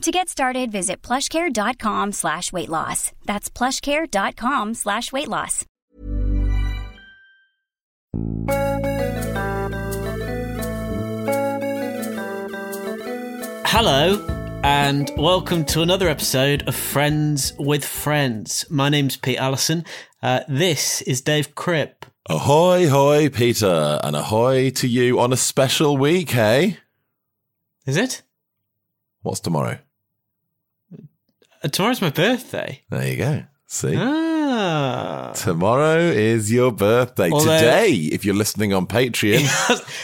To 0.00 0.10
get 0.10 0.30
started, 0.30 0.72
visit 0.72 1.02
plushcare.com 1.02 2.12
slash 2.12 2.54
weight 2.54 2.70
loss. 2.70 3.12
That's 3.26 3.50
plushcare.com 3.50 4.72
slash 4.72 5.12
weight 5.12 5.28
loss. 5.28 5.66
Hello, 13.66 14.26
and 14.64 15.10
welcome 15.18 15.66
to 15.66 15.82
another 15.82 16.08
episode 16.08 16.66
of 16.66 16.74
Friends 16.74 17.52
with 17.58 17.84
Friends. 17.84 18.64
My 18.70 18.88
name's 18.88 19.18
Pete 19.18 19.36
Allison. 19.36 19.84
Uh, 20.22 20.40
this 20.48 21.02
is 21.02 21.20
Dave 21.20 21.54
Cripp. 21.54 22.04
Ahoy, 22.26 22.88
hoy, 22.88 23.28
Peter, 23.28 24.00
and 24.02 24.16
ahoy 24.16 24.70
to 24.70 24.88
you 24.88 25.20
on 25.20 25.34
a 25.34 25.36
special 25.36 25.98
week, 25.98 26.30
hey? 26.30 26.78
Is 27.84 27.98
it? 27.98 28.22
What's 29.20 29.40
tomorrow? 29.40 29.78
Uh, 31.62 31.68
tomorrow's 31.68 32.00
my 32.00 32.10
birthday. 32.10 32.82
There 32.90 33.06
you 33.08 33.16
go. 33.16 33.42
See? 33.66 33.94
Ah. 33.96 35.32
Tomorrow 35.36 35.98
is 35.98 36.50
your 36.52 36.72
birthday. 36.72 37.30
Although- 37.30 37.56
Today, 37.58 37.92
if 37.92 38.24
you're 38.24 38.34
listening 38.34 38.72
on 38.72 38.86
Patreon. 38.86 39.44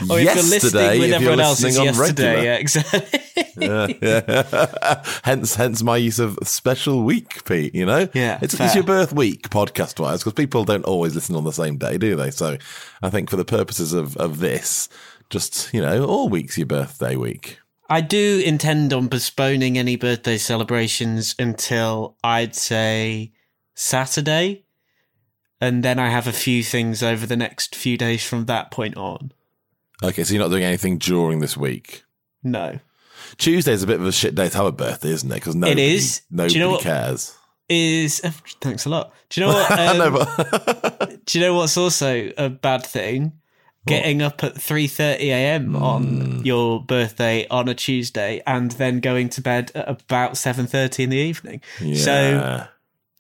or 0.11 0.21
if 0.21 0.25
you're 0.25 0.35
listening 0.45 1.01
with 1.01 1.03
if 1.03 1.07
you're 1.09 1.15
everyone 1.17 1.41
else, 1.41 1.65
it's 1.65 1.77
on 1.79 1.87
yesterday. 1.87 2.35
regular. 2.37 2.45
Yeah, 2.45 2.55
exactly. 2.57 3.21
Yeah, 3.59 3.87
yeah. 4.03 5.03
hence, 5.25 5.55
hence 5.55 5.83
my 5.83 5.97
use 5.97 6.19
of 6.19 6.39
special 6.43 7.03
week, 7.05 7.43
Pete. 7.47 7.75
You 7.75 7.87
know, 7.87 8.07
Yeah, 8.13 8.39
it's, 8.43 8.53
it's 8.61 8.75
your 8.75 8.85
birth 8.85 9.15
week, 9.15 9.49
podcast 9.49 9.99
wise, 9.99 10.21
because 10.21 10.35
people 10.35 10.65
don't 10.65 10.85
always 10.85 11.15
listen 11.15 11.35
on 11.37 11.45
the 11.45 11.53
same 11.53 11.79
day, 11.79 11.97
do 11.97 12.17
they? 12.17 12.31
So, 12.31 12.59
I 13.03 13.09
think 13.09 13.31
for 13.31 13.37
the 13.37 13.47
purposes 13.47 13.95
of 13.95 14.15
of 14.19 14.41
this, 14.41 14.91
just 15.31 15.73
you 15.73 15.81
know, 15.81 16.05
all 16.05 16.29
week's 16.29 16.59
your 16.59 16.67
birthday 16.67 17.17
week. 17.17 17.59
I 17.89 18.01
do 18.01 18.43
intend 18.45 18.93
on 18.93 19.09
postponing 19.09 19.79
any 19.79 19.97
birthday 19.97 20.39
celebrations 20.39 21.35
until 21.39 22.17
I'd 22.25 22.55
say 22.55 23.33
Saturday. 23.75 24.65
And 25.61 25.83
then 25.83 25.99
I 25.99 26.11
have 26.11 26.27
a 26.27 26.33
few 26.33 26.63
things 26.63 27.03
over 27.03 27.27
the 27.27 27.37
next 27.37 27.75
few 27.75 27.97
days 27.97 28.25
from 28.27 28.47
that 28.47 28.71
point 28.71 28.97
on. 28.97 29.33
Okay, 30.03 30.25
so 30.25 30.35
you're 30.35 30.43
not 30.43 30.51
doing 30.51 30.65
anything 30.65 30.99
during 30.99 31.41
this 31.41 31.57
week. 31.57 32.03
No. 32.43 32.81
Tuesday's 33.39 33.83
a 33.83 33.87
bit 33.87 34.01
of 34.01 34.07
a 34.07 34.13
shit 34.13 34.35
day 34.35 34.49
to 34.49 34.57
have 34.57 34.67
a 34.67 34.73
birthday, 34.73 35.11
isn't 35.11 35.31
it? 35.31 35.35
Because 35.35 35.55
nobody, 35.55 35.95
is. 35.95 36.23
Do 36.35 36.35
you 36.35 36.37
Nobody 36.37 36.59
know 36.59 36.79
cares. 36.79 37.37
Is 37.69 38.21
uh, 38.23 38.31
thanks 38.61 38.87
a 38.87 38.91
lot. 38.91 39.13
Do 39.31 39.41
you 39.41 39.47
know 39.47 39.53
what? 39.55 39.79
Um, 39.79 39.99
know, 39.99 40.11
but 40.11 41.25
Do 41.27 41.39
you 41.39 41.45
know 41.45 41.55
what's 41.55 41.77
also 41.77 42.31
a 42.37 42.49
bad 42.49 42.85
thing? 42.85 43.33
Getting 43.87 44.21
up 44.23 44.43
at 44.43 44.61
three 44.61 44.87
thirty 44.89 45.31
a.m. 45.31 45.75
Hmm. 45.75 45.83
on 45.83 46.45
your 46.45 46.83
birthday 46.83 47.47
on 47.49 47.69
a 47.69 47.75
Tuesday, 47.75 48.43
and 48.47 48.73
then 48.73 49.01
going 49.01 49.29
to 49.31 49.41
bed 49.41 49.71
at 49.75 49.89
about 49.89 50.37
seven 50.37 50.67
thirty 50.67 51.05
in 51.05 51.11
the 51.11 51.17
evening. 51.17 51.61
So 51.95 52.67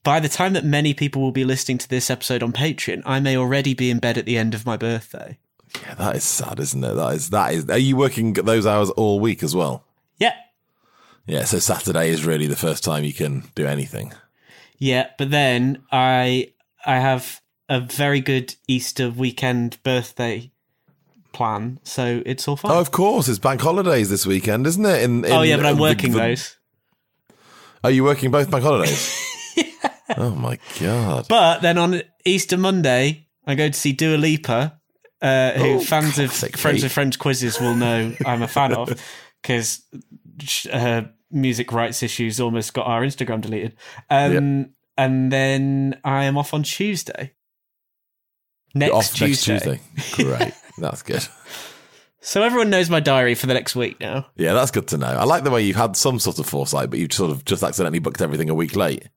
by 0.03 0.21
the 0.21 0.28
time 0.28 0.53
that 0.53 0.65
many 0.65 0.94
people 0.94 1.22
will 1.22 1.32
be 1.32 1.44
listening 1.44 1.78
to 1.78 1.88
this 1.88 2.10
episode 2.10 2.43
on 2.43 2.53
Patreon, 2.53 3.03
I 3.05 3.21
may 3.21 3.37
already 3.37 3.75
be 3.75 3.91
in 3.91 3.99
bed 3.99 4.19
at 4.19 4.25
the 4.25 4.37
end 4.38 4.55
of 4.55 4.65
my 4.66 4.76
birthday. 4.76 5.38
yeah, 5.82 5.94
that 5.94 6.16
is 6.16 6.25
sad, 6.25 6.60
isn't 6.60 6.82
it? 6.84 6.94
That 6.94 7.15
is 7.15 7.31
that 7.31 7.53
is. 7.55 7.69
Are 7.71 7.78
you 7.78 7.97
working 7.97 8.32
those 8.34 8.66
hours 8.66 8.91
all 8.91 9.19
week 9.21 9.43
as 9.43 9.55
well? 9.55 9.84
Yeah, 10.19 10.34
Yeah, 11.26 11.44
so 11.44 11.59
Saturday 11.59 12.10
is 12.10 12.25
really 12.25 12.47
the 12.47 12.56
first 12.56 12.82
time 12.84 13.03
you 13.05 13.12
can 13.12 13.44
do 13.55 13.66
anything. 13.66 14.12
yeah. 14.78 15.10
But 15.19 15.31
then 15.31 15.82
I 15.93 16.53
I 16.84 16.99
have 16.99 17.41
a 17.69 17.81
very 17.81 18.21
good 18.21 18.55
Easter 18.69 19.10
weekend 19.10 19.82
birthday 19.82 20.50
plan, 21.36 21.78
so 21.84 22.22
it's 22.26 22.48
all 22.48 22.56
fine. 22.56 22.72
Oh, 22.72 22.80
of 22.80 22.91
course, 22.91 23.28
it's 23.28 23.38
bank 23.38 23.60
holidays 23.60 24.08
this 24.10 24.26
weekend, 24.26 24.66
isn't 24.66 24.84
it? 24.84 25.02
In, 25.02 25.24
in 25.24 25.32
oh 25.32 25.42
yeah, 25.42 25.56
but 25.56 25.66
I'm 25.66 25.78
working 25.78 26.12
the- 26.12 26.19
those. 26.19 26.56
Are 27.84 27.91
you 27.91 28.02
working 28.04 28.30
both 28.30 28.50
bank 28.50 28.64
holidays? 28.64 29.22
Oh 30.19 30.30
my 30.30 30.56
god! 30.80 31.26
But 31.28 31.62
then 31.62 31.78
on 31.78 32.00
Easter 32.25 32.56
Monday, 32.56 33.26
I 33.44 33.56
go 33.56 33.66
to 33.69 33.72
see 33.75 33.92
Dua 33.92 34.16
Lipa, 34.16 34.80
uh, 35.20 35.50
who 35.52 35.64
Oh, 35.75 35.80
fans 35.80 36.19
of 36.20 36.32
Friends 36.32 36.84
with 36.84 36.92
Friends 36.92 37.16
quizzes 37.16 37.60
will 37.60 37.75
know 37.75 38.14
I'm 38.25 38.41
a 38.41 38.48
fan 38.48 38.72
of 38.72 38.88
because 39.42 39.82
her 40.72 41.10
music 41.32 41.72
rights 41.72 42.04
issues 42.04 42.41
almost 42.41 42.72
got 42.72 42.86
our 42.86 43.02
Instagram 43.02 43.41
deleted. 43.41 43.76
Um, 44.08 44.70
And 44.96 45.30
then 45.32 46.00
I 46.04 46.25
am 46.25 46.38
off 46.38 46.54
on 46.54 46.62
Tuesday. 46.62 47.32
Next, 48.75 49.16
Tuesday. 49.16 49.52
next 49.54 49.64
Tuesday. 49.64 49.80
Great, 50.25 50.54
that's 50.78 51.03
good. 51.03 51.26
So 52.20 52.42
everyone 52.42 52.70
knows 52.70 52.91
my 52.91 52.98
diary 53.00 53.34
for 53.37 53.47
the 53.47 53.54
next 53.54 53.76
week 53.76 54.00
now. 54.00 54.26
Yeah, 54.37 54.53
that's 54.53 54.72
good 54.72 54.88
to 54.88 54.98
know. 54.98 55.06
I 55.06 55.25
like 55.25 55.44
the 55.44 55.50
way 55.50 55.62
you've 55.62 55.76
had 55.76 55.97
some 55.97 56.19
sort 56.19 56.38
of 56.41 56.47
foresight, 56.47 56.91
but 56.91 56.98
you've 56.98 57.12
sort 57.12 57.31
of 57.31 57.44
just 57.44 57.62
accidentally 57.62 58.00
booked 58.00 58.20
everything 58.20 58.50
a 58.50 58.54
week 58.54 58.75
late. 58.75 59.09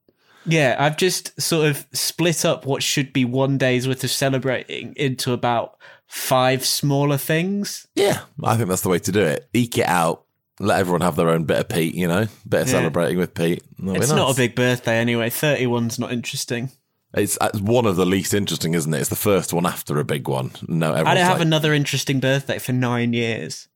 Yeah, 0.45 0.75
I've 0.79 0.95
just 0.95 1.39
sort 1.41 1.67
of 1.69 1.87
split 1.91 2.45
up 2.45 2.65
what 2.65 2.83
should 2.83 3.11
be 3.11 3.25
one 3.25 3.57
day's 3.57 3.87
worth 3.87 4.03
of 4.03 4.11
celebrating 4.11 4.93
into 4.95 5.33
about 5.33 5.77
five 6.07 6.63
smaller 6.65 7.17
things. 7.17 7.87
Yeah, 7.95 8.21
I 8.43 8.55
think 8.57 8.69
that's 8.69 8.81
the 8.81 8.89
way 8.89 8.99
to 8.99 9.11
do 9.11 9.21
it. 9.21 9.49
Eke 9.53 9.79
it 9.79 9.87
out. 9.87 10.25
Let 10.59 10.79
everyone 10.79 11.01
have 11.01 11.15
their 11.15 11.29
own 11.29 11.45
bit 11.45 11.57
of 11.59 11.69
Pete, 11.69 11.95
you 11.95 12.07
know, 12.07 12.27
bit 12.47 12.61
of 12.61 12.67
Yeah. 12.67 12.73
celebrating 12.73 13.17
with 13.17 13.33
Pete. 13.33 13.63
That'll 13.79 14.01
It's 14.01 14.11
not 14.11 14.31
a 14.31 14.35
big 14.35 14.55
birthday 14.55 14.97
anyway. 14.99 15.29
31's 15.29 15.97
not 15.99 16.11
interesting. 16.11 16.71
It's, 17.13 17.37
it's 17.41 17.59
one 17.59 17.85
of 17.87 17.95
the 17.95 18.05
least 18.05 18.33
interesting, 18.33 18.75
isn't 18.75 18.93
it? 18.93 18.99
It's 18.99 19.09
the 19.09 19.15
first 19.15 19.51
one 19.51 19.65
after 19.65 19.97
a 19.99 20.03
big 20.05 20.27
one. 20.27 20.51
No, 20.67 20.93
I 20.93 21.03
don't 21.03 21.17
have 21.17 21.37
like, 21.37 21.45
another 21.45 21.73
interesting 21.73 22.19
birthday 22.19 22.59
for 22.59 22.71
nine 22.71 23.13
years. 23.13 23.67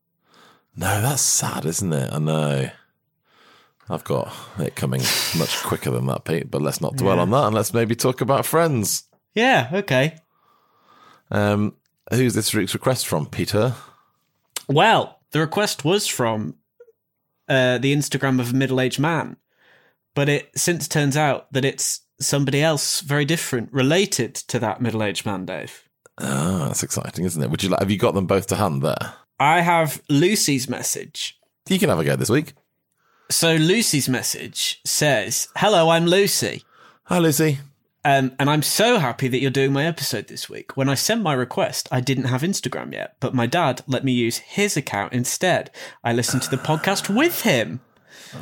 no, 0.75 1.01
that's 1.01 1.21
sad, 1.23 1.65
isn't 1.65 1.91
it? 1.93 2.13
I 2.13 2.19
know. 2.19 2.69
I've 3.89 4.03
got 4.03 4.31
it 4.59 4.75
coming 4.75 5.01
much 5.37 5.61
quicker 5.63 5.91
than 5.91 6.05
that, 6.07 6.23
Pete. 6.25 6.49
But 6.51 6.61
let's 6.61 6.79
not 6.79 6.95
dwell 6.95 7.15
Yeah. 7.17 7.21
on 7.23 7.31
that, 7.31 7.45
and 7.45 7.55
let's 7.55 7.73
maybe 7.73 7.95
talk 7.95 8.21
about 8.21 8.45
friends. 8.45 9.03
Yeah, 9.33 9.69
okay. 9.73 10.17
Um, 11.31 11.75
who's 12.11 12.33
this 12.35 12.53
week's 12.53 12.73
request 12.75 13.07
from, 13.07 13.25
Peter? 13.25 13.73
Well, 14.69 15.19
the 15.31 15.39
request 15.39 15.83
was 15.83 16.07
from 16.07 16.55
uh, 17.49 17.79
the 17.79 17.93
Instagram 17.95 18.39
of 18.39 18.51
a 18.51 18.55
middle 18.55 18.79
aged 18.79 18.99
man, 18.99 19.37
but 20.13 20.29
it 20.29 20.49
since 20.55 20.87
turns 20.87 21.17
out 21.17 21.51
that 21.51 21.65
it's 21.65 22.01
somebody 22.23 22.61
else 22.61 23.01
very 23.01 23.25
different 23.25 23.71
related 23.71 24.35
to 24.35 24.59
that 24.59 24.81
middle 24.81 25.03
aged 25.03 25.25
man, 25.25 25.45
Dave. 25.45 25.83
Ah, 26.19 26.65
that's 26.67 26.83
exciting, 26.83 27.25
isn't 27.25 27.41
it? 27.41 27.49
Would 27.49 27.63
you 27.63 27.69
like? 27.69 27.79
Have 27.79 27.91
you 27.91 27.97
got 27.97 28.13
them 28.13 28.27
both 28.27 28.47
to 28.47 28.55
hand 28.55 28.81
there? 28.81 29.13
I 29.39 29.61
have 29.61 30.01
Lucy's 30.09 30.69
message. 30.69 31.39
You 31.67 31.79
can 31.79 31.89
have 31.89 31.99
a 31.99 32.03
go 32.03 32.15
this 32.15 32.29
week. 32.29 32.53
So 33.31 33.55
Lucy's 33.55 34.07
message 34.09 34.79
says, 34.85 35.47
Hello, 35.55 35.89
I'm 35.89 36.05
Lucy. 36.05 36.63
Hi, 37.05 37.17
Lucy. 37.19 37.59
Um, 38.05 38.33
and 38.37 38.49
I'm 38.49 38.61
so 38.61 38.99
happy 38.99 39.29
that 39.29 39.39
you're 39.39 39.49
doing 39.49 39.71
my 39.73 39.85
episode 39.85 40.27
this 40.27 40.49
week. 40.49 40.75
When 40.75 40.89
I 40.89 40.93
sent 40.93 41.21
my 41.23 41.33
request, 41.33 41.87
I 41.89 42.01
didn't 42.01 42.25
have 42.25 42.41
Instagram 42.41 42.91
yet, 42.93 43.15
but 43.21 43.33
my 43.33 43.45
dad 43.47 43.81
let 43.87 44.03
me 44.03 44.11
use 44.11 44.37
his 44.39 44.75
account 44.75 45.13
instead. 45.13 45.71
I 46.03 46.11
listened 46.11 46.41
to 46.43 46.49
the 46.51 46.57
podcast 46.57 47.13
with 47.13 47.41
him. 47.41 47.79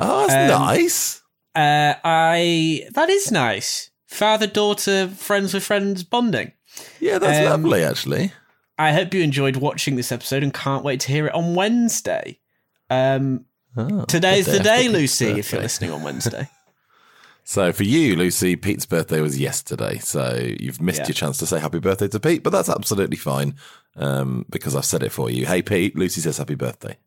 Oh, 0.00 0.26
that's 0.26 0.52
Um, 0.52 0.60
nice. 0.66 1.21
Uh, 1.54 1.94
I 2.04 2.86
that 2.92 3.10
is 3.10 3.30
nice. 3.30 3.90
Father 4.06 4.46
daughter 4.46 5.08
friends 5.08 5.54
with 5.54 5.64
friends 5.64 6.02
bonding. 6.02 6.52
Yeah, 7.00 7.18
that's 7.18 7.46
um, 7.46 7.62
lovely, 7.62 7.82
actually. 7.84 8.32
I 8.78 8.92
hope 8.92 9.12
you 9.14 9.22
enjoyed 9.22 9.56
watching 9.56 9.96
this 9.96 10.10
episode 10.12 10.42
and 10.42 10.52
can't 10.52 10.84
wait 10.84 11.00
to 11.00 11.08
hear 11.08 11.26
it 11.26 11.34
on 11.34 11.54
Wednesday. 11.54 12.38
Um, 12.90 13.46
Oh, 13.74 14.04
today's 14.04 14.44
the 14.44 14.52
the 14.52 14.58
day 14.60 14.82
day, 14.82 14.88
Lucy. 14.90 15.26
Pete's 15.32 15.46
If 15.46 15.52
you're 15.52 15.62
listening 15.62 15.92
on 15.92 16.02
Wednesday, 16.02 16.48
So 17.44 17.72
for 17.72 17.84
you, 17.84 18.16
Lucy, 18.16 18.54
Pete's 18.54 18.84
birthday 18.84 19.20
was 19.22 19.38
yesterday. 19.40 19.96
So 19.98 20.38
you've 20.60 20.80
missed 20.80 21.00
Yeah. 21.00 21.06
your 21.08 21.14
chance 21.14 21.38
to 21.38 21.46
say 21.46 21.58
happy 21.58 21.78
birthday 21.78 22.08
to 22.08 22.20
Pete, 22.20 22.42
but 22.42 22.50
that's 22.50 22.68
absolutely 22.68 23.16
fine 23.16 23.54
um, 23.96 24.44
because 24.50 24.76
I've 24.76 24.84
said 24.84 25.02
it 25.02 25.10
for 25.10 25.30
you. 25.30 25.46
Hey, 25.46 25.62
Pete, 25.62 25.96
Lucy 25.96 26.20
says 26.20 26.36
happy 26.36 26.54
birthday. 26.54 26.98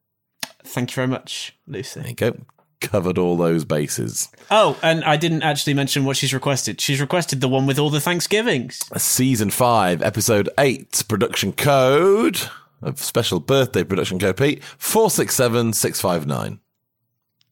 Thank 0.64 0.92
you 0.92 0.96
very 0.96 1.08
much, 1.08 1.56
Lucy. 1.68 2.00
There 2.00 2.10
you 2.10 2.16
go. 2.16 2.38
Covered 2.86 3.18
all 3.18 3.36
those 3.36 3.66
bases. 3.66 4.30
Oh, 4.52 4.78
and 4.84 5.04
I 5.04 5.18
didn't 5.18 5.42
actually 5.42 5.74
mention 5.74 6.06
what 6.06 6.18
she's 6.18 6.34
requested. 6.34 6.80
She's 6.80 7.02
requested 7.02 7.42
the 7.42 7.48
one 7.50 7.66
with 7.66 7.80
all 7.80 7.90
the 7.90 8.00
Thanksgivings. 8.00 8.80
Season 8.96 9.50
5, 9.50 10.04
Episode 10.04 10.50
8, 10.60 11.04
production 11.08 11.52
code, 11.52 12.40
a 12.84 12.96
special 12.96 13.40
birthday 13.40 13.84
production 13.84 14.20
code, 14.20 14.38
Pete, 14.38 14.64
467659. 14.78 16.60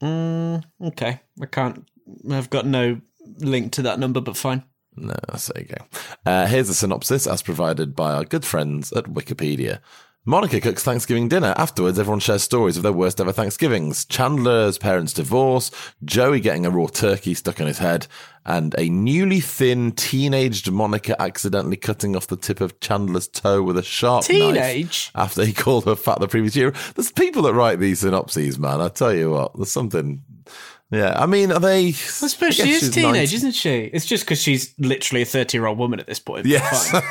Mm, 0.01 0.63
okay, 0.83 1.21
I 1.41 1.45
can't. 1.47 1.85
I've 2.30 2.50
got 2.50 2.68
no 2.68 3.01
link 3.39 3.71
to 3.74 3.81
that 3.83 3.97
number, 4.00 4.21
but 4.21 4.38
fine. 4.38 4.63
No, 4.95 5.15
there 5.31 5.63
you 5.63 5.75
go. 5.75 5.85
Uh, 6.25 6.45
here's 6.45 6.69
a 6.69 6.74
synopsis 6.75 7.25
as 7.25 7.41
provided 7.41 7.95
by 7.95 8.13
our 8.13 8.24
good 8.25 8.45
friends 8.45 8.94
at 8.94 9.06
Wikipedia. 9.06 9.80
Monica 10.25 10.61
cooks 10.61 10.83
Thanksgiving 10.83 11.27
dinner. 11.27 11.53
Afterwards, 11.57 11.99
everyone 11.99 12.21
shares 12.21 12.43
stories 12.43 12.77
of 12.77 12.83
their 12.83 12.93
worst 12.93 13.19
ever 13.19 13.33
Thanksgivings. 13.33 14.05
Chandler's 14.05 14.77
parents' 14.77 15.11
divorce, 15.11 15.69
Joey 16.05 16.39
getting 16.39 16.65
a 16.65 16.69
raw 16.69 16.87
turkey 16.87 17.33
stuck 17.33 17.59
on 17.59 17.67
his 17.67 17.79
head, 17.79 18.07
and 18.45 18.73
a 18.77 18.87
newly 18.87 19.41
thin, 19.41 19.91
teenaged 19.91 20.71
Monica 20.71 21.21
accidentally 21.21 21.75
cutting 21.75 22.15
off 22.15 22.27
the 22.27 22.37
tip 22.37 22.61
of 22.61 22.79
Chandler's 22.79 23.27
toe 23.27 23.61
with 23.63 23.77
a 23.77 23.83
sharp 23.83 24.23
Teenage? 24.23 24.55
knife 24.55 25.11
after 25.13 25.43
he 25.43 25.51
called 25.51 25.83
her 25.83 25.95
fat 25.95 26.21
the 26.21 26.29
previous 26.29 26.55
year. 26.55 26.73
There's 26.95 27.11
people 27.11 27.41
that 27.41 27.53
write 27.53 27.79
these 27.79 27.99
synopses, 27.99 28.57
man. 28.57 28.79
I 28.79 28.87
tell 28.87 29.13
you 29.13 29.31
what, 29.31 29.53
there's 29.57 29.71
something. 29.71 30.23
Yeah, 30.94 31.16
I 31.19 31.25
mean, 31.25 31.51
are 31.51 31.60
they? 31.60 31.88
I 31.88 31.92
suppose 31.92 32.60
I 32.60 32.63
she 32.66 32.72
is 32.72 32.90
teenage, 32.92 33.31
19. 33.31 33.36
isn't 33.36 33.51
she? 33.54 33.75
It's 33.94 34.06
just 34.06 34.25
because 34.25 34.42
she's 34.42 34.74
literally 34.78 35.24
a 35.24 35.25
thirty-year-old 35.25 35.78
woman 35.78 36.00
at 36.00 36.07
this 36.07 36.19
point. 36.19 36.45
Yes. 36.45 36.92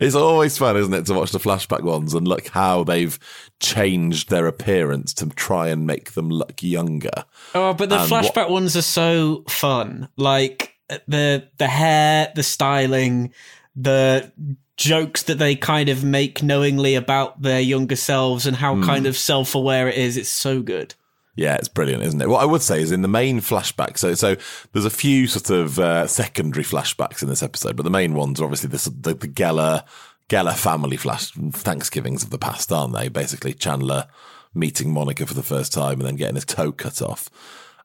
It's 0.00 0.14
always 0.14 0.58
fun, 0.58 0.76
isn't 0.76 0.92
it, 0.92 1.06
to 1.06 1.14
watch 1.14 1.32
the 1.32 1.38
flashback 1.38 1.82
ones 1.82 2.14
and 2.14 2.26
look 2.26 2.48
how 2.48 2.84
they've 2.84 3.18
changed 3.60 4.30
their 4.30 4.46
appearance 4.46 5.14
to 5.14 5.26
try 5.30 5.68
and 5.68 5.86
make 5.86 6.12
them 6.12 6.28
look 6.28 6.62
younger. 6.62 7.24
Oh, 7.54 7.72
but 7.72 7.88
the 7.88 8.00
And 8.00 8.10
what- 8.10 8.24
flashback 8.24 8.50
ones 8.50 8.76
are 8.76 8.82
so 8.82 9.44
fun. 9.48 10.08
Like 10.16 10.74
the 11.08 11.48
the 11.58 11.66
hair, 11.68 12.32
the 12.34 12.42
styling, 12.42 13.32
the 13.74 14.32
jokes 14.76 15.22
that 15.24 15.38
they 15.38 15.56
kind 15.56 15.88
of 15.88 16.04
make 16.04 16.42
knowingly 16.42 16.94
about 16.94 17.40
their 17.42 17.60
younger 17.60 17.96
selves 17.96 18.46
and 18.46 18.56
how 18.56 18.76
Hmm. 18.76 18.84
kind 18.84 19.06
of 19.06 19.16
self-aware 19.16 19.88
it 19.88 19.96
is. 19.96 20.16
It's 20.16 20.28
so 20.28 20.60
good. 20.62 20.94
Yeah, 21.36 21.56
it's 21.56 21.68
brilliant, 21.68 22.02
isn't 22.02 22.20
it? 22.20 22.30
What 22.30 22.42
I 22.42 22.46
would 22.46 22.62
say 22.62 22.80
is 22.80 22.90
in 22.90 23.02
the 23.02 23.08
main 23.08 23.40
flashback. 23.40 23.98
So, 23.98 24.14
so 24.14 24.36
there's 24.72 24.86
a 24.86 24.90
few 24.90 25.26
sort 25.26 25.50
of 25.50 25.78
uh, 25.78 26.06
secondary 26.06 26.64
flashbacks 26.64 27.22
in 27.22 27.28
this 27.28 27.42
episode, 27.42 27.76
but 27.76 27.82
the 27.82 27.90
main 27.90 28.14
ones 28.14 28.40
are 28.40 28.44
obviously 28.44 28.70
this, 28.70 28.86
the 28.86 29.14
the 29.14 29.28
Geller 29.28 29.84
Geller 30.30 30.56
family 30.56 30.96
flash 30.96 31.32
Thanksgivings 31.32 32.24
of 32.24 32.30
the 32.30 32.38
past, 32.38 32.72
aren't 32.72 32.94
they? 32.94 33.08
Basically, 33.08 33.52
Chandler 33.52 34.06
meeting 34.54 34.92
Monica 34.92 35.26
for 35.26 35.34
the 35.34 35.42
first 35.42 35.72
time 35.72 36.00
and 36.00 36.06
then 36.06 36.16
getting 36.16 36.34
his 36.36 36.46
toe 36.46 36.72
cut 36.72 37.02
off. 37.02 37.28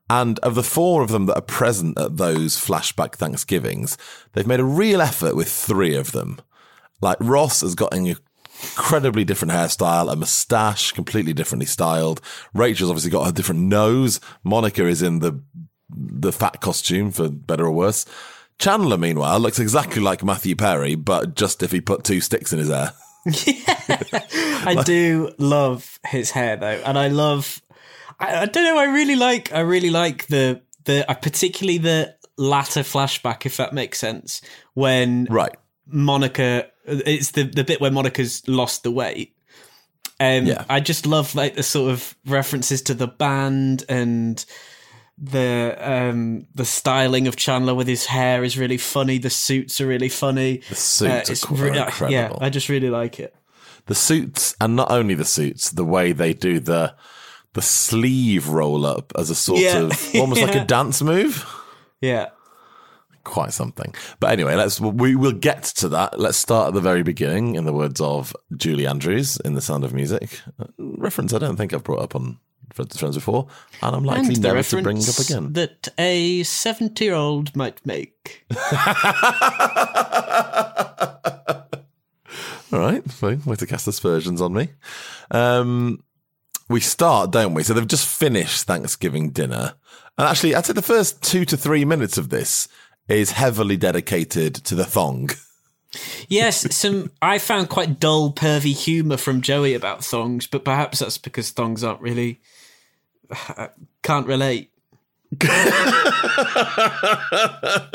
And 0.09 0.39
of 0.39 0.55
the 0.55 0.63
four 0.63 1.03
of 1.03 1.09
them 1.09 1.25
that 1.27 1.37
are 1.37 1.41
present 1.41 1.99
at 1.99 2.17
those 2.17 2.57
flashback 2.57 3.15
Thanksgivings, 3.15 3.97
they've 4.33 4.47
made 4.47 4.59
a 4.59 4.65
real 4.65 5.01
effort 5.01 5.35
with 5.35 5.49
three 5.49 5.95
of 5.95 6.13
them. 6.13 6.39
Like 7.01 7.17
Ross 7.19 7.61
has 7.61 7.75
got 7.75 7.93
an 7.93 8.15
incredibly 8.61 9.23
different 9.23 9.53
hairstyle, 9.53 10.11
a 10.11 10.15
moustache, 10.15 10.91
completely 10.91 11.33
differently 11.33 11.65
styled. 11.65 12.21
Rachel's 12.53 12.89
obviously 12.89 13.11
got 13.11 13.27
a 13.27 13.31
different 13.31 13.61
nose. 13.61 14.19
Monica 14.43 14.85
is 14.85 15.01
in 15.01 15.19
the 15.19 15.41
the 15.89 16.31
fat 16.31 16.61
costume, 16.61 17.11
for 17.11 17.29
better 17.29 17.65
or 17.65 17.71
worse. 17.71 18.05
Chandler, 18.59 18.97
meanwhile, 18.97 19.39
looks 19.39 19.59
exactly 19.59 20.01
like 20.01 20.23
Matthew 20.23 20.55
Perry, 20.55 20.95
but 20.95 21.35
just 21.35 21.63
if 21.63 21.71
he 21.71 21.81
put 21.81 22.03
two 22.03 22.21
sticks 22.21 22.53
in 22.53 22.59
his 22.59 22.69
hair. 22.69 22.93
I 23.25 24.83
do 24.85 25.33
love 25.37 25.99
his 26.07 26.31
hair 26.31 26.57
though, 26.57 26.81
and 26.85 26.97
I 26.97 27.07
love. 27.07 27.61
I, 28.19 28.41
I 28.41 28.45
don't 28.45 28.63
know. 28.63 28.77
I 28.77 28.85
really 28.85 29.15
like. 29.15 29.51
I 29.53 29.61
really 29.61 29.89
like 29.89 30.27
the 30.27 30.61
the 30.85 31.09
uh, 31.09 31.13
particularly 31.15 31.77
the 31.77 32.15
latter 32.37 32.81
flashback, 32.81 33.45
if 33.45 33.57
that 33.57 33.73
makes 33.73 33.99
sense. 33.99 34.41
When 34.73 35.25
Right. 35.25 35.55
Monica, 35.87 36.70
it's 36.85 37.31
the 37.31 37.43
the 37.43 37.63
bit 37.63 37.79
where 37.81 37.91
Monica's 37.91 38.41
lost 38.47 38.83
the 38.83 38.91
weight. 38.91 39.35
Um, 40.19 40.45
Yeah. 40.45 40.65
I 40.69 40.79
just 40.79 41.05
love 41.05 41.33
like 41.35 41.55
the 41.55 41.63
sort 41.63 41.91
of 41.91 42.15
references 42.25 42.81
to 42.83 42.93
the 42.93 43.07
band 43.07 43.83
and 43.89 44.43
the 45.17 45.77
um 45.79 46.47
the 46.55 46.65
styling 46.65 47.27
of 47.27 47.35
Chandler 47.35 47.75
with 47.75 47.87
his 47.87 48.05
hair 48.05 48.43
is 48.43 48.57
really 48.57 48.77
funny. 48.77 49.17
The 49.19 49.29
suits 49.29 49.79
are 49.81 49.87
really 49.87 50.09
funny. 50.09 50.61
The 50.69 50.75
suits 50.75 51.29
are 51.29 51.31
it's 51.33 51.45
are 51.45 51.67
incredible. 51.67 52.11
Yeah, 52.11 52.33
I 52.39 52.49
just 52.49 52.69
really 52.69 52.89
like 52.89 53.19
it. 53.19 53.35
the 53.87 53.95
suits, 53.95 54.55
and 54.61 54.75
not 54.75 54.91
only 54.91 55.13
the 55.15 55.25
suits, 55.25 55.69
the 55.71 55.85
way 55.85 56.11
they 56.11 56.33
do 56.33 56.59
the 56.59 56.95
the 57.53 57.61
sleeve 57.61 58.47
roll 58.47 58.85
up 58.85 59.11
as 59.17 59.29
a 59.29 59.35
sort 59.35 59.59
Yeah. 59.59 59.79
of 59.83 60.09
almost 60.15 60.41
like 60.41 60.55
a 60.55 60.63
dance 60.65 61.01
move. 61.01 61.45
Yeah. 61.99 62.29
Quite 63.23 63.53
something. 63.53 63.93
But 64.19 64.31
anyway, 64.31 64.55
let's 64.55 64.79
we 64.79 65.15
will 65.15 65.31
get 65.31 65.63
to 65.63 65.89
that. 65.89 66.19
Let's 66.19 66.37
start 66.37 66.69
at 66.69 66.73
the 66.73 66.81
very 66.81 67.03
beginning. 67.03 67.55
In 67.55 67.65
the 67.65 67.73
words 67.73 68.01
of 68.01 68.35
Julie 68.55 68.87
Andrews 68.87 69.37
in 69.37 69.53
The 69.53 69.61
Sound 69.61 69.83
of 69.83 69.93
Music, 69.93 70.41
a 70.59 70.67
reference 70.77 71.33
I 71.33 71.39
don't 71.39 71.55
think 71.55 71.73
I've 71.73 71.83
brought 71.83 72.01
up 72.01 72.15
on 72.15 72.39
Friends 72.73 72.97
Friends 72.97 73.15
before, 73.15 73.47
and 73.81 73.95
I'm 73.95 74.03
likely 74.03 74.35
and 74.35 74.41
never 74.41 74.63
to 74.63 74.81
bring 74.81 74.97
up 74.97 75.19
again. 75.19 75.53
that 75.53 75.89
a 75.97 76.43
seventy-year-old 76.43 77.55
might 77.55 77.85
make. 77.85 78.45
All 82.73 82.79
right, 82.79 83.03
fine. 83.11 83.41
Way 83.45 83.55
to 83.57 83.67
cast 83.67 83.87
aspersions 83.87 84.39
on 84.41 84.53
me. 84.53 84.69
Um, 85.29 86.03
we 86.69 86.79
start, 86.79 87.31
don't 87.31 87.53
we? 87.53 87.63
So 87.63 87.73
they've 87.73 87.85
just 87.85 88.07
finished 88.07 88.63
Thanksgiving 88.63 89.31
dinner, 89.31 89.73
and 90.17 90.27
actually, 90.27 90.55
I'd 90.55 90.65
say 90.65 90.73
the 90.73 90.81
first 90.81 91.21
two 91.21 91.43
to 91.45 91.57
three 91.57 91.83
minutes 91.83 92.17
of 92.17 92.29
this 92.29 92.67
is 93.19 93.31
heavily 93.31 93.77
dedicated 93.77 94.55
to 94.55 94.75
the 94.75 94.85
thong. 94.85 95.29
Yes, 96.29 96.73
some 96.73 97.11
I 97.21 97.37
found 97.37 97.69
quite 97.69 97.99
dull, 97.99 98.31
pervy 98.31 98.73
humour 98.73 99.17
from 99.17 99.41
Joey 99.41 99.73
about 99.73 100.03
thongs, 100.03 100.47
but 100.47 100.63
perhaps 100.63 100.99
that's 100.99 101.17
because 101.17 101.51
thongs 101.51 101.83
aren't 101.83 102.01
really 102.01 102.39
can't 104.03 104.27
relate. 104.27 104.71
are, 105.43 105.49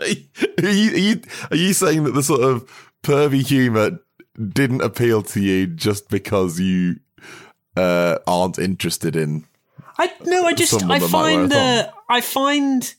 you, 0.06 0.24
are, 0.58 0.68
you, 0.68 1.20
are 1.50 1.56
you 1.56 1.72
saying 1.74 2.04
that 2.04 2.12
the 2.14 2.22
sort 2.22 2.40
of 2.40 2.92
pervy 3.02 3.46
humour 3.46 4.00
didn't 4.52 4.80
appeal 4.82 5.22
to 5.22 5.40
you 5.40 5.66
just 5.66 6.08
because 6.08 6.58
you 6.60 6.96
uh, 7.76 8.18
aren't 8.26 8.58
interested 8.58 9.16
in? 9.16 9.44
I 9.98 10.12
no, 10.24 10.44
I 10.44 10.52
just 10.52 10.74
I 10.74 10.78
that 10.78 10.86
might 10.86 11.00
wear 11.00 11.08
a 11.08 11.10
find 11.10 11.52
thong. 11.52 11.86
I 12.08 12.20
find 12.20 12.94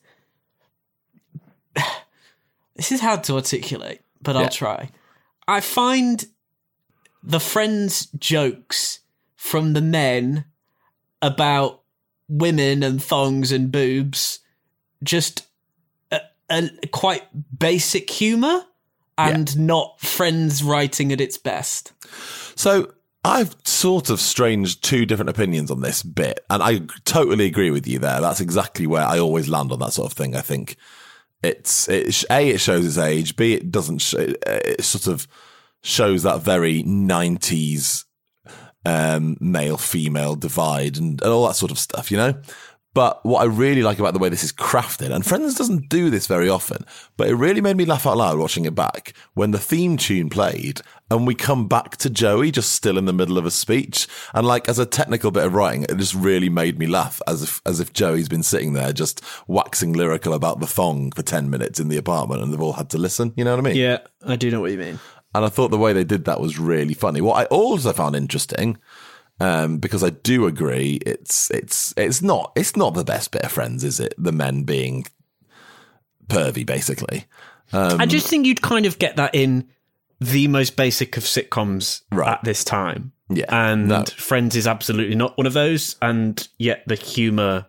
this 2.77 2.91
is 2.91 3.01
hard 3.01 3.23
to 3.25 3.35
articulate, 3.35 4.01
but 4.21 4.35
Yeah. 4.35 4.43
I'll 4.43 4.49
try. 4.49 4.89
I 5.47 5.59
find 5.59 6.25
the 7.23 7.39
friends' 7.39 8.07
jokes 8.17 8.99
from 9.35 9.73
the 9.73 9.81
men 9.81 10.45
about 11.21 11.81
women 12.29 12.83
and 12.83 13.01
thongs 13.01 13.51
and 13.51 13.71
boobs 13.71 14.39
just 15.03 15.47
a, 16.11 16.19
a 16.49 16.69
quite 16.91 17.23
basic 17.57 18.09
humor 18.09 18.63
and 19.17 19.57
not 19.57 19.99
friends 19.99 20.63
writing 20.63 21.11
at 21.11 21.19
its 21.19 21.37
best. 21.37 21.91
So 22.55 22.93
I've 23.25 23.55
sort 23.63 24.09
of 24.09 24.19
strange 24.19 24.79
two 24.81 25.05
different 25.05 25.29
opinions 25.29 25.71
on 25.71 25.81
this 25.81 26.03
bit, 26.03 26.45
and 26.49 26.61
I 26.61 26.81
totally 27.03 27.45
agree 27.45 27.71
with 27.71 27.87
you 27.87 27.99
there. 27.99 28.21
That's 28.21 28.41
exactly 28.41 28.85
where 28.85 29.03
I 29.03 29.17
always 29.19 29.49
land 29.49 29.71
on 29.71 29.79
that 29.79 29.93
sort 29.93 30.11
of 30.11 30.17
thing. 30.17 30.35
I 30.35 30.41
think 30.41 30.77
it's 31.43 31.87
it, 31.87 32.23
a 32.29 32.49
it 32.49 32.59
shows 32.59 32.85
its 32.85 32.97
age. 32.97 33.35
B 33.35 33.53
it 33.53 33.71
doesn't. 33.71 33.99
Sh- 33.99 34.15
it 34.15 34.83
sort 34.83 35.07
of 35.07 35.27
shows 35.83 36.23
that 36.23 36.41
very 36.41 36.83
nineties 36.83 38.05
um, 38.85 39.37
male 39.39 39.77
female 39.77 40.35
divide 40.35 40.97
and, 40.97 41.21
and 41.21 41.31
all 41.31 41.47
that 41.47 41.55
sort 41.55 41.71
of 41.71 41.79
stuff. 41.79 42.11
You 42.11 42.17
know. 42.17 42.41
But 42.97 43.23
what 43.23 43.41
I 43.41 43.45
really 43.45 43.83
like 43.83 43.99
about 43.99 44.13
the 44.13 44.19
way 44.19 44.29
this 44.29 44.43
is 44.43 44.51
crafted, 44.51 45.13
and 45.13 45.23
Friends 45.23 45.53
doesn't 45.53 45.87
do 45.87 46.09
this 46.09 46.25
very 46.25 46.49
often, 46.49 46.83
but 47.15 47.27
it 47.27 47.35
really 47.35 47.61
made 47.61 47.77
me 47.77 47.85
laugh 47.85 48.07
out 48.07 48.17
loud 48.17 48.39
watching 48.39 48.65
it 48.65 48.73
back 48.73 49.13
when 49.35 49.51
the 49.51 49.59
theme 49.59 49.97
tune 49.97 50.31
played 50.31 50.81
and 51.11 51.27
we 51.27 51.35
come 51.35 51.67
back 51.67 51.97
to 51.97 52.09
Joey 52.09 52.49
just 52.49 52.71
still 52.71 52.97
in 52.97 53.05
the 53.05 53.13
middle 53.13 53.37
of 53.37 53.45
a 53.45 53.51
speech. 53.51 54.07
And 54.33 54.47
like 54.47 54.67
as 54.67 54.79
a 54.79 54.85
technical 54.87 55.29
bit 55.29 55.45
of 55.45 55.53
writing, 55.53 55.83
it 55.83 55.95
just 55.97 56.15
really 56.15 56.49
made 56.49 56.79
me 56.79 56.87
laugh 56.87 57.21
as 57.27 57.43
if, 57.43 57.61
as 57.67 57.79
if 57.79 57.93
Joey's 57.93 58.29
been 58.29 58.41
sitting 58.41 58.73
there 58.73 58.91
just 58.91 59.23
waxing 59.45 59.93
lyrical 59.93 60.33
about 60.33 60.59
the 60.59 60.65
thong 60.65 61.11
for 61.11 61.21
10 61.21 61.51
minutes 61.51 61.79
in 61.79 61.89
the 61.89 61.97
apartment 61.97 62.41
and 62.41 62.51
they've 62.51 62.59
all 62.59 62.73
had 62.73 62.89
to 62.89 62.97
listen. 62.97 63.31
You 63.37 63.43
know 63.43 63.51
what 63.51 63.59
I 63.59 63.69
mean? 63.69 63.75
Yeah, 63.75 63.99
I 64.25 64.37
do 64.37 64.49
know 64.49 64.61
what 64.61 64.71
you 64.71 64.79
mean. 64.79 64.99
And 65.35 65.45
I 65.45 65.49
thought 65.49 65.69
the 65.69 65.77
way 65.77 65.93
they 65.93 66.03
did 66.03 66.25
that 66.25 66.41
was 66.41 66.57
really 66.57 66.95
funny. 66.95 67.21
What 67.21 67.37
I 67.37 67.45
also 67.45 67.93
found 67.93 68.15
interesting 68.15 68.79
Um, 69.39 69.77
because 69.77 70.03
I 70.03 70.09
do 70.09 70.47
agree, 70.47 70.99
it's 71.05 71.51
it's 71.51 71.93
it's 71.95 72.21
not 72.21 72.51
it's 72.55 72.75
not 72.75 72.95
the 72.95 73.03
best 73.03 73.31
bit 73.31 73.43
of 73.43 73.51
Friends, 73.51 73.83
is 73.83 73.99
it? 73.99 74.13
The 74.17 74.31
men 74.31 74.63
being 74.63 75.05
pervy, 76.27 76.65
basically. 76.65 77.25
I 77.73 78.05
just 78.05 78.27
think 78.27 78.45
you'd 78.45 78.61
kind 78.61 78.85
of 78.85 78.97
get 78.97 79.17
that 79.17 79.35
in 79.35 79.67
the 80.19 80.47
most 80.47 80.75
basic 80.77 81.17
of 81.17 81.23
sitcoms 81.23 82.01
Right. 82.11 82.29
at 82.33 82.43
this 82.43 82.63
time. 82.63 83.11
Yeah, 83.29 83.45
And 83.49 83.89
no. 83.89 84.03
Friends 84.05 84.55
is 84.55 84.65
absolutely 84.67 85.15
not 85.15 85.37
one 85.37 85.45
of 85.45 85.53
those. 85.53 85.97
And 86.01 86.47
yet 86.57 86.83
the 86.87 86.95
humour 86.95 87.65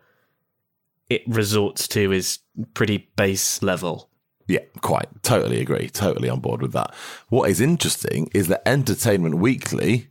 it 1.11 1.23
resorts 1.27 1.89
to 1.89 2.13
is 2.13 2.39
pretty 2.75 3.11
base 3.17 3.61
level. 3.63 4.09
Yeah, 4.47 4.61
quite. 4.81 5.09
Totally 5.23 5.61
agree. 5.61 5.89
Totally 5.91 6.29
on 6.29 6.41
board 6.41 6.63
with 6.63 6.73
that. 6.73 6.95
What 7.29 7.51
is 7.51 7.61
interesting 7.61 8.31
is 8.33 8.47
that 8.49 8.63
Entertainment 8.67 9.37
Weekly. 9.39 10.09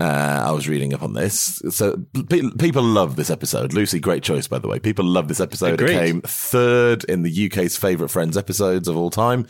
Uh, 0.00 0.42
I 0.46 0.50
was 0.50 0.68
reading 0.68 0.92
up 0.92 1.02
on 1.02 1.12
this. 1.12 1.62
So 1.70 2.04
pe- 2.28 2.50
people 2.58 2.82
love 2.82 3.16
this 3.16 3.30
episode. 3.30 3.72
Lucy, 3.72 4.00
great 4.00 4.22
choice, 4.22 4.48
by 4.48 4.58
the 4.58 4.68
way. 4.68 4.78
People 4.78 5.04
love 5.04 5.28
this 5.28 5.40
episode. 5.40 5.74
Agreed. 5.80 5.94
It 5.94 5.98
came 5.98 6.20
third 6.22 7.04
in 7.04 7.22
the 7.22 7.46
UK's 7.46 7.76
favourite 7.76 8.10
Friends 8.10 8.36
episodes 8.36 8.88
of 8.88 8.96
all 8.96 9.10
time. 9.10 9.46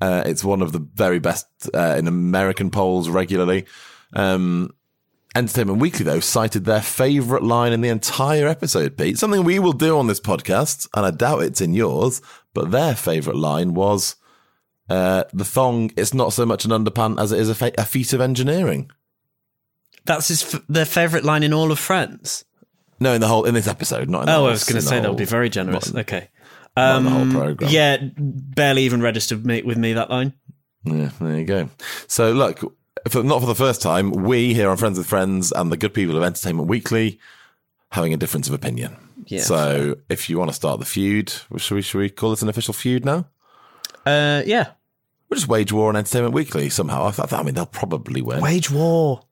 Uh, 0.00 0.22
it's 0.26 0.42
one 0.42 0.62
of 0.62 0.72
the 0.72 0.80
very 0.94 1.20
best 1.20 1.46
uh, 1.72 1.94
in 1.96 2.08
American 2.08 2.70
polls 2.70 3.08
regularly. 3.08 3.66
Um, 4.12 4.70
Entertainment 5.36 5.80
Weekly, 5.80 6.04
though, 6.04 6.20
cited 6.20 6.64
their 6.64 6.82
favourite 6.82 7.42
line 7.42 7.72
in 7.72 7.80
the 7.80 7.88
entire 7.88 8.46
episode, 8.46 8.96
Pete. 8.96 9.18
Something 9.18 9.42
we 9.42 9.58
will 9.58 9.72
do 9.72 9.98
on 9.98 10.06
this 10.06 10.20
podcast, 10.20 10.88
and 10.94 11.04
I 11.04 11.10
doubt 11.10 11.42
it's 11.42 11.60
in 11.60 11.74
yours, 11.74 12.22
but 12.52 12.70
their 12.70 12.94
favourite 12.94 13.36
line 13.38 13.74
was 13.74 14.14
uh, 14.88 15.24
the 15.32 15.44
thong, 15.44 15.90
it's 15.96 16.14
not 16.14 16.32
so 16.32 16.46
much 16.46 16.64
an 16.64 16.70
underpant 16.70 17.20
as 17.20 17.32
it 17.32 17.40
is 17.40 17.48
a, 17.48 17.54
fe- 17.56 17.72
a 17.76 17.84
feat 17.84 18.12
of 18.12 18.20
engineering. 18.20 18.90
That's 20.04 20.28
his 20.28 20.54
f- 20.54 20.62
their 20.68 20.84
favourite 20.84 21.24
line 21.24 21.42
in 21.42 21.52
all 21.52 21.72
of 21.72 21.78
Friends. 21.78 22.44
No, 23.00 23.12
in 23.14 23.20
the 23.20 23.28
whole, 23.28 23.44
in 23.44 23.54
this 23.54 23.66
episode, 23.66 24.08
not 24.08 24.20
in 24.20 24.26
the 24.26 24.34
Oh, 24.36 24.46
I 24.46 24.50
was 24.50 24.64
going 24.64 24.80
to 24.80 24.86
say 24.86 25.00
that 25.00 25.08
would 25.08 25.18
be 25.18 25.24
very 25.24 25.48
generous. 25.50 25.92
not- 25.92 26.02
okay. 26.02 26.28
not 26.76 27.02
the 27.02 27.10
whole 27.10 27.20
Um, 27.22 27.30
programme. 27.32 27.70
Yeah, 27.70 27.96
barely 28.16 28.82
even 28.84 29.00
registered 29.02 29.44
me, 29.46 29.62
with 29.62 29.78
me 29.78 29.92
that 29.94 30.10
line. 30.10 30.32
Yeah, 30.84 31.10
there 31.20 31.38
you 31.38 31.44
go. 31.44 31.70
So 32.06 32.32
look, 32.32 32.60
for, 33.08 33.22
not 33.22 33.40
for 33.40 33.46
the 33.46 33.54
first 33.54 33.80
time, 33.82 34.10
we 34.10 34.54
here 34.54 34.68
on 34.70 34.76
Friends 34.76 34.98
with 34.98 35.06
Friends 35.06 35.50
and 35.52 35.72
the 35.72 35.76
good 35.76 35.94
people 35.94 36.16
of 36.16 36.22
Entertainment 36.22 36.68
Weekly 36.68 37.18
having 37.92 38.12
a 38.12 38.16
difference 38.16 38.48
of 38.48 38.54
opinion. 38.54 38.96
Yeah, 39.26 39.42
so 39.42 39.96
if 40.10 40.28
you 40.28 40.38
want 40.38 40.50
to 40.50 40.54
start 40.54 40.80
the 40.80 40.84
feud, 40.86 41.32
should 41.56 41.74
we, 41.76 41.82
should 41.82 41.98
we 41.98 42.10
call 42.10 42.30
this 42.30 42.42
an 42.42 42.48
official 42.50 42.74
feud 42.74 43.04
now? 43.06 43.26
Uh, 44.04 44.42
yeah. 44.44 44.72
We'll 45.30 45.36
just 45.36 45.48
wage 45.48 45.72
war 45.72 45.88
on 45.88 45.96
Entertainment 45.96 46.34
Weekly 46.34 46.68
somehow. 46.68 47.04
I, 47.18 47.36
I 47.36 47.42
mean, 47.42 47.54
they'll 47.54 47.64
probably 47.66 48.20
win. 48.20 48.42
Wage 48.42 48.70
war. 48.70 49.22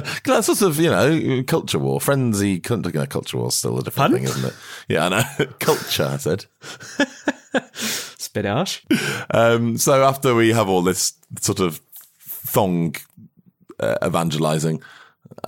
That's 0.24 0.46
sort 0.46 0.62
of, 0.62 0.78
you 0.78 0.90
know, 0.90 1.42
culture 1.44 1.78
war. 1.78 2.00
Frenzy, 2.00 2.60
culture 2.60 3.36
war 3.36 3.48
is 3.48 3.54
still 3.54 3.78
a 3.78 3.82
different 3.82 4.12
Pardon? 4.12 4.16
thing, 4.18 4.24
isn't 4.24 4.44
it? 4.44 4.54
Yeah, 4.88 5.06
I 5.06 5.08
know. 5.08 5.46
culture, 5.58 6.04
I 6.04 6.16
said. 6.16 6.46
Bit 8.34 8.46
harsh. 8.46 8.82
Um, 9.30 9.78
so 9.78 10.02
after 10.02 10.34
we 10.34 10.48
have 10.52 10.68
all 10.68 10.82
this 10.82 11.12
sort 11.40 11.60
of 11.60 11.80
thong 12.18 12.96
uh, 13.78 13.94
evangelizing, 14.04 14.82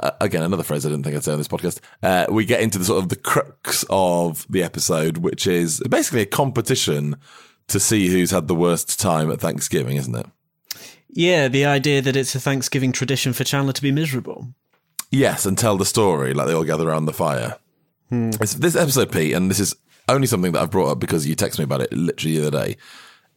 uh, 0.01 0.13
again, 0.21 0.45
another 0.45 0.63
phrase 0.63 0.87
I 0.87 0.91
didn't 0.91 1.03
think 1.03 1.17
I'd 1.17 1.25
say 1.25 1.33
on 1.33 1.39
this 1.39 1.49
podcast, 1.49 1.81
uh, 2.05 2.27
we 2.31 2.45
get 2.45 2.61
into 2.61 2.79
the 2.79 2.85
sort 2.85 3.03
of 3.03 3.09
the 3.09 3.17
crux 3.17 3.85
of 3.91 4.47
the 4.49 4.63
episode, 4.63 5.19
which 5.19 5.49
is 5.49 5.81
basically 5.91 6.21
a 6.21 6.27
competition 6.27 7.17
to 7.67 7.81
see 7.81 8.07
who's 8.07 8.31
had 8.31 8.47
the 8.47 8.55
worst 8.55 9.01
time 9.01 9.33
at 9.33 9.41
Thanksgiving, 9.41 9.97
isn't 9.97 10.15
it? 10.15 10.27
Yeah, 11.17 11.49
the 11.49 11.65
idea 11.65 12.03
that 12.03 12.15
it's 12.15 12.35
a 12.35 12.41
Thanksgiving 12.41 12.93
tradition 12.93 13.33
for 13.33 13.43
Chandler 13.43 13.73
to 13.73 13.83
be 13.83 13.91
miserable. 13.91 14.49
Yes, 15.11 15.47
and 15.47 15.57
tell 15.57 15.77
the 15.79 15.87
story 15.87 16.35
like 16.35 16.47
they 16.47 16.53
all 16.53 16.65
gather 16.65 16.89
around 16.89 17.07
the 17.07 17.13
fire. 17.13 17.57
It's, 18.11 18.55
this 18.55 18.77
episode, 18.77 19.11
Pete, 19.11 19.35
and 19.35 19.51
this 19.51 19.59
is 19.59 19.75
only 20.09 20.27
something 20.27 20.53
that 20.53 20.63
I've 20.63 20.71
brought 20.71 20.91
up 20.93 21.01
because 21.01 21.27
you 21.27 21.35
texted 21.35 21.59
me 21.59 21.65
about 21.65 21.81
it 21.81 21.93
literally 21.93 22.39
the 22.39 22.47
other 22.49 22.67
day, 22.67 22.77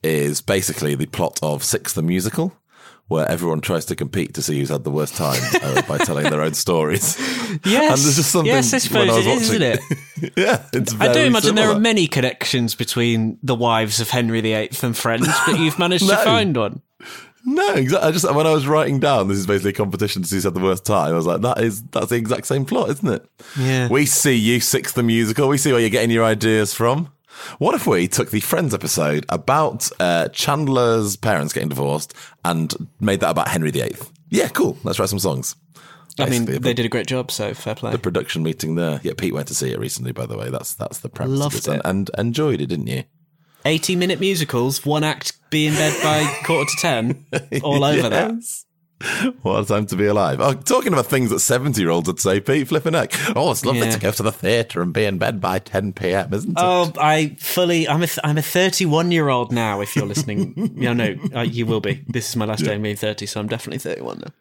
is 0.04 0.42
basically 0.42 0.96
the 0.96 1.06
plot 1.08 1.40
of 1.42 1.64
Six 1.64 1.94
the 1.94 2.02
Musical, 2.04 2.54
where 3.08 3.26
everyone 3.28 3.62
tries 3.62 3.86
to 3.86 3.96
compete 3.96 4.34
to 4.36 4.42
see 4.42 4.60
who's 4.60 4.70
had 4.70 4.84
the 4.84 4.92
worst 4.92 5.16
time 5.16 5.42
uh, 5.64 5.82
by 5.88 5.98
telling 6.00 6.30
their 6.30 6.42
own 6.42 6.54
stories. 6.54 7.18
Yes, 7.64 7.92
And 7.94 8.02
there's 8.02 8.16
just 8.18 8.32
something 8.32 8.52
yes, 8.54 8.74
I 8.74 8.78
suppose 8.80 9.10
I 9.10 9.20
it 9.20 9.26
is, 9.26 9.50
isn't 9.50 9.62
watching- 9.62 9.88
it? 10.22 10.34
yeah, 10.38 10.66
it's 10.74 10.94
I 11.00 11.14
do 11.14 11.20
imagine 11.22 11.56
there 11.56 11.70
are 11.72 11.80
many 11.80 12.08
connections 12.08 12.76
between 12.76 13.40
the 13.42 13.56
wives 13.56 14.02
of 14.02 14.10
Henry 14.10 14.42
VIII 14.42 14.70
and 14.84 14.98
Friends, 14.98 15.28
but 15.48 15.58
you've 15.58 15.80
managed 15.80 16.08
to 16.10 16.16
find 16.24 16.56
one. 16.58 16.82
No, 17.46 17.74
exactly. 17.74 18.08
I 18.10 18.12
just 18.12 18.34
when 18.36 18.46
I 18.48 18.54
was 18.54 18.68
writing 18.68 19.00
down, 19.00 19.28
this 19.28 19.38
is 19.38 19.48
basically 19.48 19.72
a 19.72 19.74
competition 19.74 20.22
to 20.22 20.28
see 20.28 20.36
who's 20.36 20.44
had 20.44 20.54
the 20.54 20.60
worst 20.60 20.86
time. 20.86 21.12
I 21.12 21.16
was 21.16 21.26
like, 21.26 21.42
that 21.42 21.60
is 21.60 21.82
that's 21.84 22.08
the 22.08 22.16
exact 22.16 22.48
same 22.48 22.66
plot, 22.66 22.90
isn't 22.90 23.08
it? 23.08 23.26
Yeah. 23.58 23.88
We 23.88 24.06
see 24.06 24.36
you, 24.36 24.60
Six 24.60 24.92
the 24.94 25.04
Musical. 25.04 25.48
We 25.48 25.58
see 25.58 25.72
where 25.72 25.80
you're 25.82 25.90
getting 25.90 26.12
your 26.12 26.26
ideas 26.26 26.74
from. 26.74 27.12
What 27.58 27.74
if 27.76 27.88
we 27.88 28.08
took 28.10 28.32
the 28.32 28.42
Friends 28.42 28.74
episode 28.74 29.26
about 29.30 29.90
uh, 30.00 30.28
Chandler's 30.30 31.16
parents 31.16 31.54
getting 31.54 31.70
divorced 31.70 32.14
and 32.44 32.74
made 33.00 33.22
that 33.22 33.30
about 33.30 33.48
Henry 33.48 33.72
VIII? 33.72 33.96
Yeah, 34.30 34.50
cool. 34.50 34.78
Let's 34.84 35.00
write 35.00 35.10
some 35.10 35.20
songs. 35.20 35.56
I 36.20 36.24
mean, 36.26 36.44
Basically, 36.44 36.58
they 36.58 36.74
did 36.74 36.86
a 36.86 36.90
great 36.90 37.08
job, 37.08 37.32
so 37.32 37.54
fair 37.54 37.76
play. 37.76 37.94
the 37.94 37.98
production 37.98 38.44
meeting 38.44 38.76
there. 38.76 39.00
Yeah, 39.04 39.14
Pete 39.18 39.34
went 39.34 39.48
to 39.48 39.56
see 39.56 39.72
it 39.72 39.80
recently, 39.80 40.12
by 40.12 40.26
the 40.26 40.38
way. 40.38 40.50
That's 40.50 40.74
that's 40.74 41.00
the 41.00 41.08
premise. 41.08 41.40
Loved 41.40 41.56
it. 41.56 41.68
And, 41.68 41.82
and 41.86 42.10
enjoyed 42.18 42.60
it, 42.60 42.66
didn't 42.66 42.88
you? 42.88 43.04
80 43.66 43.96
minute 43.96 44.20
musicals, 44.20 44.86
one 44.86 45.04
act 45.04 45.34
be 45.50 45.68
in 45.68 45.74
bed 45.74 46.02
by 46.04 46.40
quarter 46.46 46.70
to 46.70 46.78
10, 46.82 47.26
all 47.64 47.84
over 47.84 48.10
that. 48.10 48.34
What 49.44 49.64
a 49.64 49.66
time 49.66 49.86
to 49.88 49.96
be 49.96 50.08
alive. 50.08 50.42
Oh, 50.42 50.54
talking 50.54 50.92
about 50.92 51.06
things 51.06 51.30
that 51.30 51.40
70 51.40 51.80
year 51.80 51.90
olds 51.90 52.08
would 52.08 52.20
say, 52.20 52.42
Pete, 52.42 52.68
flipping 52.68 52.94
heck. 52.94 53.14
Oh, 53.36 53.50
it's 53.52 53.64
lovely 53.66 53.82
Yeah. 53.84 53.92
to 53.92 54.00
go 54.00 54.12
to 54.12 54.24
the 54.24 54.32
theatre 54.34 54.82
and 54.82 54.92
be 54.94 55.06
in 55.06 55.18
bed 55.18 55.40
by 55.40 55.60
10 55.60 55.94
pm, 55.94 56.34
isn't 56.34 56.52
it? 56.52 56.58
Oh, 56.60 56.92
I 57.00 57.38
fully. 57.40 57.88
I'm 57.88 58.04
a. 58.04 58.08
I'm 58.26 58.38
a 58.38 58.42
31 58.42 59.12
year 59.14 59.30
old 59.30 59.54
now. 59.54 59.80
If 59.80 59.96
you're 59.96 60.06
listening, 60.06 60.74
yeah, 60.76 60.92
no, 60.92 61.16
uh, 61.34 61.42
you 61.44 61.66
will 61.66 61.80
be. 61.80 62.04
This 62.10 62.28
is 62.28 62.36
my 62.36 62.44
last 62.44 62.66
day 62.66 62.76
of 62.76 62.82
being 62.82 62.98
30, 62.98 63.26
so 63.26 63.40
I'm 63.40 63.48
definitely 63.48 63.80
31 63.80 64.20
now. 64.26 64.34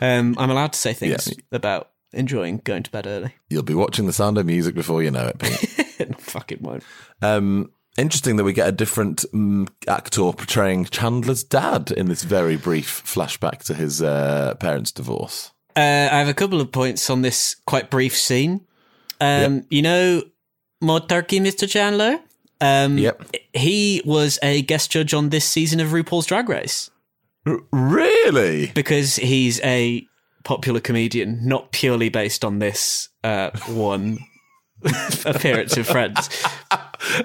Um, 0.00 0.34
I'm 0.36 0.50
allowed 0.50 0.72
to 0.72 0.78
say 0.80 0.92
things 0.92 1.28
Yeah. 1.28 1.34
about 1.52 1.90
enjoying 2.12 2.58
going 2.64 2.82
to 2.82 2.90
bed 2.90 3.06
early. 3.06 3.34
You'll 3.50 3.62
be 3.62 3.74
watching 3.74 4.06
the 4.06 4.12
sound 4.12 4.36
of 4.36 4.46
music 4.46 4.74
before 4.74 5.00
you 5.04 5.12
know 5.12 5.28
it, 5.28 5.38
Pete. 5.38 6.00
no, 6.10 6.16
fucking 6.18 6.58
won't. 6.60 6.82
um, 7.22 7.70
interesting 7.98 8.36
that 8.36 8.44
we 8.44 8.52
get 8.52 8.68
a 8.68 8.72
different 8.72 9.24
um, 9.34 9.68
actor 9.88 10.32
portraying 10.32 10.84
Chandler's 10.86 11.44
dad 11.44 11.90
in 11.90 12.06
this 12.08 12.22
very 12.22 12.56
brief 12.56 13.02
flashback 13.04 13.62
to 13.64 13.74
his 13.74 14.02
uh, 14.02 14.54
parents' 14.60 14.92
divorce. 14.92 15.52
Uh, 15.76 16.08
I 16.10 16.18
have 16.18 16.28
a 16.28 16.34
couple 16.34 16.60
of 16.60 16.72
points 16.72 17.08
on 17.10 17.22
this 17.22 17.56
quite 17.66 17.90
brief 17.90 18.16
scene. 18.16 18.62
Um, 19.20 19.64
You 19.70 19.82
know, 19.82 20.22
more 20.80 21.00
turkey, 21.00 21.40
Mr. 21.40 21.68
Chandler. 21.68 22.18
Um, 22.60 22.96
Yep. 22.98 23.22
He 23.52 24.02
was 24.04 24.38
a 24.42 24.62
guest 24.62 24.90
judge 24.90 25.12
on 25.14 25.28
this 25.30 25.44
season 25.44 25.80
of 25.80 25.88
RuPaul's 25.88 26.26
Drag 26.26 26.48
Race 26.48 26.90
R- 27.46 27.60
really? 27.72 28.68
because 28.74 29.16
he's 29.16 29.60
a 29.62 30.06
popular 30.44 30.80
comedian, 30.80 31.46
not 31.46 31.72
purely 31.72 32.08
based 32.08 32.44
on 32.44 32.58
this 32.58 33.08
uh, 33.24 33.50
one 33.68 34.18
appearance 35.26 35.76
in 35.76 35.84
Friends. 35.84 36.28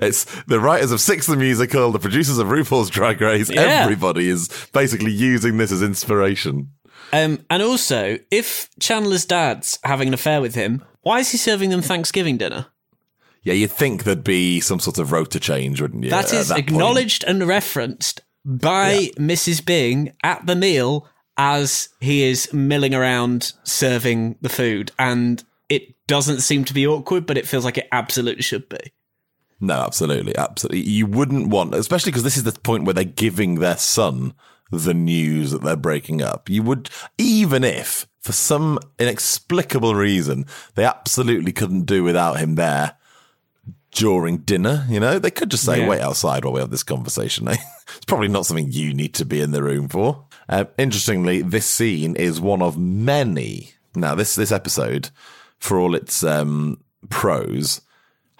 It's 0.01 0.25
the 0.43 0.59
writers 0.59 0.91
of 0.91 1.01
Six 1.01 1.27
the 1.27 1.35
Musical, 1.35 1.91
the 1.91 1.99
producers 1.99 2.37
of 2.37 2.47
RuPaul's 2.47 2.89
Drag 2.89 3.19
Race. 3.21 3.49
Yeah. 3.49 3.61
Everybody 3.61 4.29
is 4.29 4.49
basically 4.73 5.11
using 5.11 5.57
this 5.57 5.71
as 5.71 5.81
inspiration. 5.81 6.71
Um, 7.13 7.45
and 7.49 7.61
also, 7.61 8.17
if 8.29 8.69
Chandler's 8.79 9.25
dad's 9.25 9.79
having 9.83 10.07
an 10.07 10.13
affair 10.13 10.41
with 10.41 10.55
him, 10.55 10.83
why 11.01 11.19
is 11.19 11.31
he 11.31 11.37
serving 11.37 11.69
them 11.69 11.81
Thanksgiving 11.81 12.37
dinner? 12.37 12.67
Yeah, 13.43 13.53
you'd 13.53 13.71
think 13.71 14.03
there'd 14.03 14.23
be 14.23 14.59
some 14.59 14.79
sort 14.79 14.99
of 14.99 15.11
rota 15.11 15.39
change, 15.39 15.81
wouldn't 15.81 16.03
you? 16.03 16.09
That 16.11 16.25
at 16.25 16.39
is 16.39 16.47
that 16.49 16.55
point? 16.55 16.69
acknowledged 16.69 17.23
and 17.25 17.47
referenced 17.47 18.21
by 18.45 19.09
Mrs. 19.17 19.65
Bing 19.65 20.13
at 20.23 20.45
the 20.45 20.55
meal 20.55 21.07
as 21.37 21.89
he 21.99 22.23
is 22.23 22.53
milling 22.53 22.93
around 22.93 23.53
serving 23.63 24.35
the 24.41 24.49
food. 24.49 24.91
And 24.99 25.43
it 25.69 25.95
doesn't 26.07 26.41
seem 26.41 26.65
to 26.65 26.73
be 26.73 26.85
awkward, 26.85 27.25
but 27.25 27.37
it 27.37 27.47
feels 27.47 27.65
like 27.65 27.77
it 27.77 27.87
absolutely 27.91 28.43
should 28.43 28.69
be. 28.69 28.91
No, 29.61 29.75
absolutely, 29.75 30.35
absolutely. 30.35 30.81
You 30.81 31.05
wouldn't 31.05 31.47
want, 31.49 31.75
especially 31.75 32.11
because 32.11 32.23
this 32.23 32.35
is 32.35 32.43
the 32.43 32.51
point 32.51 32.83
where 32.83 32.95
they're 32.95 33.03
giving 33.03 33.55
their 33.55 33.77
son 33.77 34.33
the 34.71 34.93
news 34.93 35.51
that 35.51 35.61
they're 35.61 35.75
breaking 35.75 36.21
up. 36.21 36.49
You 36.49 36.63
would, 36.63 36.89
even 37.17 37.63
if 37.63 38.07
for 38.21 38.31
some 38.31 38.79
inexplicable 38.99 39.95
reason 39.95 40.45
they 40.75 40.85
absolutely 40.85 41.51
couldn't 41.51 41.85
do 41.85 42.03
without 42.03 42.39
him 42.39 42.55
there 42.55 42.95
during 43.91 44.37
dinner. 44.37 44.85
You 44.89 44.99
know, 44.99 45.19
they 45.19 45.31
could 45.31 45.51
just 45.51 45.65
say, 45.65 45.81
Yeah. 45.81 45.87
"Wait 45.87 46.01
outside 46.01 46.43
while 46.45 46.53
we 46.53 46.61
have 46.61 46.71
this 46.71 46.83
conversation." 46.83 47.47
it's 47.47 48.05
probably 48.07 48.29
not 48.29 48.45
something 48.45 48.71
you 48.71 48.93
need 48.93 49.13
to 49.15 49.25
be 49.25 49.41
in 49.41 49.51
the 49.51 49.63
room 49.63 49.89
for. 49.89 50.25
Uh, 50.47 50.65
interestingly, 50.77 51.41
this 51.41 51.65
scene 51.65 52.15
is 52.15 52.41
one 52.41 52.61
of 52.61 52.77
many. 52.77 53.73
Now, 53.95 54.15
this 54.15 54.35
this 54.35 54.51
episode, 54.51 55.09
for 55.59 55.77
all 55.79 55.93
its 55.93 56.23
um, 56.23 56.79
pros, 57.09 57.81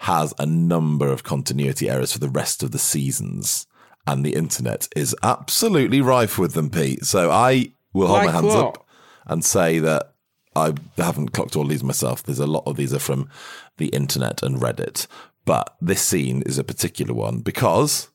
has 0.02 0.34
a 0.36 0.44
number 0.44 1.06
of 1.12 1.22
continuity 1.22 1.88
errors 1.88 2.12
for 2.12 2.18
the 2.18 2.28
rest 2.28 2.64
of 2.64 2.72
the 2.72 2.78
seasons, 2.78 3.68
and 4.04 4.24
the 4.24 4.34
internet 4.34 4.88
is 4.96 5.14
absolutely 5.22 6.00
rife 6.00 6.38
with 6.38 6.54
them, 6.54 6.70
Pete. 6.70 7.04
So 7.04 7.30
I 7.30 7.72
will 7.92 8.08
hold 8.08 8.24
my 8.24 8.32
hands 8.32 8.46
what? 8.46 8.64
up 8.64 8.86
and 9.26 9.44
say 9.44 9.78
that 9.78 10.14
I 10.56 10.74
haven't 10.96 11.32
clocked 11.32 11.54
all 11.54 11.66
these 11.66 11.84
myself. 11.84 12.20
There's 12.20 12.40
a 12.40 12.48
lot 12.48 12.64
of 12.66 12.76
these 12.76 12.92
are 12.92 12.98
from 12.98 13.28
the 13.76 13.90
internet 13.90 14.42
and 14.42 14.60
Reddit, 14.60 15.06
but 15.44 15.76
this 15.80 16.02
scene 16.02 16.42
is 16.46 16.58
a 16.58 16.64
particular 16.64 17.14
one 17.14 17.38
because 17.38 18.08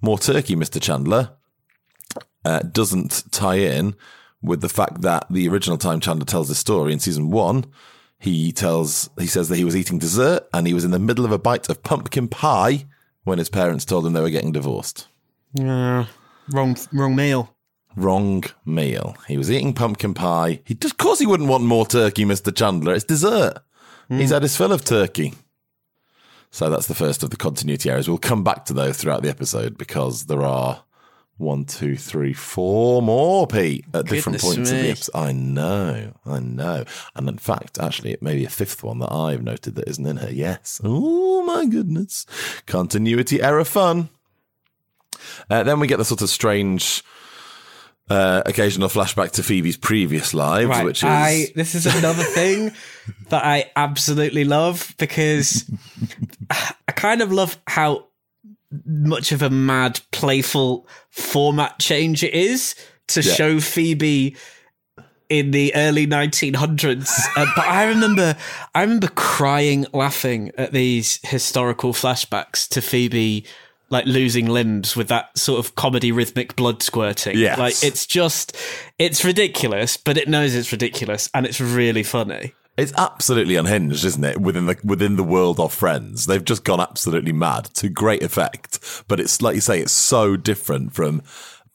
more 0.00 0.20
turkey, 0.20 0.54
Mr. 0.54 0.80
Chandler, 0.80 1.30
uh, 2.44 2.60
doesn't 2.60 3.24
tie 3.32 3.56
in 3.56 3.96
with 4.42 4.60
the 4.60 4.68
fact 4.68 5.00
that 5.00 5.26
the 5.28 5.48
original 5.48 5.76
time 5.76 5.98
Chandler 5.98 6.24
tells 6.24 6.46
this 6.46 6.58
story 6.60 6.92
in 6.92 7.00
season 7.00 7.30
one, 7.30 7.64
he 8.18 8.52
tells 8.52 9.10
he 9.18 9.26
says 9.26 9.48
that 9.48 9.56
he 9.56 9.64
was 9.64 9.76
eating 9.76 9.98
dessert 9.98 10.48
and 10.52 10.66
he 10.66 10.74
was 10.74 10.84
in 10.84 10.90
the 10.90 10.98
middle 10.98 11.24
of 11.24 11.32
a 11.32 11.38
bite 11.38 11.68
of 11.68 11.82
pumpkin 11.82 12.28
pie 12.28 12.86
when 13.24 13.38
his 13.38 13.48
parents 13.48 13.84
told 13.84 14.06
him 14.06 14.12
they 14.12 14.20
were 14.20 14.30
getting 14.30 14.52
divorced. 14.52 15.08
Yeah, 15.52 16.06
wrong, 16.52 16.76
wrong 16.92 17.16
meal. 17.16 17.54
Wrong 17.96 18.44
meal. 18.64 19.16
He 19.26 19.38
was 19.38 19.50
eating 19.50 19.72
pumpkin 19.72 20.14
pie. 20.14 20.60
He 20.64 20.76
of 20.84 20.98
course 20.98 21.18
he 21.18 21.26
wouldn't 21.26 21.48
want 21.48 21.64
more 21.64 21.86
turkey, 21.86 22.24
Mr. 22.24 22.54
Chandler. 22.54 22.94
It's 22.94 23.04
dessert. 23.04 23.58
Hmm. 24.08 24.18
He's 24.18 24.30
had 24.30 24.42
his 24.42 24.56
fill 24.56 24.72
of 24.72 24.84
turkey. 24.84 25.34
So 26.50 26.70
that's 26.70 26.86
the 26.86 26.94
first 26.94 27.22
of 27.22 27.30
the 27.30 27.36
continuity 27.36 27.90
errors. 27.90 28.08
We'll 28.08 28.18
come 28.18 28.44
back 28.44 28.64
to 28.66 28.72
those 28.72 28.96
throughout 28.96 29.22
the 29.22 29.28
episode 29.28 29.76
because 29.76 30.26
there 30.26 30.42
are 30.42 30.84
one, 31.38 31.64
two, 31.66 31.96
three, 31.96 32.32
four 32.32 33.02
more, 33.02 33.46
Pete, 33.46 33.84
at 33.92 34.06
different 34.06 34.40
Goodness 34.40 34.56
points 34.56 34.70
of 34.70 34.76
the 34.78 34.90
episode. 34.90 35.16
I 35.18 35.32
know, 35.32 36.12
I 36.24 36.38
know. 36.40 36.84
And 37.14 37.28
in 37.28 37.36
fact, 37.38 37.78
actually, 37.78 38.12
it 38.12 38.22
may 38.22 38.36
be 38.36 38.44
a 38.46 38.50
fifth 38.50 38.82
one 38.82 39.00
that 39.00 39.12
I've 39.12 39.42
noted 39.42 39.74
that 39.74 39.86
isn't 39.88 40.06
in 40.06 40.16
here. 40.16 40.30
Yes. 40.30 40.80
Oh 40.82 41.42
my 41.44 41.66
goodness. 41.66 42.24
Continuity 42.66 43.42
error 43.42 43.64
fun. 43.64 44.08
Uh, 45.50 45.62
then 45.62 45.78
we 45.80 45.86
get 45.86 45.98
the 45.98 46.04
sort 46.04 46.22
of 46.22 46.30
strange 46.30 47.02
uh, 48.08 48.42
occasional 48.46 48.88
flashback 48.88 49.32
to 49.32 49.42
Phoebe's 49.42 49.76
previous 49.76 50.32
lives, 50.32 50.68
Right. 50.68 50.84
which 50.84 50.98
is 50.98 51.04
I 51.04 51.48
this 51.54 51.74
is 51.74 51.86
another 51.86 52.22
thing 52.22 52.72
that 53.30 53.44
I 53.44 53.70
absolutely 53.74 54.44
love 54.44 54.94
because 54.98 55.68
I 56.50 56.92
kind 56.92 57.20
of 57.22 57.32
love 57.32 57.58
how 57.66 58.06
much 58.84 59.32
of 59.32 59.42
a 59.42 59.50
mad, 59.50 60.00
playful 60.12 60.86
format 61.10 61.78
change 61.78 62.22
it 62.22 62.34
is 62.34 62.74
to 63.08 63.20
Yeah. 63.22 63.32
show 63.34 63.60
Phoebe 63.60 64.36
in 65.28 65.50
the 65.50 65.74
early 65.74 66.06
1900s. 66.06 67.08
Uh, 67.36 67.46
but 67.56 67.66
I 67.66 67.84
remember, 67.86 68.36
I 68.74 68.82
remember 68.82 69.08
crying, 69.08 69.86
laughing 69.92 70.52
at 70.56 70.72
these 70.72 71.18
historical 71.24 71.92
flashbacks 71.92 72.68
to 72.70 72.80
Phoebe. 72.80 73.44
Like 73.88 74.04
losing 74.06 74.46
limbs 74.46 74.96
with 74.96 75.06
that 75.08 75.38
sort 75.38 75.60
of 75.64 75.76
comedy 75.76 76.10
rhythmic 76.10 76.56
blood 76.56 76.82
squirting. 76.82 77.38
Yeah, 77.38 77.54
Like 77.54 77.84
it's 77.84 78.04
just, 78.04 78.56
it's 78.98 79.24
ridiculous, 79.24 79.96
but 79.96 80.16
it 80.18 80.26
knows 80.28 80.56
it's 80.56 80.72
ridiculous 80.72 81.30
and 81.32 81.46
it's 81.46 81.60
really 81.60 82.02
funny. 82.02 82.52
It's 82.76 82.92
absolutely 82.96 83.56
unhinged, 83.56 84.04
isn't 84.04 84.24
it? 84.24 84.40
Within 84.40 84.66
the 84.66 84.78
within 84.84 85.16
the 85.16 85.24
world 85.24 85.58
of 85.58 85.72
Friends, 85.72 86.26
they've 86.26 86.44
just 86.44 86.64
gone 86.64 86.80
absolutely 86.80 87.32
mad 87.32 87.64
to 87.76 87.88
great 87.88 88.22
effect. 88.22 89.04
But 89.08 89.18
it's 89.18 89.40
like 89.40 89.54
you 89.54 89.60
say, 89.62 89.80
it's 89.80 89.92
so 89.92 90.36
different 90.36 90.94
from 90.94 91.22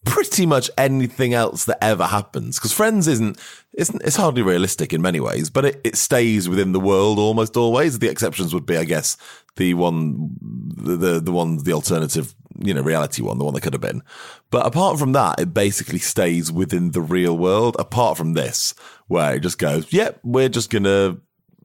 pretty 0.05 0.45
much 0.45 0.69
anything 0.77 1.33
else 1.33 1.65
that 1.65 1.83
ever 1.83 2.05
happens. 2.05 2.57
Because 2.57 2.73
Friends 2.73 3.07
isn't, 3.07 3.39
isn't 3.73 4.01
it's 4.03 4.15
hardly 4.15 4.41
realistic 4.41 4.93
in 4.93 5.01
many 5.01 5.19
ways, 5.19 5.49
but 5.49 5.65
it, 5.65 5.81
it 5.83 5.95
stays 5.95 6.47
within 6.47 6.71
the 6.71 6.79
world 6.79 7.19
almost 7.19 7.57
always. 7.57 7.99
The 7.99 8.09
exceptions 8.09 8.53
would 8.53 8.65
be, 8.65 8.77
I 8.77 8.83
guess, 8.83 9.17
the 9.55 9.73
one, 9.73 10.35
the 10.41 10.97
the, 10.97 11.19
the 11.19 11.31
one, 11.31 11.63
the 11.63 11.73
alternative, 11.73 12.35
you 12.63 12.73
know, 12.73 12.81
reality 12.81 13.21
one, 13.21 13.37
the 13.37 13.43
one 13.43 13.53
that 13.53 13.61
could 13.61 13.73
have 13.73 13.81
been. 13.81 14.03
But 14.49 14.65
apart 14.65 14.99
from 14.99 15.11
that, 15.13 15.39
it 15.39 15.53
basically 15.53 15.99
stays 15.99 16.51
within 16.51 16.91
the 16.91 17.01
real 17.01 17.37
world. 17.37 17.75
Apart 17.79 18.17
from 18.17 18.33
this, 18.33 18.73
where 19.07 19.35
it 19.35 19.41
just 19.41 19.57
goes, 19.57 19.91
yep, 19.91 20.19
we're 20.23 20.49
just 20.49 20.69
gonna 20.69 21.17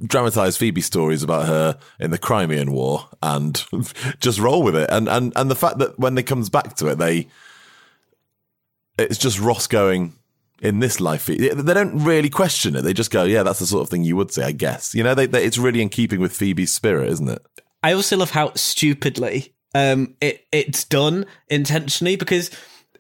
dramatize 0.05 0.57
Phoebe's 0.57 0.87
stories 0.87 1.23
about 1.23 1.47
her 1.47 1.79
in 1.99 2.11
the 2.11 2.19
Crimean 2.19 2.73
War 2.73 3.09
and 3.23 3.65
just 4.21 4.39
roll 4.39 4.63
with 4.63 4.77
it. 4.77 4.89
And 4.91 5.09
and 5.09 5.33
and 5.37 5.51
the 5.51 5.57
fact 5.57 5.79
that 5.79 5.99
when 5.99 6.15
they 6.15 6.23
comes 6.23 6.51
back 6.51 6.77
to 6.77 6.89
it, 6.89 6.97
they 6.97 7.29
it's 8.99 9.19
just 9.19 9.41
Ross 9.41 9.67
going 9.67 10.15
in 10.63 10.81
this 10.81 11.01
life. 11.01 11.27
They 11.27 11.49
don't 11.49 12.05
really 12.05 12.31
question 12.31 12.77
it. 12.77 12.83
They 12.83 12.95
just 12.95 13.11
go, 13.11 13.25
yeah, 13.25 13.43
that's 13.43 13.59
the 13.59 13.67
sort 13.67 13.83
of 13.83 13.91
thing 13.91 14.05
you 14.05 14.17
would 14.17 14.33
say, 14.33 14.45
I 14.45 14.53
guess. 14.53 14.95
You 14.95 15.03
know, 15.03 15.15
they, 15.15 15.27
they, 15.27 15.45
it's 15.45 15.59
really 15.59 15.83
in 15.83 15.89
keeping 15.89 16.21
with 16.21 16.33
Phoebe's 16.33 16.73
spirit, 16.73 17.11
isn't 17.11 17.29
it? 17.29 17.45
I 17.83 17.93
also 17.93 18.17
love 18.17 18.31
how 18.31 18.53
stupidly 18.55 19.55
um, 19.75 20.15
it 20.21 20.47
it's 20.53 20.85
done 20.85 21.27
intentionally 21.49 22.17
because 22.17 22.51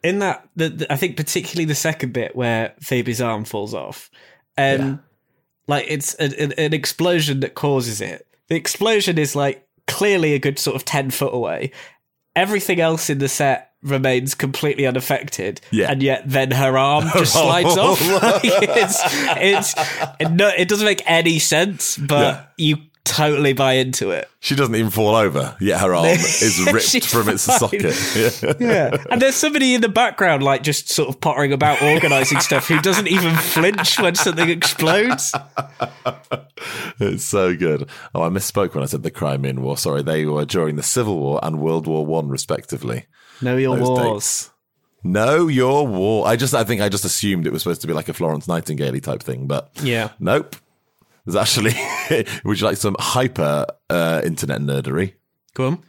in 0.02 0.18
that 0.20 0.48
the, 0.56 0.68
the- 0.68 0.92
I 0.92 0.96
think 0.96 1.16
particularly 1.16 1.64
the 1.64 1.74
second 1.74 2.12
bit 2.12 2.36
where 2.36 2.74
Phoebe's 2.80 3.20
arm 3.20 3.44
falls 3.44 3.74
off, 3.74 4.10
um, 4.58 4.64
Yeah. 4.80 4.96
like 5.66 5.86
it's 5.88 6.14
an, 6.14 6.52
an, 6.58 6.74
explosion 6.74 7.40
that 7.40 7.54
causes 7.54 8.00
it. 8.00 8.26
The 8.48 8.56
explosion 8.56 9.18
is 9.18 9.34
like 9.34 9.66
clearly 9.86 10.34
a 10.34 10.38
good 10.38 10.58
sort 10.58 10.76
of 10.76 10.84
ten 10.84 11.10
foot 11.10 11.34
away. 11.34 11.72
Everything 12.34 12.80
else 12.80 13.08
in 13.08 13.18
the 13.18 13.28
set 13.28 13.72
remains 13.82 14.34
completely 14.34 14.86
unaffected, 14.86 15.60
Yeah. 15.70 15.90
and 15.90 16.02
yet 16.02 16.22
then 16.26 16.50
her 16.50 16.76
arm 16.76 17.08
just 17.16 17.32
slides 17.32 17.76
off. 17.78 17.98
it's 18.44 19.00
it's 19.38 19.74
it, 20.20 20.30
no, 20.32 20.48
it 20.48 20.68
doesn't 20.68 20.84
make 20.86 21.02
any 21.06 21.38
sense, 21.38 21.96
but 21.96 22.20
Yeah. 22.20 22.44
you 22.58 22.76
totally 23.06 23.52
buy 23.54 23.74
into 23.74 24.10
it. 24.10 24.28
She 24.40 24.54
doesn't 24.54 24.74
even 24.74 24.90
fall 24.90 25.14
over, 25.16 25.56
yet 25.60 25.80
her 25.80 25.94
arm 25.94 26.06
is 26.10 26.60
ripped 26.72 27.06
from 27.10 27.28
its 27.30 27.42
socket. 27.42 27.94
Yeah. 28.14 28.52
Yeah. 28.60 29.04
And 29.10 29.22
there's 29.22 29.34
somebody 29.36 29.74
in 29.74 29.80
the 29.80 29.88
background, 29.88 30.42
like 30.42 30.62
just 30.62 30.88
sort 30.90 31.08
of 31.08 31.20
pottering 31.20 31.52
about 31.52 31.80
organizing 31.82 32.40
stuff 32.40 32.68
who 32.68 32.80
doesn't 32.80 33.06
even 33.08 33.34
flinch 33.36 33.98
when 34.00 34.14
something 34.14 34.48
explodes. 34.50 35.32
It's 36.98 37.24
so 37.24 37.54
good. 37.56 37.88
Oh, 38.14 38.22
I 38.22 38.28
misspoke 38.28 38.74
when 38.74 38.82
I 38.82 38.86
said 38.86 39.02
the 39.02 39.10
Crimean 39.10 39.62
War. 39.62 39.76
Sorry, 39.76 40.02
they 40.02 40.24
were 40.26 40.44
during 40.44 40.76
the 40.76 40.82
Civil 40.82 41.18
War 41.18 41.40
and 41.42 41.60
World 41.60 41.86
War 41.86 42.04
One, 42.04 42.28
respectively. 42.28 43.06
Know 43.42 43.56
your 43.56 43.76
Those 43.76 43.88
wars. 43.88 44.12
dates. 44.14 44.50
Know 45.04 45.46
your 45.46 45.86
war. 45.86 46.26
I 46.26 46.36
just, 46.36 46.54
I 46.54 46.64
think, 46.64 46.80
I 46.80 46.88
just 46.88 47.04
assumed 47.04 47.46
it 47.46 47.52
was 47.52 47.62
supposed 47.62 47.82
to 47.82 47.86
be 47.86 47.92
like 47.92 48.08
a 48.08 48.14
Florence 48.14 48.48
Nightingale 48.48 48.98
type 49.00 49.22
thing, 49.22 49.46
but 49.46 49.70
Yeah. 49.82 50.10
nope. 50.18 50.56
There's 51.26 51.36
actually. 51.36 51.74
would 52.44 52.60
you 52.60 52.66
like 52.66 52.76
some 52.76 52.96
hyper 52.98 53.66
uh, 53.90 54.22
internet 54.24 54.60
nerdery? 54.60 55.14
Go 55.54 55.66
on. 55.66 55.84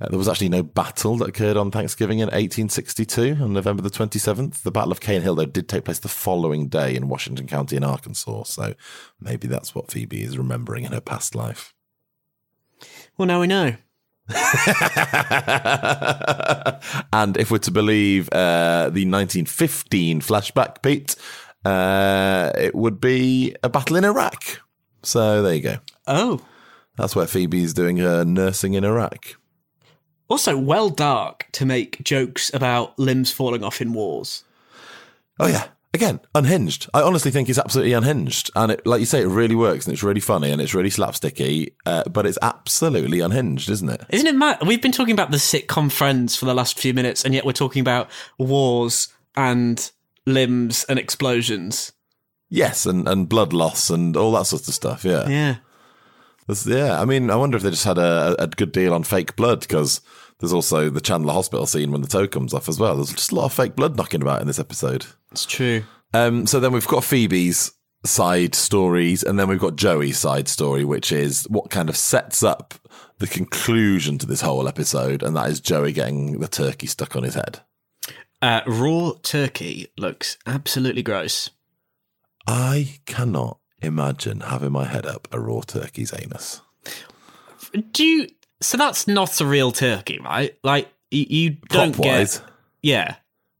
Uh, 0.00 0.08
there 0.08 0.18
was 0.18 0.28
actually 0.28 0.48
no 0.48 0.62
battle 0.62 1.16
that 1.18 1.28
occurred 1.28 1.56
on 1.56 1.70
Thanksgiving 1.70 2.18
in 2.18 2.26
1862 2.26 3.36
on 3.40 3.52
November 3.52 3.82
the 3.82 3.90
27th. 3.90 4.62
The 4.62 4.72
Battle 4.72 4.90
of 4.90 5.00
Cane 5.00 5.22
Hill, 5.22 5.36
though, 5.36 5.46
did 5.46 5.68
take 5.68 5.84
place 5.84 6.00
the 6.00 6.08
following 6.08 6.68
day 6.68 6.96
in 6.96 7.08
Washington 7.08 7.46
County 7.46 7.76
in 7.76 7.84
Arkansas. 7.84 8.44
So 8.44 8.74
maybe 9.20 9.46
that's 9.46 9.74
what 9.74 9.92
Phoebe 9.92 10.22
is 10.22 10.36
remembering 10.36 10.84
in 10.84 10.92
her 10.92 11.00
past 11.00 11.36
life. 11.36 11.74
Well, 13.16 13.26
now 13.26 13.40
we 13.40 13.46
know. 13.46 13.76
and 17.12 17.36
if 17.36 17.50
we're 17.50 17.58
to 17.58 17.70
believe 17.70 18.28
uh, 18.32 18.84
the 18.84 19.06
1915 19.06 20.22
flashback, 20.22 20.82
Pete, 20.82 21.14
uh, 21.64 22.52
it 22.56 22.74
would 22.74 23.00
be 23.00 23.54
a 23.62 23.68
battle 23.68 23.96
in 23.96 24.04
Iraq. 24.04 24.60
So 25.02 25.42
there 25.42 25.54
you 25.54 25.60
go. 25.62 25.76
Oh. 26.06 26.40
That's 26.96 27.16
where 27.16 27.26
Phoebe's 27.26 27.74
doing 27.74 27.96
her 27.98 28.24
nursing 28.24 28.74
in 28.74 28.84
Iraq. 28.84 29.36
Also, 30.28 30.56
well 30.56 30.88
dark 30.88 31.46
to 31.52 31.66
make 31.66 32.02
jokes 32.02 32.52
about 32.54 32.98
limbs 32.98 33.30
falling 33.30 33.62
off 33.62 33.80
in 33.80 33.92
wars. 33.92 34.44
Oh 35.38 35.46
yeah. 35.46 35.66
Again, 35.92 36.18
unhinged. 36.34 36.88
I 36.92 37.02
honestly 37.02 37.30
think 37.30 37.48
it's 37.48 37.58
absolutely 37.58 37.92
unhinged, 37.92 38.50
and 38.56 38.72
it, 38.72 38.84
like 38.84 38.98
you 38.98 39.06
say, 39.06 39.22
it 39.22 39.28
really 39.28 39.54
works, 39.54 39.86
and 39.86 39.92
it's 39.92 40.02
really 40.02 40.20
funny, 40.20 40.50
and 40.50 40.60
it's 40.60 40.74
really 40.74 40.90
slapsticky. 40.90 41.72
Uh, 41.86 42.02
but 42.10 42.26
it's 42.26 42.38
absolutely 42.42 43.20
unhinged, 43.20 43.70
isn't 43.70 43.88
it? 43.88 44.04
Isn't 44.10 44.26
it 44.26 44.34
mad? 44.34 44.58
We've 44.66 44.82
been 44.82 44.90
talking 44.90 45.12
about 45.12 45.30
the 45.30 45.36
sitcom 45.36 45.92
Friends 45.92 46.34
for 46.34 46.46
the 46.46 46.54
last 46.54 46.80
few 46.80 46.94
minutes, 46.94 47.24
and 47.24 47.32
yet 47.32 47.44
we're 47.44 47.52
talking 47.52 47.78
about 47.78 48.10
wars 48.38 49.06
and 49.36 49.88
limbs 50.26 50.84
and 50.88 50.98
explosions. 50.98 51.92
Yes, 52.48 52.86
and, 52.86 53.08
and 53.08 53.28
blood 53.28 53.52
loss 53.52 53.90
and 53.90 54.16
all 54.16 54.32
that 54.32 54.46
sort 54.46 54.68
of 54.68 54.74
stuff. 54.74 55.04
Yeah, 55.04 55.28
Yeah. 55.28 55.56
There's- 56.46 56.66
yeah. 56.66 57.00
I 57.00 57.04
mean, 57.04 57.30
I 57.30 57.36
wonder 57.36 57.56
if 57.56 57.62
they 57.62 57.70
just 57.70 57.84
had 57.84 57.98
a, 57.98 58.36
a 58.38 58.46
good 58.46 58.70
deal 58.72 58.92
on 58.94 59.02
fake 59.02 59.34
blood 59.34 59.60
because 59.60 60.00
there's 60.40 60.52
also 60.52 60.90
the 60.90 61.00
Chandler 61.00 61.32
Hospital 61.32 61.64
scene 61.66 61.90
when 61.90 62.02
the 62.02 62.06
toe 62.08 62.28
comes 62.28 62.52
off 62.52 62.68
as 62.68 62.78
well. 62.78 62.96
There's 62.96 63.12
just 63.14 63.32
a 63.32 63.34
lot 63.34 63.46
of 63.46 63.52
fake 63.54 63.74
blood 63.76 63.96
knocking 63.96 64.20
about 64.22 64.40
in 64.42 64.46
this 64.46 64.58
episode. 64.58 65.06
It's 65.32 65.46
true. 65.46 65.84
Um, 66.12 66.46
so 66.46 66.60
then 66.60 66.72
we've 66.72 66.86
got 66.86 67.02
Phoebe's 67.02 67.72
side 68.04 68.54
stories, 68.54 69.22
and 69.22 69.38
then 69.40 69.48
we've 69.48 69.58
got 69.58 69.76
Joey's 69.76 70.18
side 70.18 70.46
story, 70.48 70.84
which 70.84 71.10
is 71.10 71.44
what 71.48 71.70
kind 71.70 71.88
of 71.88 71.96
sets 71.96 72.42
up 72.42 72.74
the 73.18 73.26
conclusion 73.26 74.18
to 74.18 74.26
this 74.26 74.42
whole 74.42 74.68
episode, 74.68 75.22
and 75.22 75.34
that 75.36 75.48
is 75.48 75.60
Joey 75.60 75.92
getting 75.92 76.40
the 76.40 76.48
turkey 76.48 76.86
stuck 76.86 77.16
on 77.16 77.22
his 77.22 77.34
head. 77.34 77.60
Uh, 78.42 78.60
raw 78.66 79.12
turkey 79.22 79.88
looks 79.96 80.36
absolutely 80.46 81.02
gross. 81.02 81.50
I 82.46 82.98
cannot 83.06 83.58
imagine 83.80 84.40
having 84.40 84.72
my 84.72 84.84
head 84.84 85.06
up 85.06 85.28
a 85.32 85.40
raw 85.40 85.60
turkey's 85.60 86.12
anus. 86.12 86.60
Do 87.92 88.04
you? 88.04 88.28
So 88.60 88.76
that's 88.76 89.08
not 89.08 89.40
a 89.40 89.46
real 89.46 89.72
turkey, 89.72 90.18
right? 90.18 90.56
Like 90.62 90.92
you, 91.10 91.26
you 91.28 91.50
don't 91.68 91.96
get. 91.96 92.40
Yeah. 92.82 93.16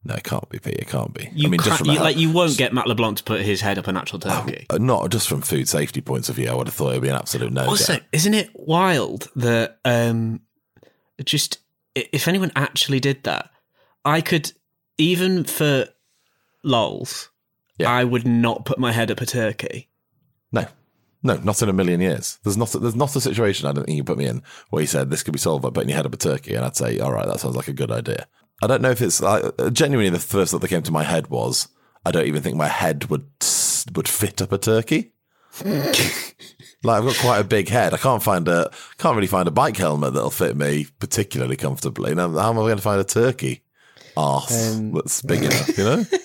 No, 0.07 0.13
it 0.13 0.23
can't 0.23 0.47
be, 0.49 0.59
Pete. 0.59 0.75
It 0.75 0.87
can't 0.87 1.11
be. 1.15 1.31
You 1.33 1.47
I 1.47 1.49
mean, 1.49 1.59
can't, 1.59 1.79
from 1.79 1.89
you, 1.89 1.99
like 1.99 2.15
you 2.15 2.31
won't 2.31 2.57
get 2.57 2.73
Matt 2.73 2.85
LeBlanc 2.85 3.17
to 3.17 3.23
put 3.23 3.41
his 3.41 3.61
head 3.61 3.79
up 3.79 3.87
a 3.87 3.91
natural 3.91 4.19
turkey. 4.19 4.67
uh, 4.69 4.77
not 4.77 5.09
just 5.09 5.27
from 5.27 5.41
food 5.41 5.67
safety 5.67 5.99
points 5.99 6.29
of 6.29 6.35
view. 6.35 6.47
I 6.47 6.53
would 6.53 6.67
have 6.67 6.75
thought 6.75 6.91
it 6.91 6.97
would 6.97 7.01
be 7.01 7.09
an 7.09 7.15
absolute 7.15 7.51
no. 7.51 7.65
also, 7.65 7.97
isn't 8.11 8.33
it 8.35 8.51
wild 8.53 9.29
that 9.35 9.79
um, 9.83 10.41
just 11.23 11.57
if 11.95 12.27
anyone 12.27 12.51
actually 12.55 12.99
did 12.99 13.23
that, 13.23 13.49
I 14.03 14.21
could 14.21 14.51
even 14.97 15.43
for 15.43 15.87
lols, 16.63 17.29
Yeah. 17.77 17.91
I 17.91 18.03
would 18.03 18.25
not 18.25 18.65
put 18.65 18.79
my 18.79 18.91
head 18.91 19.11
up 19.11 19.21
a 19.21 19.25
turkey. 19.25 19.89
No, 20.51 20.67
no, 21.23 21.35
not 21.37 21.61
in 21.61 21.69
a 21.69 21.73
million 21.73 22.01
years. 22.01 22.39
There's 22.43 22.57
not. 22.57 22.71
There's 22.71 22.95
not 22.95 23.15
a 23.15 23.21
situation 23.21 23.67
I 23.67 23.71
don't 23.71 23.85
think 23.85 23.97
you 23.97 24.03
put 24.03 24.17
me 24.17 24.25
in 24.25 24.43
where 24.69 24.81
you 24.81 24.87
said 24.87 25.09
this 25.09 25.23
could 25.23 25.33
be 25.33 25.39
solved 25.39 25.63
by 25.63 25.69
putting 25.69 25.89
your 25.89 25.97
head 25.97 26.05
up 26.05 26.13
a 26.13 26.17
turkey, 26.17 26.53
and 26.53 26.63
I'd 26.63 26.75
say, 26.77 26.99
all 26.99 27.11
right, 27.11 27.25
that 27.27 27.39
sounds 27.39 27.55
like 27.55 27.67
a 27.67 27.73
good 27.73 27.91
idea. 27.91 28.27
I 28.61 28.67
don't 28.67 28.81
know 28.81 28.91
if 28.91 29.01
it's 29.01 29.21
like 29.21 29.43
uh, 29.59 29.69
genuinely 29.69 30.09
the 30.09 30.19
first 30.19 30.51
thought 30.51 30.61
that 30.61 30.69
came 30.69 30.83
to 30.83 30.91
my 30.91 31.03
head 31.03 31.27
was 31.27 31.67
I 32.05 32.11
don't 32.11 32.27
even 32.27 32.41
think 32.41 32.55
my 32.55 32.67
head 32.67 33.05
would 33.05 33.27
would 33.95 34.07
fit 34.07 34.41
up 34.41 34.51
a 34.53 34.57
turkey. 34.57 35.11
like 35.65 35.73
I've 36.85 37.05
got 37.05 37.17
quite 37.17 37.39
a 37.39 37.43
big 37.43 37.67
head. 37.69 37.93
I 37.93 37.97
can't 37.97 38.23
find 38.23 38.47
a 38.47 38.71
can't 38.97 39.15
really 39.15 39.27
find 39.27 39.47
a 39.47 39.51
bike 39.51 39.77
helmet 39.77 40.13
that'll 40.13 40.29
fit 40.29 40.55
me 40.55 40.87
particularly 40.99 41.57
comfortably. 41.57 42.15
Now, 42.15 42.29
how 42.29 42.51
am 42.51 42.59
I 42.59 42.61
going 42.61 42.77
to 42.77 42.81
find 42.81 43.01
a 43.01 43.03
turkey 43.03 43.63
arse 44.17 44.79
that's 44.93 45.21
big 45.21 45.43
enough? 45.43 45.77
You 45.77 45.83
know. 45.83 46.05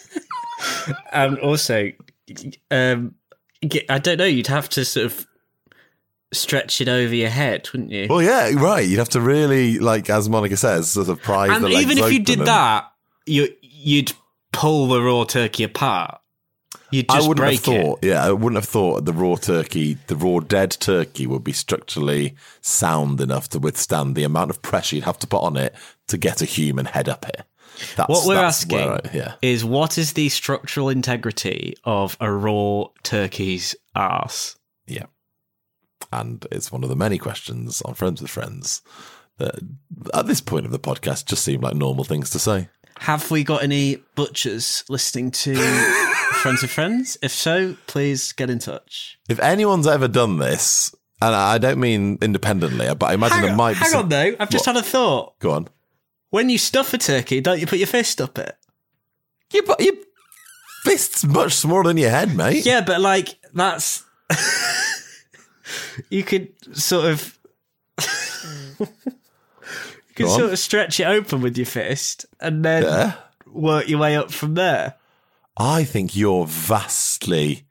And 1.12 1.38
also, 1.38 1.90
um, 2.70 3.14
I 3.88 3.98
don't 3.98 4.18
know. 4.18 4.24
You'd 4.26 4.46
have 4.48 4.68
to 4.70 4.84
sort 4.84 5.06
of 5.06 5.26
stretch 6.32 6.80
it 6.80 6.88
over 6.88 7.14
your 7.14 7.30
head, 7.30 7.68
wouldn't 7.72 7.90
you? 7.90 8.06
Well, 8.10 8.22
yeah, 8.22 8.50
right. 8.54 8.86
You'd 8.86 8.98
have 8.98 9.08
to 9.10 9.20
really, 9.20 9.78
like 9.78 10.10
as 10.10 10.28
Monica 10.28 10.56
says, 10.56 10.90
sort 10.90 11.08
of 11.08 11.22
prise 11.22 11.50
and 11.50 11.64
the 11.64 11.68
legs 11.70 11.82
even 11.90 11.98
if 11.98 12.12
you 12.12 12.20
did 12.20 12.38
and- 12.40 12.48
that, 12.48 12.92
you 13.26 13.48
you'd 13.62 14.12
pull 14.52 14.88
the 14.88 15.00
raw 15.00 15.24
turkey 15.24 15.64
apart. 15.64 16.20
You'd 16.92 17.08
just 17.08 17.24
I 17.24 17.28
wouldn't 17.28 17.38
break 17.46 17.64
have 17.64 17.82
thought. 17.82 17.98
it. 18.02 18.08
Yeah, 18.08 18.24
I 18.26 18.32
wouldn't 18.32 18.56
have 18.60 18.68
thought 18.68 19.04
the 19.04 19.12
raw 19.12 19.36
turkey, 19.36 19.96
the 20.08 20.16
raw 20.16 20.40
dead 20.40 20.72
turkey, 20.72 21.26
would 21.26 21.44
be 21.44 21.52
structurally 21.52 22.34
sound 22.60 23.20
enough 23.20 23.48
to 23.50 23.58
withstand 23.60 24.16
the 24.16 24.24
amount 24.24 24.50
of 24.50 24.60
pressure 24.60 24.96
you'd 24.96 25.04
have 25.04 25.18
to 25.20 25.26
put 25.26 25.42
on 25.42 25.56
it 25.56 25.74
to 26.08 26.18
get 26.18 26.42
a 26.42 26.44
human 26.44 26.86
head 26.86 27.08
up 27.08 27.24
here. 27.24 27.44
That's, 27.96 28.08
What 28.08 28.26
we're 28.26 28.36
asking 28.36 28.78
I- 28.80 29.00
yeah, 29.12 29.34
is 29.42 29.64
what 29.64 29.98
is 29.98 30.12
the 30.14 30.28
structural 30.28 30.88
integrity 30.88 31.74
of 31.84 32.16
a 32.20 32.30
raw 32.32 32.84
turkey's 33.02 33.74
ass? 33.94 34.56
yeah, 34.86 35.04
and 36.12 36.44
it's 36.50 36.72
one 36.72 36.82
of 36.82 36.88
the 36.90 36.96
many 36.96 37.18
questions 37.18 37.82
on 37.82 37.94
Friends 37.94 38.20
with 38.20 38.30
Friends 38.30 38.82
that 39.38 39.54
at 40.14 40.26
this 40.26 40.40
point 40.40 40.66
of 40.66 40.72
the 40.72 40.78
podcast 40.78 41.26
just 41.26 41.44
seem 41.44 41.60
like 41.60 41.74
normal 41.74 42.04
things 42.04 42.30
to 42.30 42.38
say. 42.38 42.68
Have 42.98 43.30
we 43.30 43.44
got 43.44 43.62
any 43.62 43.96
butchers 44.14 44.84
listening 44.90 45.30
to 45.30 45.54
Friends 46.42 46.62
of 46.62 46.70
Friends? 46.70 47.16
If 47.22 47.32
so, 47.32 47.76
please 47.86 48.32
get 48.32 48.50
in 48.50 48.58
touch. 48.58 49.18
If 49.28 49.40
anyone's 49.40 49.86
ever 49.86 50.06
done 50.08 50.36
this, 50.38 50.94
and 51.22 51.34
I 51.34 51.56
don't 51.58 51.78
mean 51.80 52.18
independently, 52.20 52.92
but 52.94 53.06
I 53.06 53.14
imagine 53.14 53.36
hang 53.38 53.42
there 53.42 53.50
on, 53.52 53.56
might 53.56 53.72
be. 53.74 53.78
hang 53.78 53.88
some- 53.90 54.02
on 54.02 54.08
though. 54.10 54.34
I've 54.38 54.50
just 54.50 54.66
What? 54.66 54.76
had 54.76 54.84
a 54.84 54.86
thought. 54.86 55.38
Go 55.38 55.52
on. 55.52 55.68
When 56.30 56.48
you 56.48 56.58
stuff 56.58 56.94
a 56.94 56.98
turkey, 56.98 57.40
don't 57.40 57.60
you 57.60 57.66
put 57.66 57.78
your 57.78 57.86
fist 57.88 58.20
up 58.20 58.38
it? 58.38 58.56
You 59.52 59.62
put 59.62 59.80
your 59.80 59.94
fist's 60.84 61.24
much 61.24 61.52
smaller 61.54 61.84
than 61.84 61.96
your 61.96 62.10
head, 62.10 62.34
mate. 62.36 62.64
Yeah, 62.64 62.80
but 62.82 63.00
like 63.00 63.36
that's 63.52 64.04
you 66.10 66.22
could 66.22 66.52
sort 66.76 67.06
of 67.06 67.38
you 68.78 68.86
could 70.14 70.26
Go 70.26 70.30
on. 70.30 70.38
sort 70.38 70.52
of 70.52 70.58
stretch 70.58 71.00
it 71.00 71.04
open 71.06 71.40
with 71.40 71.56
your 71.56 71.66
fist 71.66 72.26
and 72.40 72.64
then 72.64 72.82
Yeah. 72.84 73.14
work 73.46 73.88
your 73.88 73.98
way 73.98 74.16
up 74.16 74.30
from 74.30 74.54
there. 74.54 74.94
I 75.56 75.84
think 75.84 76.16
you're 76.16 76.46
vastly 76.46 77.64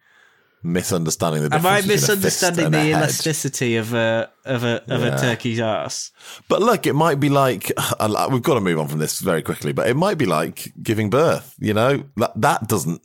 misunderstanding 0.64 1.48
the 1.48 1.56
Am 1.56 1.66
I 1.66 1.78
between 1.82 1.92
a 1.98 1.98
fist 1.98 2.10
misunderstanding 2.10 2.72
the 2.72 2.80
head. 2.80 2.90
elasticity 2.90 3.76
of 3.78 3.94
a 3.94 4.30
of 4.46 4.64
a 4.64 4.84
of 4.94 5.02
Yeah. 5.02 5.16
a 5.16 5.20
turkey's 5.20 5.60
ass? 5.60 6.12
But 6.48 6.62
look, 6.62 6.86
it 6.86 6.94
might 6.94 7.20
be 7.20 7.30
like 7.30 7.72
we've 8.32 8.42
got 8.44 8.56
to 8.56 8.62
move 8.62 8.80
on 8.80 8.88
from 8.88 9.00
this 9.00 9.20
very 9.20 9.42
quickly. 9.42 9.72
But 9.72 9.88
it 9.88 9.96
might 9.96 10.18
be 10.18 10.26
like 10.26 10.74
giving 10.82 11.10
birth. 11.10 11.56
You 11.60 11.74
know 11.74 12.04
that 12.18 12.34
that 12.36 12.68
doesn't 12.68 13.02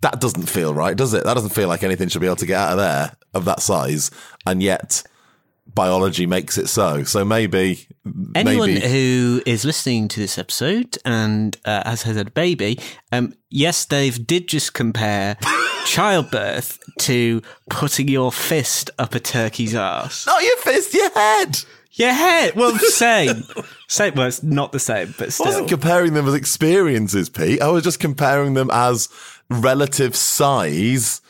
that 0.00 0.20
doesn't 0.20 0.48
feel 0.48 0.72
right, 0.74 0.96
does 0.96 1.12
it? 1.14 1.24
That 1.24 1.34
doesn't 1.34 1.50
feel 1.50 1.68
like 1.68 1.82
anything 1.82 2.08
should 2.08 2.20
be 2.20 2.26
able 2.26 2.36
to 2.36 2.46
get 2.46 2.58
out 2.58 2.72
of 2.72 2.78
there 2.78 3.16
of 3.34 3.44
that 3.46 3.60
size, 3.60 4.10
and 4.46 4.62
yet 4.62 5.02
biology 5.78 6.26
makes 6.26 6.58
it 6.58 6.68
so. 6.68 7.04
So 7.04 7.24
maybe 7.24 7.86
Anyone 8.34 8.74
maybe 8.74 8.88
who 8.88 9.40
is 9.46 9.64
listening 9.64 10.08
to 10.08 10.18
this 10.18 10.36
episode 10.36 10.98
and 11.04 11.56
uh, 11.64 11.88
has 11.88 12.02
had 12.02 12.16
a 12.16 12.24
baby, 12.28 12.80
um, 13.12 13.32
yes, 13.48 13.86
Dave 13.86 14.26
did 14.26 14.48
just 14.48 14.74
compare 14.74 15.36
childbirth 15.86 16.80
to 16.98 17.42
putting 17.70 18.08
your 18.08 18.32
fist 18.32 18.90
up 18.98 19.14
a 19.14 19.20
turkey's 19.20 19.76
ass. 19.76 20.26
not 20.26 20.42
your 20.42 20.56
fist, 20.56 20.94
your 20.94 21.10
head. 21.10 21.60
Your 21.92 22.12
head, 22.12 22.54
well, 22.56 22.76
same, 22.78 23.44
same. 23.86 24.14
Well, 24.14 24.26
it's 24.26 24.42
not 24.42 24.72
the 24.72 24.80
same, 24.80 25.14
but 25.16 25.32
still. 25.32 25.46
I 25.46 25.50
wasn't 25.50 25.68
comparing 25.68 26.12
them 26.14 26.26
as 26.26 26.34
experiences, 26.34 27.28
Pete. 27.28 27.62
I 27.62 27.68
was 27.68 27.84
just 27.84 28.00
comparing 28.00 28.54
them 28.54 28.68
as 28.72 29.08
relative 29.48 30.16
size 30.16 31.20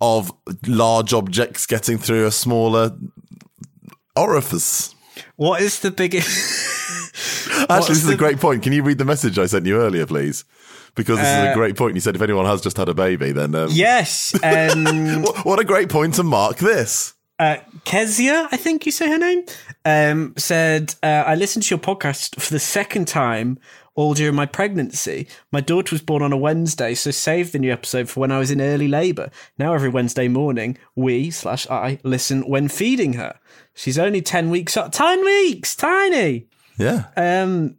of 0.00 0.30
large 0.66 1.14
objects 1.14 1.66
getting 1.66 1.96
through 1.96 2.26
a 2.26 2.30
smaller 2.30 2.96
orifice. 4.16 4.94
what 5.36 5.60
is 5.60 5.80
the 5.80 5.90
biggest? 5.90 6.28
Actually, 7.70 7.94
this 7.94 8.04
is 8.04 8.08
a 8.08 8.16
great 8.16 8.38
point. 8.40 8.62
Can 8.62 8.72
you 8.72 8.82
read 8.82 8.98
the 8.98 9.04
message 9.04 9.38
I 9.38 9.46
sent 9.46 9.66
you 9.66 9.76
earlier, 9.76 10.06
please? 10.06 10.44
Because 10.94 11.18
this 11.18 11.26
is 11.28 11.44
a 11.44 11.50
Uh, 11.50 11.54
great 11.54 11.76
point. 11.76 11.94
You 11.94 12.00
said 12.00 12.14
if 12.16 12.22
anyone 12.22 12.46
has 12.46 12.60
just 12.60 12.76
had 12.76 12.88
a 12.88 12.94
baby, 12.94 13.32
then 13.32 13.54
um, 13.54 13.68
yes, 13.72 14.34
um, 14.44 15.22
what, 15.22 15.44
what 15.44 15.58
a 15.60 15.64
great 15.64 15.88
point 15.88 16.14
to 16.14 16.22
mark 16.22 16.58
this. 16.58 17.14
uh, 17.38 17.56
Kezia, 17.84 18.48
I 18.52 18.56
think 18.56 18.86
you 18.86 18.92
say 18.92 19.08
her 19.10 19.18
name, 19.18 19.44
um, 19.84 20.34
said, 20.36 20.94
uh, 21.02 21.24
I 21.26 21.34
listened 21.34 21.64
to 21.64 21.70
your 21.74 21.80
podcast 21.80 22.40
for 22.40 22.52
the 22.52 22.60
second 22.60 23.08
time 23.08 23.58
all 23.96 24.14
during 24.14 24.34
my 24.34 24.46
pregnancy. 24.46 25.26
My 25.52 25.60
daughter 25.60 25.94
was 25.94 26.02
born 26.02 26.22
on 26.22 26.32
a 26.32 26.36
Wednesday, 26.36 26.94
so 26.94 27.10
saved 27.12 27.52
the 27.52 27.58
new 27.60 27.72
episode 27.72 28.08
for 28.08 28.20
when 28.20 28.32
I 28.32 28.38
was 28.40 28.50
in 28.50 28.60
early 28.60 28.88
labour. 28.88 29.30
Now 29.58 29.74
every 29.74 29.88
Wednesday 29.88 30.26
morning, 30.28 30.76
we 30.96 31.30
slash 31.30 31.68
I 31.70 31.98
listen 32.02 32.42
when 32.48 32.68
feeding 32.68 33.12
her. 33.14 33.38
She's 33.74 33.98
only 33.98 34.22
10 34.22 34.50
weeks 34.50 34.76
up. 34.76 34.92
10 34.92 35.24
weeks! 35.24 35.74
Tiny! 35.76 36.46
Yeah, 36.78 37.04
Um, 37.16 37.76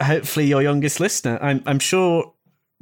hopefully 0.00 0.46
your 0.46 0.62
youngest 0.62 0.98
listener. 1.00 1.38
I'm, 1.40 1.62
I'm 1.66 1.78
sure 1.78 2.32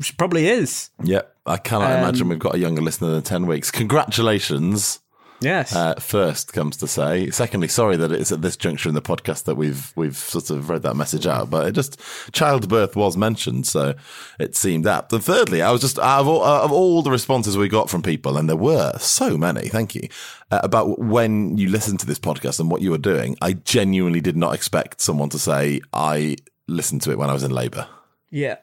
she 0.00 0.12
probably 0.14 0.46
is. 0.48 0.90
yeah. 1.02 1.22
I 1.46 1.58
cannot 1.58 1.90
Um, 1.92 1.98
imagine 1.98 2.28
we've 2.30 2.38
got 2.38 2.54
a 2.54 2.58
younger 2.58 2.80
listener 2.80 3.10
than 3.10 3.22
ten 3.22 3.46
weeks. 3.46 3.70
Congratulations. 3.70 5.00
Yes. 5.42 5.76
uh, 5.76 5.94
first 5.96 6.54
comes 6.54 6.78
to 6.78 6.86
say. 6.86 7.28
Secondly, 7.28 7.68
sorry 7.68 7.96
that 7.98 8.10
it's 8.12 8.32
at 8.32 8.40
this 8.40 8.56
juncture 8.56 8.88
in 8.88 8.94
the 8.94 9.02
podcast 9.02 9.44
that 9.44 9.56
we've 9.56 9.92
we've 9.94 10.16
sort 10.16 10.48
of 10.48 10.70
read 10.70 10.80
that 10.84 10.96
message 10.96 11.26
out, 11.26 11.50
but 11.50 11.66
it 11.66 11.72
just 11.72 12.00
childbirth 12.32 12.96
was 12.96 13.18
mentioned, 13.18 13.66
so 13.66 13.92
it 14.40 14.56
seemed 14.56 14.86
apt. 14.86 15.12
And 15.12 15.22
thirdly, 15.22 15.60
I 15.60 15.70
was 15.70 15.82
just 15.82 15.98
out 15.98 16.20
of 16.20 16.28
all, 16.28 16.42
out 16.44 16.62
of 16.62 16.72
all 16.72 17.02
the 17.02 17.10
responses 17.10 17.58
we 17.58 17.68
got 17.68 17.90
from 17.90 18.00
people, 18.00 18.38
and 18.38 18.48
there 18.48 18.56
were 18.56 18.96
so 18.98 19.36
many, 19.36 19.68
thank 19.68 19.94
you, 19.94 20.08
uh, 20.54 20.60
about 20.62 20.98
when 20.98 21.56
you 21.58 21.68
listened 21.68 22.00
to 22.00 22.06
this 22.06 22.18
podcast 22.18 22.60
and 22.60 22.70
what 22.70 22.80
you 22.82 22.90
were 22.90 22.98
doing. 22.98 23.36
I 23.42 23.54
genuinely 23.54 24.20
did 24.20 24.36
not 24.36 24.54
expect 24.54 25.00
someone 25.00 25.30
to 25.30 25.38
say 25.38 25.80
I 25.92 26.36
listened 26.68 27.02
to 27.02 27.10
it 27.10 27.18
when 27.18 27.28
I 27.30 27.32
was 27.32 27.42
in 27.42 27.50
labour. 27.50 27.88
yeah. 28.30 28.56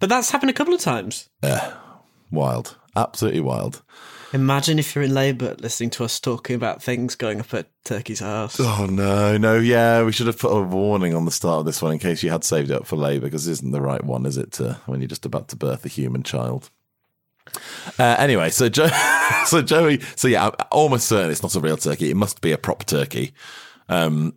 But 0.00 0.08
that's 0.08 0.30
happened 0.32 0.50
a 0.50 0.54
couple 0.54 0.74
of 0.74 0.80
times. 0.80 1.28
Wild, 2.32 2.76
absolutely 2.96 3.40
wild. 3.40 3.82
Imagine 4.32 4.80
if 4.80 4.94
you're 4.94 5.04
in 5.04 5.14
labour 5.14 5.54
listening 5.60 5.90
to 5.90 6.04
us 6.04 6.18
talking 6.18 6.56
about 6.56 6.82
things 6.82 7.14
going 7.14 7.38
up 7.38 7.54
at 7.54 7.68
turkey's 7.84 8.20
ass. 8.22 8.58
Oh 8.58 8.86
no, 8.90 9.36
no, 9.36 9.58
yeah, 9.58 10.02
we 10.02 10.10
should 10.10 10.26
have 10.26 10.38
put 10.38 10.50
a 10.50 10.60
warning 10.60 11.14
on 11.14 11.24
the 11.24 11.30
start 11.30 11.60
of 11.60 11.66
this 11.66 11.80
one 11.82 11.92
in 11.92 11.98
case 12.00 12.22
you 12.22 12.30
had 12.30 12.42
saved 12.42 12.70
it 12.70 12.76
up 12.76 12.86
for 12.86 12.96
labour 12.96 13.26
because 13.26 13.46
isn't 13.46 13.70
the 13.70 13.80
right 13.80 14.02
one, 14.02 14.26
is 14.26 14.38
it? 14.38 14.52
To, 14.52 14.80
when 14.86 15.00
you're 15.00 15.08
just 15.08 15.26
about 15.26 15.48
to 15.48 15.56
birth 15.56 15.84
a 15.84 15.88
human 15.88 16.22
child. 16.22 16.70
Uh, 17.98 18.16
anyway, 18.18 18.50
so 18.50 18.70
so 19.46 19.62
Joey, 19.62 20.00
so 20.16 20.28
yeah, 20.28 20.46
I'm 20.46 20.52
almost 20.70 21.08
certain 21.08 21.30
it's 21.30 21.42
not 21.42 21.54
a 21.54 21.60
real 21.60 21.76
turkey. 21.76 22.10
It 22.10 22.16
must 22.16 22.40
be 22.40 22.52
a 22.52 22.58
prop 22.58 22.84
turkey. 22.84 23.34
Um, 23.88 24.34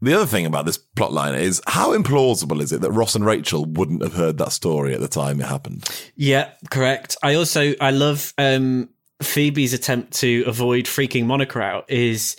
the 0.00 0.14
other 0.14 0.26
thing 0.26 0.44
about 0.44 0.66
this 0.66 0.78
plotline 0.96 1.38
is 1.38 1.62
how 1.66 1.96
implausible 1.96 2.60
is 2.60 2.72
it 2.72 2.82
that 2.82 2.92
Ross 2.92 3.14
and 3.14 3.24
Rachel 3.24 3.64
wouldn't 3.64 4.02
have 4.02 4.12
heard 4.12 4.38
that 4.38 4.52
story 4.52 4.94
at 4.94 5.00
the 5.00 5.08
time 5.08 5.40
it 5.40 5.46
happened? 5.46 5.88
Yeah, 6.14 6.50
correct. 6.70 7.16
I 7.22 7.34
also 7.34 7.74
I 7.80 7.90
love 7.90 8.34
um, 8.36 8.90
Phoebe's 9.22 9.72
attempt 9.72 10.12
to 10.20 10.44
avoid 10.46 10.84
freaking 10.84 11.24
Monica 11.24 11.60
out 11.60 11.90
is 11.90 12.36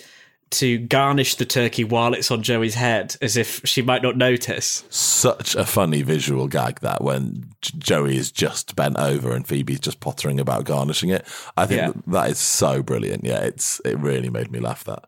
to 0.52 0.78
garnish 0.78 1.36
the 1.36 1.46
turkey 1.46 1.84
while 1.84 2.14
it's 2.14 2.32
on 2.32 2.42
Joey's 2.44 2.76
head, 2.76 3.16
as 3.22 3.36
if 3.36 3.62
she 3.66 3.82
might 3.82 4.02
not 4.04 4.16
notice. 4.16 4.84
Such 4.90 5.56
a 5.56 5.66
funny 5.66 6.02
visual 6.02 6.48
gag 6.48 6.80
that 6.82 7.04
when 7.04 7.50
Joey 7.62 8.16
is 8.18 8.32
just 8.32 8.76
bent 8.76 8.98
over 8.98 9.34
and 9.34 9.46
Phoebe's 9.48 9.80
just 9.80 10.00
pottering 10.00 10.40
about 10.40 10.64
garnishing 10.66 11.10
it. 11.10 11.26
I 11.58 11.66
think 11.66 11.80
Yeah. 11.82 11.88
that- 11.88 12.12
that 12.12 12.30
is 12.32 12.38
so 12.40 12.82
brilliant. 12.84 13.26
Yeah, 13.26 13.40
it's 13.40 13.82
it 13.84 13.98
really 13.98 14.30
made 14.30 14.52
me 14.52 14.60
laugh. 14.60 14.84
That 14.86 15.06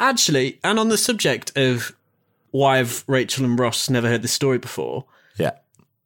Actually, 0.00 0.58
and 0.64 0.78
on 0.78 0.88
the 0.88 0.98
subject 0.98 1.56
of 1.56 1.94
why 2.50 2.78
have 2.78 3.04
Rachel 3.06 3.44
and 3.44 3.58
Ross 3.58 3.88
never 3.90 4.08
heard 4.08 4.22
this 4.22 4.32
story 4.32 4.58
before, 4.58 5.04
yeah, 5.38 5.52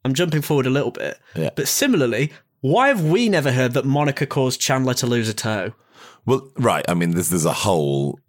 I'm 0.05 0.13
jumping 0.13 0.41
forward 0.41 0.67
a 0.67 0.69
little 0.71 0.91
bit. 0.91 1.17
Yeah. 1.35 1.49
But 1.55 1.67
similarly, 1.67 2.31
why 2.61 2.89
have 2.89 3.03
we 3.03 3.29
never 3.29 3.51
heard 3.51 3.73
that 3.73 3.85
Monica 3.85 4.25
caused 4.25 4.59
Chandler 4.59 4.93
to 4.95 5.07
lose 5.07 5.29
a 5.29 5.33
toe? 5.33 5.73
Well, 6.29 6.47
right. 6.57 6.85
I 6.87 6.93
mean, 6.93 7.11
there's, 7.11 7.29
there's 7.29 7.45
a 7.45 7.51
whole 7.53 8.19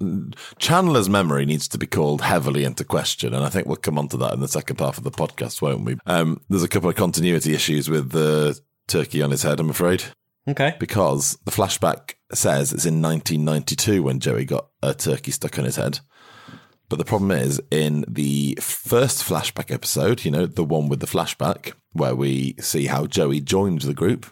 Chandler's 0.58 1.10
memory 1.10 1.44
needs 1.44 1.68
to 1.68 1.76
be 1.76 1.86
called 1.86 2.22
heavily 2.22 2.64
into 2.64 2.82
question, 2.82 3.34
and 3.34 3.44
I 3.44 3.50
think 3.50 3.66
we'll 3.66 3.76
come 3.76 3.98
on 3.98 4.08
to 4.08 4.16
that 4.16 4.32
in 4.32 4.40
the 4.40 4.48
second 4.48 4.80
half 4.80 4.96
of 4.96 5.04
the 5.04 5.10
podcast, 5.10 5.60
won't 5.60 5.84
we? 5.84 5.98
Um, 6.06 6.40
there's 6.48 6.62
a 6.62 6.68
couple 6.68 6.88
of 6.88 6.96
continuity 6.96 7.52
issues 7.52 7.90
with 7.90 8.12
the 8.12 8.58
turkey 8.88 9.20
on 9.20 9.30
his 9.30 9.42
head, 9.42 9.60
I'm 9.60 9.68
afraid, 9.68 10.02
Okay. 10.48 10.76
because 10.80 11.36
the 11.44 11.50
flashback 11.50 12.14
says 12.32 12.72
it's 12.72 12.86
in 12.86 13.02
1992 13.02 14.02
when 14.02 14.18
Joey 14.18 14.46
got 14.46 14.68
a 14.82 14.94
turkey 14.94 15.30
stuck 15.30 15.58
on 15.58 15.66
his 15.66 15.76
head. 15.76 16.00
But 16.88 16.98
the 16.98 17.04
problem 17.04 17.30
is, 17.32 17.60
in 17.70 18.06
the 18.08 18.56
first 18.62 19.22
flashback 19.22 19.70
episode, 19.70 20.24
you 20.24 20.30
know, 20.30 20.46
the 20.46 20.64
one 20.64 20.88
with 20.88 21.00
the 21.00 21.06
flashback, 21.06 21.74
where 21.92 22.14
we 22.16 22.54
see 22.60 22.86
how 22.86 23.04
Joey 23.06 23.40
joined 23.42 23.82
the 23.82 23.92
group, 23.94 24.24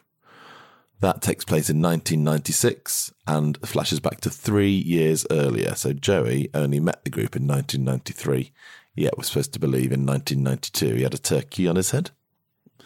that 1.01 1.23
takes 1.23 1.45
place 1.45 1.71
in 1.71 1.81
1996 1.81 3.13
and 3.27 3.57
flashes 3.67 4.01
back 4.01 4.21
to 4.23 4.31
three 4.31 4.73
years 4.73 5.27
earlier. 5.31 5.75
So 5.75 5.93
Joey 5.93 6.49
only 6.55 6.81
met 6.81 7.05
the 7.05 7.11
group 7.11 7.37
in 7.37 7.47
1993, 7.47 8.53
yet 8.97 9.17
was 9.17 9.29
supposed 9.29 9.53
to 9.53 9.61
believe 9.61 9.93
in 9.93 10.05
1992 10.05 10.97
he 10.97 11.03
had 11.03 11.15
a 11.15 11.19
turkey 11.19 11.69
on 11.69 11.77
his 11.77 11.93
head. 11.93 12.11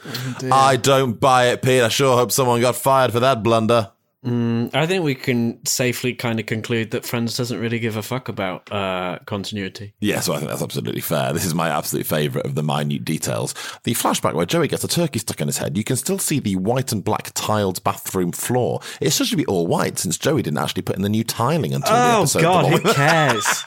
Oh, 0.04 0.50
I 0.50 0.76
don't 0.76 1.20
buy 1.20 1.46
it, 1.46 1.62
Pete. 1.62 1.82
I 1.82 1.88
sure 1.88 2.16
hope 2.16 2.32
someone 2.32 2.60
got 2.60 2.76
fired 2.76 3.12
for 3.12 3.20
that 3.20 3.42
blunder. 3.42 3.92
I 4.24 4.86
think 4.86 5.02
we 5.02 5.16
can 5.16 5.64
safely 5.66 6.14
kind 6.14 6.38
of 6.38 6.46
conclude 6.46 6.92
that 6.92 7.04
Friends 7.04 7.36
doesn't 7.36 7.58
really 7.58 7.80
give 7.80 7.96
a 7.96 8.02
fuck 8.02 8.28
about 8.28 8.70
uh, 8.70 9.18
continuity. 9.26 9.94
Yeah, 9.98 10.20
so 10.20 10.32
I 10.32 10.38
think 10.38 10.48
that's 10.48 10.62
absolutely 10.62 11.00
fair. 11.00 11.32
This 11.32 11.44
is 11.44 11.56
my 11.56 11.68
absolute 11.68 12.06
favourite 12.06 12.46
of 12.46 12.54
the 12.54 12.62
minute 12.62 13.04
details. 13.04 13.52
The 13.82 13.94
flashback 13.94 14.34
where 14.34 14.46
Joey 14.46 14.68
gets 14.68 14.84
a 14.84 14.88
turkey 14.88 15.18
stuck 15.18 15.40
in 15.40 15.48
his 15.48 15.58
head, 15.58 15.76
you 15.76 15.82
can 15.82 15.96
still 15.96 16.20
see 16.20 16.38
the 16.38 16.54
white 16.54 16.92
and 16.92 17.02
black 17.02 17.32
tiled 17.34 17.82
bathroom 17.82 18.30
floor. 18.30 18.80
It's 19.00 19.16
supposed 19.16 19.32
to 19.32 19.36
be 19.36 19.46
all 19.46 19.66
white 19.66 19.98
since 19.98 20.16
Joey 20.16 20.42
didn't 20.42 20.58
actually 20.58 20.82
put 20.82 20.94
in 20.94 21.02
the 21.02 21.08
new 21.08 21.24
tiling 21.24 21.74
until 21.74 21.92
the 21.92 22.18
episode. 22.18 22.38
Oh. 22.40 22.42
God, 22.42 22.72
who 22.72 22.92
cares? 22.92 23.64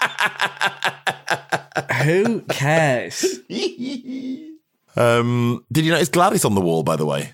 who 2.03 2.41
cares? 2.43 3.39
um, 4.95 5.65
did 5.69 5.83
you 5.83 5.91
notice 5.91 6.07
Gladys 6.07 6.45
on 6.45 6.55
the 6.55 6.61
wall, 6.61 6.83
by 6.83 6.95
the 6.95 7.05
way? 7.05 7.33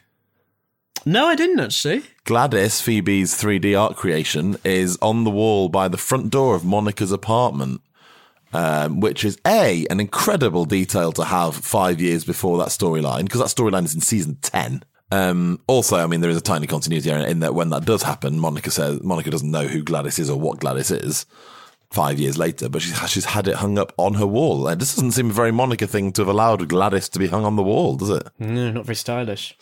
No, 1.06 1.26
I 1.26 1.36
didn't 1.36 1.60
actually. 1.60 2.04
Gladys, 2.26 2.82
Phoebe's 2.82 3.34
3D 3.34 3.80
art 3.80 3.96
creation, 3.96 4.58
is 4.64 4.98
on 5.02 5.24
the 5.24 5.32
wall 5.32 5.70
by 5.70 5.88
the 5.88 5.98
front 5.98 6.30
door 6.30 6.56
of 6.56 6.64
Monica's 6.64 7.12
apartment, 7.12 7.82
um, 8.54 9.00
which 9.00 9.26
is 9.26 9.38
A, 9.46 9.86
an 9.90 10.00
incredible 10.00 10.66
detail 10.66 11.12
to 11.14 11.24
have 11.24 11.56
five 11.56 12.00
years 12.00 12.24
before 12.24 12.58
that 12.60 12.70
storyline, 12.70 13.24
because 13.24 13.40
that 13.40 13.48
storyline 13.48 13.86
is 13.86 13.96
in 13.96 14.02
season 14.02 14.38
10. 14.42 14.84
Um, 15.12 15.60
also, 15.68 15.98
I 15.98 16.08
mean, 16.08 16.22
there 16.22 16.30
is 16.30 16.38
a 16.38 16.42
tiny 16.42 16.68
continuity 16.68 17.10
error 17.10 17.26
in 17.26 17.40
that 17.40 17.54
when 17.56 17.70
that 17.72 17.86
does 17.86 18.04
happen, 18.04 18.40
Monica 18.40 18.72
says 18.72 19.02
Monica 19.04 19.30
doesn't 19.30 19.52
know 19.52 19.68
who 19.68 19.84
Gladys 19.84 20.20
is 20.20 20.30
or 20.30 20.40
what 20.40 20.60
Gladys 20.60 20.92
is 20.92 21.26
five 21.90 22.18
years 22.18 22.38
later, 22.38 22.70
but 22.70 22.82
she's, 22.82 22.98
she's 23.10 23.26
had 23.26 23.48
it 23.50 23.56
hung 23.56 23.78
up 23.78 23.92
on 23.98 24.14
her 24.14 24.26
wall. 24.26 24.68
And 24.68 24.80
this 24.80 24.96
doesn't 24.96 25.12
seem 25.12 25.30
a 25.30 25.34
very 25.34 25.52
Monica 25.52 25.86
thing 25.86 26.14
to 26.14 26.22
have 26.22 26.30
allowed 26.30 26.70
Gladys 26.70 27.10
to 27.10 27.20
be 27.20 27.28
hung 27.28 27.44
on 27.44 27.58
the 27.58 27.64
wall, 27.64 27.98
does 27.98 28.10
it? 28.10 28.28
No, 28.40 28.72
not 28.72 28.86
very 28.86 28.96
stylish. 28.96 29.58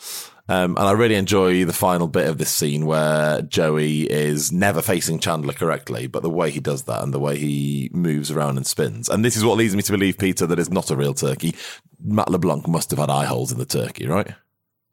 Um, 0.49 0.75
and 0.77 0.87
I 0.87 0.91
really 0.93 1.15
enjoy 1.15 1.63
the 1.63 1.73
final 1.73 2.07
bit 2.07 2.27
of 2.27 2.39
this 2.39 2.49
scene 2.49 2.85
where 2.87 3.41
Joey 3.43 4.01
is 4.11 4.51
never 4.51 4.81
facing 4.81 5.19
Chandler 5.19 5.53
correctly, 5.53 6.07
but 6.07 6.23
the 6.23 6.29
way 6.29 6.49
he 6.49 6.59
does 6.59 6.83
that 6.83 7.03
and 7.03 7.13
the 7.13 7.19
way 7.19 7.37
he 7.37 7.89
moves 7.93 8.31
around 8.31 8.57
and 8.57 8.65
spins. 8.65 9.07
And 9.09 9.23
this 9.23 9.37
is 9.37 9.45
what 9.45 9.57
leads 9.57 9.75
me 9.75 9.83
to 9.83 9.91
believe, 9.91 10.17
Peter, 10.17 10.47
that 10.47 10.57
it's 10.57 10.71
not 10.71 10.89
a 10.89 10.95
real 10.95 11.13
turkey. 11.13 11.55
Matt 12.03 12.31
LeBlanc 12.31 12.67
must 12.67 12.89
have 12.89 12.99
had 12.99 13.09
eye 13.11 13.25
holes 13.25 13.51
in 13.51 13.59
the 13.59 13.65
turkey, 13.65 14.07
right? 14.07 14.33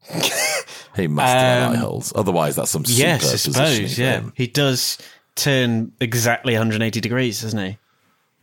he 0.95 1.07
must 1.07 1.33
have 1.33 1.61
had 1.61 1.63
Um, 1.63 1.73
eye 1.73 1.77
holes. 1.77 2.13
Otherwise, 2.15 2.55
that's 2.55 2.71
some 2.71 2.85
super 2.85 2.99
Yes, 3.07 3.33
I 3.33 3.35
suppose. 3.37 3.97
Yeah, 3.97 4.23
he 4.35 4.45
does 4.47 4.99
turn 5.35 5.91
exactly 5.99 6.53
180 6.53 7.01
degrees, 7.01 7.41
doesn't 7.41 7.59
he? 7.59 7.77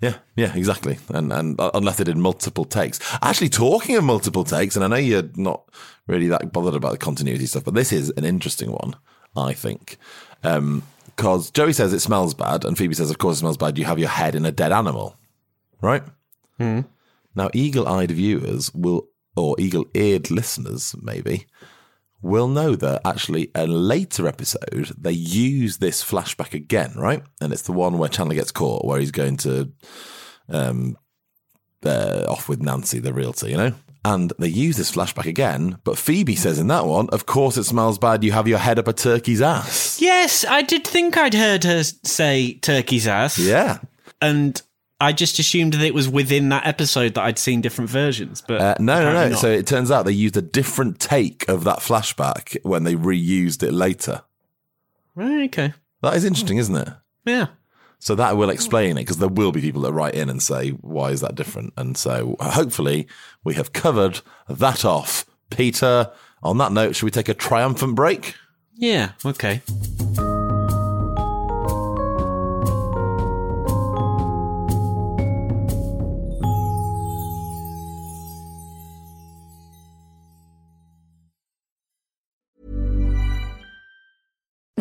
Yeah, 0.04 0.16
yeah, 0.36 0.54
exactly. 0.54 0.98
And 1.08 1.32
and 1.32 1.58
uh, 1.58 1.70
unless 1.72 1.96
they 1.96 2.04
did 2.04 2.18
multiple 2.18 2.66
takes. 2.66 3.00
Actually, 3.22 3.48
talking 3.48 3.96
of 3.96 4.04
multiple 4.04 4.44
takes, 4.44 4.76
and 4.76 4.84
I 4.84 4.88
know 4.88 4.96
you're 4.96 5.30
not 5.36 5.62
really 6.06 6.26
that 6.28 6.52
bothered 6.52 6.74
about 6.74 6.92
the 6.92 6.98
continuity 6.98 7.46
stuff, 7.46 7.64
but 7.64 7.72
this 7.72 7.90
is 7.90 8.10
an 8.10 8.24
interesting 8.24 8.70
one, 8.70 8.96
I 9.34 9.54
think. 9.54 9.96
Because 10.42 11.50
Joey 11.52 11.72
says 11.72 11.94
it 11.94 12.00
smells 12.00 12.34
bad, 12.34 12.66
and 12.66 12.76
Phoebe 12.76 12.94
says, 12.94 13.10
of 13.10 13.16
course 13.16 13.36
it 13.36 13.40
smells 13.40 13.56
bad. 13.56 13.78
You 13.78 13.86
have 13.86 13.98
your 13.98 14.10
head 14.10 14.34
in 14.34 14.44
a 14.44 14.52
dead 14.52 14.72
animal, 14.72 15.16
right? 15.80 16.02
Now, 17.34 17.48
eagle 17.54 17.88
eyed 17.88 18.10
viewers 18.10 18.74
will, 18.74 19.08
or 19.36 19.56
eagle 19.58 19.86
eared 19.94 20.30
listeners, 20.30 20.94
maybe, 21.00 21.46
will 22.24 22.48
know 22.48 22.74
that 22.74 23.02
actually 23.04 23.50
a 23.54 23.66
later 23.66 24.26
episode 24.26 24.92
they 24.98 25.12
use 25.12 25.78
this 25.78 26.02
flashback 26.02 26.54
again, 26.54 26.92
right? 26.96 27.22
And 27.40 27.52
it's 27.52 27.62
the 27.62 27.72
one 27.72 27.98
where 27.98 28.08
Chandler 28.08 28.34
gets 28.34 28.50
caught, 28.50 28.84
where 28.84 28.98
he's 28.98 29.10
going 29.10 29.36
to 29.38 29.70
um, 30.48 30.96
uh, 31.84 32.24
off 32.28 32.48
with 32.48 32.62
Nancy, 32.62 32.98
the 32.98 33.12
realtor, 33.12 33.48
you 33.48 33.56
know? 33.56 33.74
And 34.06 34.32
they 34.38 34.48
use 34.48 34.76
this 34.76 34.92
flashback 34.92 35.24
again, 35.26 35.78
but 35.84 35.96
Phoebe 35.96 36.36
says 36.36 36.58
in 36.58 36.66
that 36.66 36.86
one, 36.86 37.08
of 37.10 37.24
course 37.24 37.56
it 37.56 37.64
smells 37.64 37.98
bad, 37.98 38.22
you 38.22 38.32
have 38.32 38.48
your 38.48 38.58
head 38.58 38.78
up 38.78 38.88
a 38.88 38.92
turkey's 38.92 39.40
ass. 39.40 39.98
Yes, 40.00 40.44
I 40.44 40.60
did 40.62 40.86
think 40.86 41.16
I'd 41.16 41.32
heard 41.32 41.64
her 41.64 41.82
say 41.82 42.58
turkey's 42.60 43.06
ass. 43.06 43.38
Yeah. 43.38 43.78
And 44.20 44.60
I 45.04 45.12
just 45.12 45.38
assumed 45.38 45.74
that 45.74 45.82
it 45.82 45.94
was 45.94 46.08
within 46.08 46.48
that 46.48 46.66
episode 46.66 47.14
that 47.14 47.22
I'd 47.24 47.38
seen 47.38 47.60
different 47.60 47.90
versions. 47.90 48.42
But 48.46 48.60
Uh, 48.60 48.74
no, 48.80 49.02
no, 49.02 49.12
no. 49.12 49.28
not. 49.30 49.38
So 49.38 49.50
it 49.50 49.66
turns 49.66 49.90
out 49.90 50.04
they 50.04 50.12
used 50.12 50.36
a 50.36 50.42
different 50.42 50.98
take 50.98 51.48
of 51.48 51.64
that 51.64 51.78
flashback 51.78 52.56
when 52.62 52.84
they 52.84 52.94
reused 52.94 53.62
it 53.62 53.72
later. 53.72 54.22
Right, 55.14 55.44
okay. 55.44 55.72
That 56.02 56.14
is 56.16 56.24
interesting, 56.24 56.58
isn't 56.58 56.74
it? 56.76 56.88
Yeah. 57.24 57.46
So 58.00 58.14
that 58.16 58.36
will 58.36 58.50
explain 58.50 58.98
it 58.98 59.02
because 59.02 59.18
there 59.18 59.28
will 59.28 59.52
be 59.52 59.60
people 59.62 59.82
that 59.82 59.92
write 59.92 60.14
in 60.14 60.28
and 60.28 60.42
say, 60.42 60.70
why 60.70 61.10
is 61.10 61.20
that 61.22 61.34
different? 61.36 61.72
And 61.76 61.96
so 61.96 62.36
hopefully 62.40 63.06
we 63.44 63.54
have 63.54 63.72
covered 63.72 64.20
that 64.48 64.84
off. 64.84 65.24
Peter, 65.50 66.10
on 66.42 66.58
that 66.58 66.72
note, 66.72 66.96
should 66.96 67.06
we 67.06 67.10
take 67.10 67.28
a 67.30 67.34
triumphant 67.34 67.94
break? 67.94 68.34
Yeah, 68.74 69.12
okay. 69.24 69.62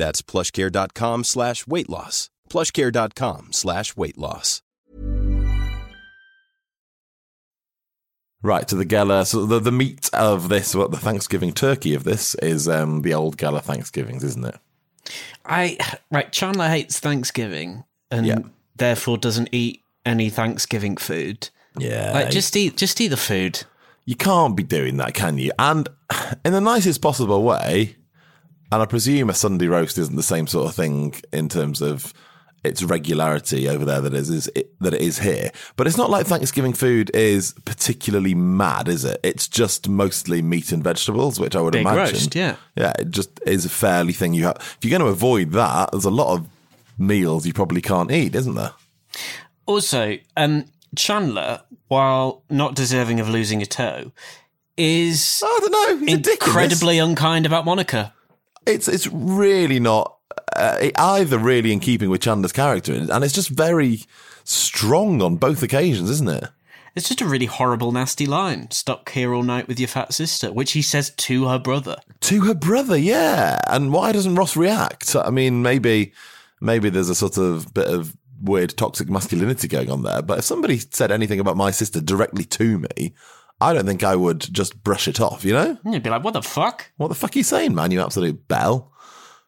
That's 0.00 0.22
plushcare.com 0.22 1.24
slash 1.24 1.66
weight 1.66 1.90
loss. 1.90 2.30
Plushcare.com 2.48 3.48
slash 3.52 3.94
weight 3.96 4.16
loss. 4.16 4.62
Right 8.42 8.66
to 8.68 8.76
the 8.76 8.86
gala. 8.86 9.26
So 9.26 9.44
the, 9.44 9.58
the 9.60 9.70
meat 9.70 10.08
of 10.14 10.48
this, 10.48 10.74
what 10.74 10.90
the 10.90 10.96
Thanksgiving 10.96 11.52
turkey 11.52 11.92
of 11.94 12.04
this 12.04 12.34
is 12.36 12.66
um, 12.66 13.02
the 13.02 13.12
old 13.12 13.36
Geller 13.36 13.60
Thanksgivings, 13.62 14.24
isn't 14.24 14.46
it? 14.46 14.56
I 15.44 15.76
right. 16.10 16.32
Chandler 16.32 16.68
hates 16.68 16.98
Thanksgiving 16.98 17.84
and 18.10 18.26
Yeah. 18.26 18.38
therefore 18.76 19.18
doesn't 19.18 19.50
eat 19.52 19.82
any 20.06 20.30
Thanksgiving 20.30 20.96
food. 20.96 21.50
Yeah. 21.78 22.12
Like 22.14 22.30
just 22.30 22.56
eat, 22.56 22.78
just 22.78 22.98
eat 23.02 23.08
the 23.08 23.18
food. 23.18 23.64
You 24.06 24.16
can't 24.16 24.56
be 24.56 24.62
doing 24.62 24.96
that, 24.96 25.12
can 25.12 25.36
you? 25.36 25.52
And 25.58 25.90
in 26.42 26.52
the 26.54 26.60
nicest 26.62 27.02
possible 27.02 27.42
way, 27.42 27.96
and 28.72 28.82
I 28.82 28.86
presume 28.86 29.30
a 29.30 29.34
Sunday 29.34 29.66
roast 29.66 29.98
isn't 29.98 30.16
the 30.16 30.22
same 30.22 30.46
sort 30.46 30.68
of 30.68 30.74
thing 30.74 31.14
in 31.32 31.48
terms 31.48 31.80
of 31.80 32.12
its 32.62 32.82
regularity 32.82 33.68
over 33.68 33.84
there 33.86 34.02
that 34.02 34.12
is, 34.12 34.28
is 34.28 34.50
it, 34.54 34.78
that 34.80 34.92
it 34.92 35.00
is 35.00 35.18
here. 35.20 35.50
But 35.76 35.86
it's 35.86 35.96
not 35.96 36.10
like 36.10 36.26
Thanksgiving 36.26 36.74
food 36.74 37.10
is 37.14 37.54
particularly 37.64 38.34
mad, 38.34 38.86
is 38.86 39.04
it? 39.04 39.18
It's 39.22 39.48
just 39.48 39.88
mostly 39.88 40.42
meat 40.42 40.70
and 40.70 40.84
vegetables, 40.84 41.40
which 41.40 41.56
I 41.56 41.62
would 41.62 41.72
Big 41.72 41.82
imagine. 41.82 42.14
roast, 42.14 42.34
yeah. 42.34 42.56
yeah, 42.76 42.92
it 42.98 43.10
just 43.10 43.40
is 43.46 43.64
a 43.64 43.70
fairly 43.70 44.12
thing 44.12 44.34
you 44.34 44.44
have. 44.44 44.56
If 44.58 44.78
you're 44.82 44.90
going 44.90 45.00
to 45.00 45.12
avoid 45.12 45.52
that, 45.52 45.90
there's 45.92 46.04
a 46.04 46.10
lot 46.10 46.36
of 46.36 46.46
meals 46.98 47.46
you 47.46 47.54
probably 47.54 47.80
can't 47.80 48.10
eat, 48.12 48.34
isn't 48.34 48.54
there? 48.54 48.72
Also, 49.64 50.18
um, 50.36 50.66
Chandler, 50.96 51.62
while 51.88 52.42
not 52.50 52.74
deserving 52.74 53.20
of 53.20 53.28
losing 53.28 53.62
a 53.62 53.66
toe, 53.66 54.12
is 54.76 55.42
I 55.44 55.58
don't 55.62 55.72
know. 55.72 56.06
He's 56.06 56.14
a 56.14 56.18
dick 56.18 56.32
in 56.34 56.38
this. 56.40 56.48
incredibly 56.48 56.98
unkind 56.98 57.46
about 57.46 57.64
Monica. 57.64 58.12
It's 58.66 58.88
it's 58.88 59.06
really 59.08 59.80
not 59.80 60.16
uh, 60.56 60.90
either 60.96 61.38
really 61.38 61.72
in 61.72 61.80
keeping 61.80 62.10
with 62.10 62.20
Chandler's 62.20 62.52
character, 62.52 62.92
and 62.92 63.24
it's 63.24 63.34
just 63.34 63.48
very 63.48 64.02
strong 64.44 65.22
on 65.22 65.36
both 65.36 65.62
occasions, 65.62 66.10
isn't 66.10 66.28
it? 66.28 66.44
It's 66.96 67.08
just 67.08 67.20
a 67.20 67.26
really 67.26 67.46
horrible, 67.46 67.92
nasty 67.92 68.26
line. 68.26 68.70
Stuck 68.72 69.10
here 69.10 69.32
all 69.32 69.44
night 69.44 69.68
with 69.68 69.78
your 69.78 69.88
fat 69.88 70.12
sister, 70.12 70.52
which 70.52 70.72
he 70.72 70.82
says 70.82 71.10
to 71.10 71.46
her 71.46 71.58
brother. 71.58 71.96
To 72.22 72.40
her 72.42 72.54
brother, 72.54 72.96
yeah. 72.96 73.60
And 73.68 73.92
why 73.92 74.10
doesn't 74.10 74.34
Ross 74.34 74.56
react? 74.56 75.14
I 75.14 75.30
mean, 75.30 75.62
maybe 75.62 76.12
maybe 76.60 76.90
there's 76.90 77.08
a 77.08 77.14
sort 77.14 77.38
of 77.38 77.72
bit 77.72 77.86
of 77.86 78.16
weird 78.42 78.76
toxic 78.76 79.08
masculinity 79.08 79.68
going 79.68 79.90
on 79.90 80.02
there. 80.02 80.22
But 80.22 80.38
if 80.38 80.44
somebody 80.44 80.78
said 80.78 81.12
anything 81.12 81.40
about 81.40 81.56
my 81.56 81.70
sister 81.70 82.00
directly 82.00 82.44
to 82.44 82.78
me, 82.78 83.14
I 83.60 83.72
don't 83.74 83.86
think 83.86 84.02
I 84.02 84.16
would 84.16 84.40
just 84.40 84.82
brush 84.82 85.06
it 85.08 85.20
off. 85.20 85.44
You 85.44 85.52
know, 85.52 85.78
you'd 85.84 86.02
be 86.02 86.10
like, 86.10 86.24
what 86.24 86.32
the 86.34 86.42
fuck? 86.42 86.90
what 86.96 87.08
the 87.08 87.14
fuck 87.14 87.34
are 87.36 87.38
you 87.38 87.44
saying, 87.44 87.74
man? 87.74 87.90
You 87.90 88.00
absolute 88.02 88.48
bell. 88.48 88.92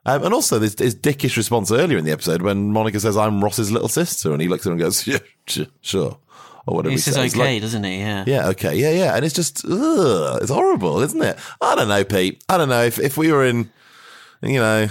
Um, 0.04 0.24
and 0.24 0.34
also, 0.34 0.58
there's 0.58 0.78
his 0.78 0.96
dickish 0.96 1.36
response 1.36 1.70
earlier 1.70 1.96
in 1.96 2.04
the 2.04 2.10
episode 2.10 2.42
when 2.42 2.72
Monica 2.72 2.98
says, 2.98 3.16
"I'm 3.16 3.42
Ross's 3.42 3.70
little 3.70 3.88
sister," 3.88 4.32
and 4.32 4.42
he 4.42 4.48
looks 4.48 4.66
at 4.66 4.70
her 4.70 4.72
and 4.72 4.80
goes, 4.80 5.06
"Yeah, 5.06 5.18
sure, 5.46 5.66
sure," 5.80 6.18
or 6.66 6.74
whatever. 6.76 6.90
He 6.90 6.98
says 6.98 7.16
okay, 7.16 7.38
Like, 7.54 7.62
doesn't 7.62 7.84
he? 7.84 7.98
Yeah. 8.00 8.24
yeah, 8.26 8.48
okay, 8.48 8.74
yeah, 8.74 8.90
yeah, 8.90 9.14
and 9.14 9.24
it's 9.24 9.34
just, 9.34 9.64
ugh, 9.64 10.40
it's 10.42 10.50
horrible, 10.50 11.00
isn't 11.02 11.22
it? 11.22 11.38
I 11.60 11.76
don't 11.76 11.86
know, 11.86 12.02
Pete. 12.02 12.42
I 12.48 12.58
don't 12.58 12.68
know 12.68 12.82
if 12.82 12.98
if 12.98 13.16
we 13.16 13.30
were 13.30 13.46
in, 13.46 13.70
you 14.42 14.58
know, 14.58 14.88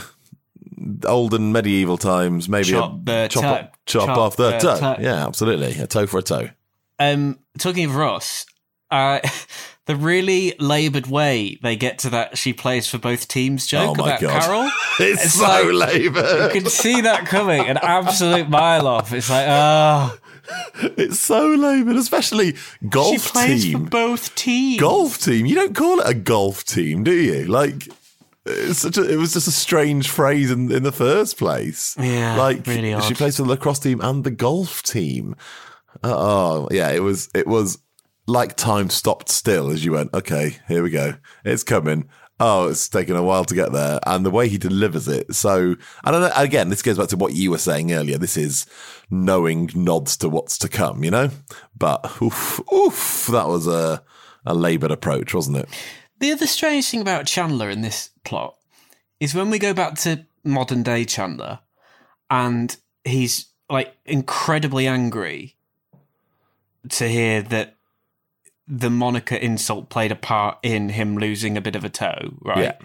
olden 1.06 1.52
medieval 1.52 1.98
times, 1.98 2.48
maybe 2.50 2.70
Chop 2.70 2.94
a, 2.94 3.04
the 3.04 3.28
chop, 3.30 3.42
toe. 3.44 3.68
chop, 3.86 4.06
Chop 4.08 4.18
off 4.18 4.36
the 4.38 4.52
the 4.52 4.58
toe. 4.60 4.80
toe. 4.80 4.96
Yeah, 5.02 5.28
absolutely, 5.28 5.74
a 5.82 5.88
toe 5.88 6.08
for 6.08 6.20
a 6.20 6.24
toe. 6.24 6.50
Um, 7.00 7.40
talking 7.58 7.86
of 7.86 7.96
Ross, 7.96 8.46
uh, 8.92 9.20
the 9.88 9.96
really 9.96 10.54
laboured 10.60 11.08
way 11.08 11.58
they 11.64 11.76
get 11.76 12.00
to 12.00 12.10
that 12.12 12.38
she 12.38 12.54
plays 12.54 12.88
for 12.88 12.98
both 12.98 13.28
teams 13.28 13.66
joke 13.66 13.98
oh 13.98 14.02
my 14.02 14.10
about 14.10 14.22
god, 14.22 14.42
Carol. 14.44 14.64
it's, 15.00 15.26
It's 15.26 15.34
so 15.34 15.44
like- 15.70 15.90
labour. 15.90 16.44
You 16.54 16.62
can 16.62 16.70
see 16.70 17.02
that 17.02 17.26
coming, 17.26 17.62
an 17.68 17.78
absolute 17.78 18.50
mile 18.50 18.88
off. 18.88 19.12
It's 19.14 19.30
like, 19.30 19.48
oh, 19.50 20.18
It's 20.98 21.20
so 21.20 21.48
laboured, 21.50 21.96
especially 21.96 22.56
golf 22.90 23.14
she 23.14 23.30
plays 23.32 23.64
team. 23.64 23.84
for 23.86 23.90
both 23.90 24.36
teams. 24.36 24.80
golf 24.80 25.18
team. 25.20 25.46
You 25.46 25.56
don't 25.56 25.76
call 25.76 26.00
it 26.00 26.08
a 26.08 26.14
golf 26.14 26.64
team, 26.64 27.04
do 27.04 27.14
you? 27.14 27.46
Like, 27.46 27.88
it's 28.46 28.80
such 28.80 28.98
a, 28.98 29.08
it 29.10 29.18
was 29.18 29.34
just 29.34 29.48
a 29.48 29.52
strange 29.52 30.10
phrase 30.10 30.50
in, 30.52 30.72
in 30.72 30.84
the 30.84 30.92
first 30.92 31.38
place. 31.38 31.96
Yeah, 32.00 32.36
like 32.38 32.66
really 32.66 33.00
she 33.02 33.14
plays 33.14 33.38
for 33.38 33.44
the 33.44 33.50
lacrosse 33.50 33.80
team 33.80 34.02
and 34.02 34.24
the 34.24 34.32
golf 34.32 34.82
team. 34.84 35.36
Uh, 36.04 36.14
oh, 36.16 36.68
yeah, 36.72 36.90
it 36.90 37.02
was 37.04 37.30
it 37.36 37.46
was 37.46 37.78
like 38.32 38.56
time 38.56 38.90
stopped 38.90 39.30
still 39.30 39.70
as 39.70 39.84
you 39.84 39.94
went. 39.94 40.14
Okay, 40.14 40.58
here 40.68 40.84
we 40.84 40.90
go. 40.90 41.16
It's 41.44 41.64
coming. 41.64 42.10
Oh, 42.40 42.70
it's 42.70 42.90
taken 42.90 43.16
a 43.16 43.22
while 43.22 43.46
to 43.46 43.54
get 43.54 43.72
there, 43.72 44.00
and 44.08 44.26
the 44.26 44.32
way 44.32 44.48
he 44.48 44.58
delivers 44.58 45.08
it. 45.08 45.36
So, 45.36 45.76
I 46.04 46.10
don't 46.10 46.22
know. 46.22 46.32
Again, 46.36 46.70
this 46.70 46.82
goes 46.82 46.98
back 46.98 47.10
to 47.10 47.18
what 47.18 47.34
you 47.34 47.52
were 47.52 47.60
saying 47.60 47.92
earlier. 47.92 48.18
This 48.18 48.36
is 48.36 48.66
knowing 49.12 49.70
nods 49.76 50.18
to 50.18 50.30
what's 50.30 50.58
to 50.60 50.70
come, 50.70 51.04
you 51.04 51.12
know. 51.12 51.30
But 51.78 52.22
oof, 52.22 52.60
oof, 52.74 53.28
that 53.32 53.48
was 53.48 53.68
a 53.68 54.04
a 54.46 54.54
laboured 54.54 54.92
approach, 54.92 55.34
wasn't 55.34 55.58
it? 55.58 55.70
The 56.20 56.32
other 56.32 56.48
strange 56.48 56.90
thing 56.90 57.02
about 57.02 57.26
Chandler 57.26 57.70
in 57.70 57.82
this 57.82 58.10
plot 58.24 58.56
is 59.20 59.36
when 59.36 59.50
we 59.50 59.60
go 59.60 59.74
back 59.74 59.96
to 60.00 60.26
modern 60.44 60.84
day 60.84 61.06
Chandler 61.06 61.60
and 62.30 62.76
he's 63.04 63.48
like 63.70 63.96
incredibly 64.06 64.88
angry 64.88 65.56
to 66.90 67.08
hear 67.08 67.42
that 67.44 67.76
the 68.74 68.90
Monica 68.90 69.44
insult 69.44 69.90
played 69.90 70.14
a 70.14 70.16
part 70.16 70.58
in 70.64 70.90
him 70.90 71.18
losing 71.18 71.58
a 71.58 71.62
bit 71.62 71.76
of 71.76 71.84
a 71.84 71.90
toe, 71.90 72.36
right? 72.40 72.58
Yeah. 72.58 72.78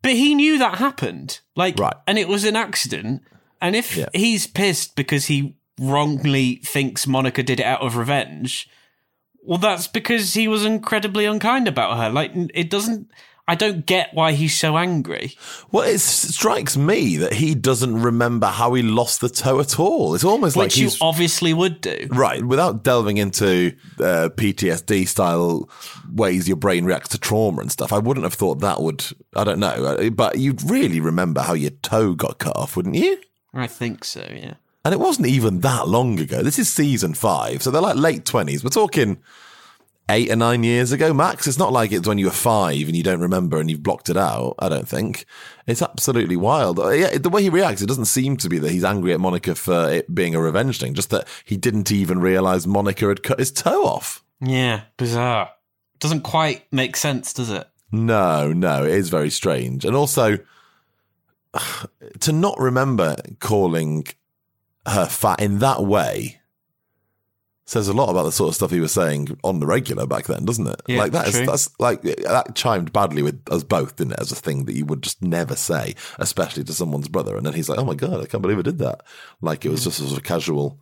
But 0.00 0.12
he 0.12 0.34
knew 0.34 0.58
that 0.58 0.78
happened. 0.78 1.40
Like 1.54 1.78
Right. 1.78 1.94
and 2.06 2.18
it 2.18 2.28
was 2.28 2.44
an 2.44 2.56
accident. 2.56 3.22
And 3.60 3.76
if 3.76 3.94
Yeah. 3.96 4.06
he's 4.14 4.46
pissed 4.46 4.96
because 4.96 5.26
he 5.26 5.54
wrongly 5.78 6.56
thinks 6.64 7.06
Monica 7.06 7.42
did 7.42 7.60
it 7.60 7.66
out 7.66 7.82
of 7.82 7.96
revenge, 7.96 8.68
well, 9.42 9.58
that's 9.58 9.86
because 9.86 10.32
he 10.32 10.48
was 10.48 10.64
incredibly 10.64 11.26
unkind 11.26 11.68
about 11.68 11.98
her. 11.98 12.08
Like, 12.08 12.32
it 12.54 12.70
doesn't. 12.70 13.10
I 13.46 13.56
don't 13.56 13.84
get 13.84 14.14
why 14.14 14.32
he's 14.32 14.58
so 14.58 14.78
angry. 14.78 15.36
Well, 15.70 15.86
it 15.86 15.98
strikes 16.00 16.78
me 16.78 17.18
that 17.18 17.34
he 17.34 17.54
doesn't 17.54 18.00
remember 18.00 18.46
how 18.46 18.72
he 18.72 18.82
lost 18.82 19.20
the 19.20 19.28
toe 19.28 19.60
at 19.60 19.78
all. 19.78 20.14
It's 20.14 20.24
almost 20.24 20.56
like 20.56 20.68
Which 20.68 20.78
you 20.78 20.90
obviously 21.02 21.52
would 21.52 21.82
do. 21.82 22.08
right 22.10 22.42
without 22.42 22.82
delving 22.82 23.18
into 23.18 23.76
uh, 23.98 24.30
PTSD 24.34 25.06
style 25.06 25.68
ways 26.10 26.48
your 26.48 26.56
brain 26.56 26.86
reacts 26.86 27.10
to 27.10 27.18
trauma 27.18 27.60
and 27.60 27.70
stuff. 27.70 27.92
I 27.92 27.98
wouldn't 27.98 28.24
have 28.24 28.32
thought 28.34 28.60
that 28.60 28.80
would. 28.80 29.04
I 29.36 29.44
don't 29.44 29.60
know, 29.60 29.84
uh, 29.84 30.08
but 30.08 30.38
you'd 30.38 30.62
really 30.62 31.00
remember 31.00 31.42
how 31.42 31.52
your 31.52 31.70
toe 31.82 32.14
got 32.14 32.38
cut 32.38 32.56
off, 32.56 32.76
wouldn't 32.76 32.94
you? 32.94 33.18
I 33.52 33.66
think 33.66 34.04
so, 34.04 34.26
yeah. 34.34 34.54
And 34.86 34.94
it 34.94 35.00
wasn't 35.00 35.28
even 35.28 35.60
that 35.60 35.86
long 35.86 36.18
ago. 36.18 36.42
This 36.42 36.58
is 36.58 36.72
season 36.72 37.12
five, 37.12 37.62
so 37.62 37.70
they're 37.70 37.82
like 37.82 37.96
late 37.96 38.24
twenties. 38.24 38.64
We're 38.64 38.70
talking 38.70 39.18
eight 40.08 40.30
or 40.30 40.36
nine 40.36 40.64
years 40.64 40.92
ago, 40.92 41.14
max. 41.14 41.46
It's 41.46 41.58
not 41.58 41.72
like 41.72 41.92
it's 41.92 42.06
when 42.06 42.18
you 42.18 42.26
were 42.26 42.30
five 42.32 42.86
and 42.86 42.96
you 42.96 43.02
don't 43.02 43.20
remember 43.20 43.58
and 43.58 43.70
you've 43.70 43.82
blocked 43.82 44.08
it 44.08 44.16
out. 44.16 44.54
I 44.58 44.68
don't 44.68 44.88
think 44.88 45.24
it's 45.66 45.82
absolutely 45.82 46.36
wild. 46.36 46.78
Uh, 46.78 46.90
Yeah, 46.90 47.16
the 47.18 47.30
way 47.30 47.42
he 47.42 47.48
reacts, 47.48 47.82
it 47.82 47.86
doesn't 47.86 48.04
seem 48.06 48.36
to 48.38 48.48
be 48.48 48.58
that 48.58 48.70
he's 48.70 48.84
angry 48.84 49.12
at 49.12 49.20
Monica 49.20 49.54
for 49.54 49.90
it 49.90 50.14
being 50.14 50.34
a 50.34 50.40
revenge 50.40 50.78
thing. 50.78 50.94
Just 50.94 51.10
that 51.10 51.26
he 51.44 51.56
didn't 51.56 51.90
even 51.90 52.20
realize 52.20 52.66
Monica 52.66 53.08
had 53.08 53.22
cut 53.22 53.38
his 53.38 53.50
toe 53.50 53.84
off. 53.84 54.22
Yeah, 54.40 54.82
bizarre. 54.96 55.50
Doesn't 56.00 56.22
quite 56.22 56.70
make 56.72 56.96
sense, 56.96 57.32
does 57.32 57.50
it? 57.50 57.66
No, 57.90 58.52
no, 58.52 58.84
it 58.84 58.92
is 58.92 59.08
very 59.08 59.30
strange. 59.30 59.84
And 59.84 59.96
also, 59.96 60.38
to 62.20 62.32
not 62.32 62.58
remember 62.58 63.16
calling 63.40 64.04
her 64.86 65.06
fat 65.06 65.40
in 65.40 65.60
that 65.60 65.82
way 65.82 66.40
says 67.66 67.88
a 67.88 67.92
lot 67.94 68.10
about 68.10 68.24
the 68.24 68.32
sort 68.32 68.48
of 68.48 68.54
stuff 68.54 68.70
he 68.70 68.80
was 68.80 68.92
saying 68.92 69.38
on 69.42 69.58
the 69.58 69.66
regular 69.66 70.06
back 70.06 70.26
then, 70.26 70.44
doesn't 70.44 70.66
it? 70.66 70.82
Yeah, 70.86 70.98
like 70.98 71.12
that 71.12 71.28
is 71.28 71.34
true. 71.34 71.46
that's 71.46 71.70
like 71.80 72.02
that 72.02 72.54
chimed 72.54 72.92
badly 72.92 73.22
with 73.22 73.40
us 73.50 73.62
both, 73.62 73.96
didn't 73.96 74.12
it? 74.14 74.20
As 74.20 74.32
a 74.32 74.36
thing 74.36 74.66
that 74.66 74.74
you 74.74 74.84
would 74.86 75.02
just 75.02 75.22
never 75.22 75.56
say, 75.56 75.94
especially 76.18 76.64
to 76.64 76.74
someone's 76.74 77.08
brother. 77.08 77.36
And 77.36 77.46
then 77.46 77.54
he's 77.54 77.68
like, 77.68 77.78
"Oh 77.78 77.84
my 77.84 77.94
god, 77.94 78.22
I 78.22 78.26
can't 78.26 78.42
believe 78.42 78.58
I 78.58 78.62
did 78.62 78.78
that!" 78.78 79.02
Like 79.40 79.64
it 79.64 79.70
was 79.70 79.84
just 79.84 80.00
a 80.00 80.04
sort 80.04 80.18
of 80.18 80.24
casual, 80.24 80.78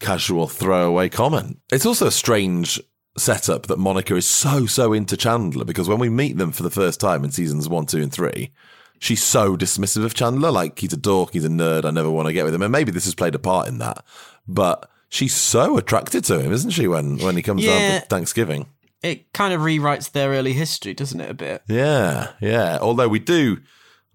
casual 0.00 0.48
throwaway 0.48 1.10
comment. 1.10 1.58
It's 1.70 1.86
also 1.86 2.06
a 2.06 2.12
strange 2.12 2.80
setup 3.16 3.66
that 3.66 3.78
Monica 3.78 4.16
is 4.16 4.26
so 4.26 4.66
so 4.66 4.92
into 4.92 5.16
Chandler 5.16 5.64
because 5.64 5.88
when 5.88 6.00
we 6.00 6.08
meet 6.08 6.36
them 6.36 6.50
for 6.50 6.62
the 6.62 6.70
first 6.70 7.00
time 7.00 7.22
in 7.22 7.30
seasons 7.32 7.68
one, 7.68 7.84
two, 7.84 8.02
and 8.02 8.12
three, 8.12 8.50
she's 8.98 9.22
so 9.22 9.58
dismissive 9.58 10.04
of 10.04 10.14
Chandler. 10.14 10.50
Like 10.50 10.78
he's 10.78 10.94
a 10.94 10.96
dork, 10.96 11.34
he's 11.34 11.44
a 11.44 11.48
nerd. 11.48 11.84
I 11.84 11.90
never 11.90 12.10
want 12.10 12.28
to 12.28 12.32
get 12.32 12.46
with 12.46 12.54
him, 12.54 12.62
and 12.62 12.72
maybe 12.72 12.92
this 12.92 13.04
has 13.04 13.14
played 13.14 13.34
a 13.34 13.38
part 13.38 13.68
in 13.68 13.76
that. 13.78 14.02
But 14.48 14.90
she's 15.08 15.34
so 15.34 15.76
attracted 15.76 16.24
to 16.24 16.40
him, 16.40 16.52
isn't 16.52 16.70
she? 16.70 16.88
When 16.88 17.18
when 17.18 17.36
he 17.36 17.42
comes 17.42 17.64
down 17.64 18.00
for 18.00 18.06
Thanksgiving. 18.06 18.66
It 19.02 19.32
kind 19.34 19.52
of 19.52 19.60
rewrites 19.60 20.10
their 20.12 20.30
early 20.30 20.54
history, 20.54 20.94
doesn't 20.94 21.20
it, 21.20 21.30
a 21.30 21.34
bit? 21.34 21.62
Yeah, 21.68 22.32
yeah. 22.40 22.78
Although 22.80 23.08
we 23.08 23.18
do, 23.18 23.58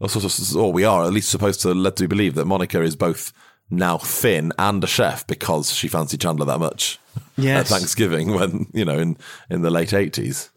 oh, 0.01 0.05
or 0.05 0.25
of, 0.25 0.55
or 0.55 0.73
we 0.73 0.83
are 0.83 1.05
at 1.05 1.13
least 1.13 1.29
supposed 1.29 1.61
to 1.61 1.75
let 1.75 1.95
to 1.97 2.07
believe 2.07 2.33
that 2.35 2.45
Monica 2.45 2.81
is 2.81 2.95
both 2.95 3.31
now 3.69 3.99
thin 3.99 4.51
and 4.57 4.83
a 4.83 4.87
chef 4.87 5.27
because 5.27 5.71
she 5.71 5.87
fancied 5.87 6.21
Chandler 6.21 6.45
that 6.45 6.59
much 6.59 6.97
at 7.37 7.67
Thanksgiving 7.67 8.33
when 8.33 8.65
you 8.73 8.83
know 8.83 8.97
in 8.97 9.17
in 9.49 9.61
the 9.61 9.69
late 9.69 9.93
eighties. 9.93 10.49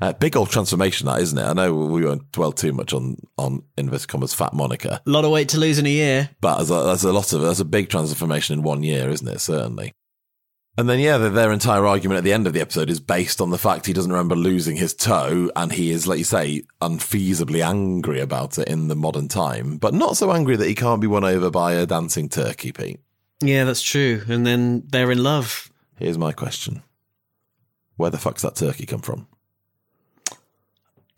Uh, 0.00 0.12
big 0.14 0.34
old 0.36 0.48
transformation, 0.50 1.06
that 1.06 1.20
isn't 1.20 1.36
it? 1.38 1.44
I 1.44 1.52
know 1.52 1.74
we 1.74 2.04
won't 2.04 2.32
dwell 2.32 2.52
too 2.52 2.72
much 2.72 2.92
on 2.94 3.16
on 3.36 3.62
inverted 3.76 4.08
commas 4.08 4.32
fat 4.32 4.54
Monica, 4.54 5.02
A 5.06 5.10
lot 5.10 5.24
of 5.26 5.30
weight 5.30 5.50
to 5.50 5.58
lose 5.58 5.78
in 5.78 5.86
a 5.86 5.90
year. 5.90 6.30
but 6.40 6.56
there's 6.56 6.70
a, 6.70 6.84
there's 6.84 7.04
a 7.04 7.12
lot 7.12 7.32
of 7.32 7.42
that's 7.42 7.60
a 7.60 7.64
big 7.66 7.90
transformation 7.90 8.58
in 8.58 8.62
one 8.62 8.82
year, 8.82 9.10
isn't 9.10 9.28
it? 9.28 9.40
Certainly. 9.40 9.92
And 10.78 10.88
then 10.88 11.00
yeah, 11.00 11.18
their, 11.18 11.28
their 11.30 11.52
entire 11.52 11.84
argument 11.84 12.16
at 12.18 12.24
the 12.24 12.32
end 12.32 12.46
of 12.46 12.54
the 12.54 12.60
episode 12.62 12.88
is 12.88 13.00
based 13.00 13.42
on 13.42 13.50
the 13.50 13.58
fact 13.58 13.84
he 13.84 13.92
doesn't 13.92 14.12
remember 14.12 14.36
losing 14.36 14.76
his 14.76 14.94
toe, 14.94 15.50
and 15.54 15.72
he 15.72 15.90
is, 15.90 16.06
like 16.06 16.18
you 16.18 16.24
say, 16.24 16.62
unfeasibly 16.80 17.62
angry 17.62 18.20
about 18.20 18.56
it 18.58 18.68
in 18.68 18.88
the 18.88 18.96
modern 18.96 19.28
time, 19.28 19.76
but 19.76 19.92
not 19.92 20.16
so 20.16 20.32
angry 20.32 20.56
that 20.56 20.68
he 20.68 20.74
can't 20.74 21.00
be 21.02 21.06
won 21.08 21.24
over 21.24 21.50
by 21.50 21.72
a 21.74 21.84
dancing 21.84 22.28
turkey. 22.30 22.72
Pete, 22.72 23.00
Yeah, 23.42 23.64
that's 23.64 23.82
true. 23.82 24.22
And 24.28 24.46
then 24.46 24.84
they're 24.86 25.10
in 25.10 25.22
love. 25.22 25.70
here's 25.98 26.16
my 26.16 26.32
question: 26.32 26.82
Where 27.96 28.10
the 28.10 28.16
fuck's 28.16 28.42
that 28.42 28.56
turkey 28.56 28.86
come 28.86 29.02
from? 29.02 29.26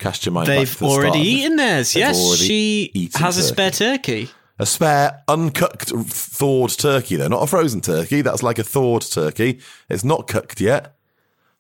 Cast 0.03 0.27
your 0.27 0.33
mind. 0.33 0.49
They've 0.49 0.79
the 0.79 0.85
already 0.85 1.21
eaten 1.21 1.55
theirs. 1.55 1.93
They've 1.93 2.01
yes, 2.01 2.37
she 2.37 2.91
has 3.15 3.39
a 3.39 3.41
turkey. 3.41 3.53
spare 3.53 3.71
turkey. 3.71 4.29
A 4.59 4.67
spare, 4.67 5.23
uncooked, 5.29 5.91
thawed 5.91 6.77
turkey, 6.77 7.15
though. 7.15 7.29
Not 7.29 7.45
a 7.45 7.47
frozen 7.47 7.81
turkey. 7.81 8.21
That's 8.21 8.43
like 8.43 8.59
a 8.59 8.65
thawed 8.65 9.03
turkey. 9.03 9.61
It's 9.89 10.03
not 10.03 10.27
cooked 10.27 10.61
yet. 10.61 10.97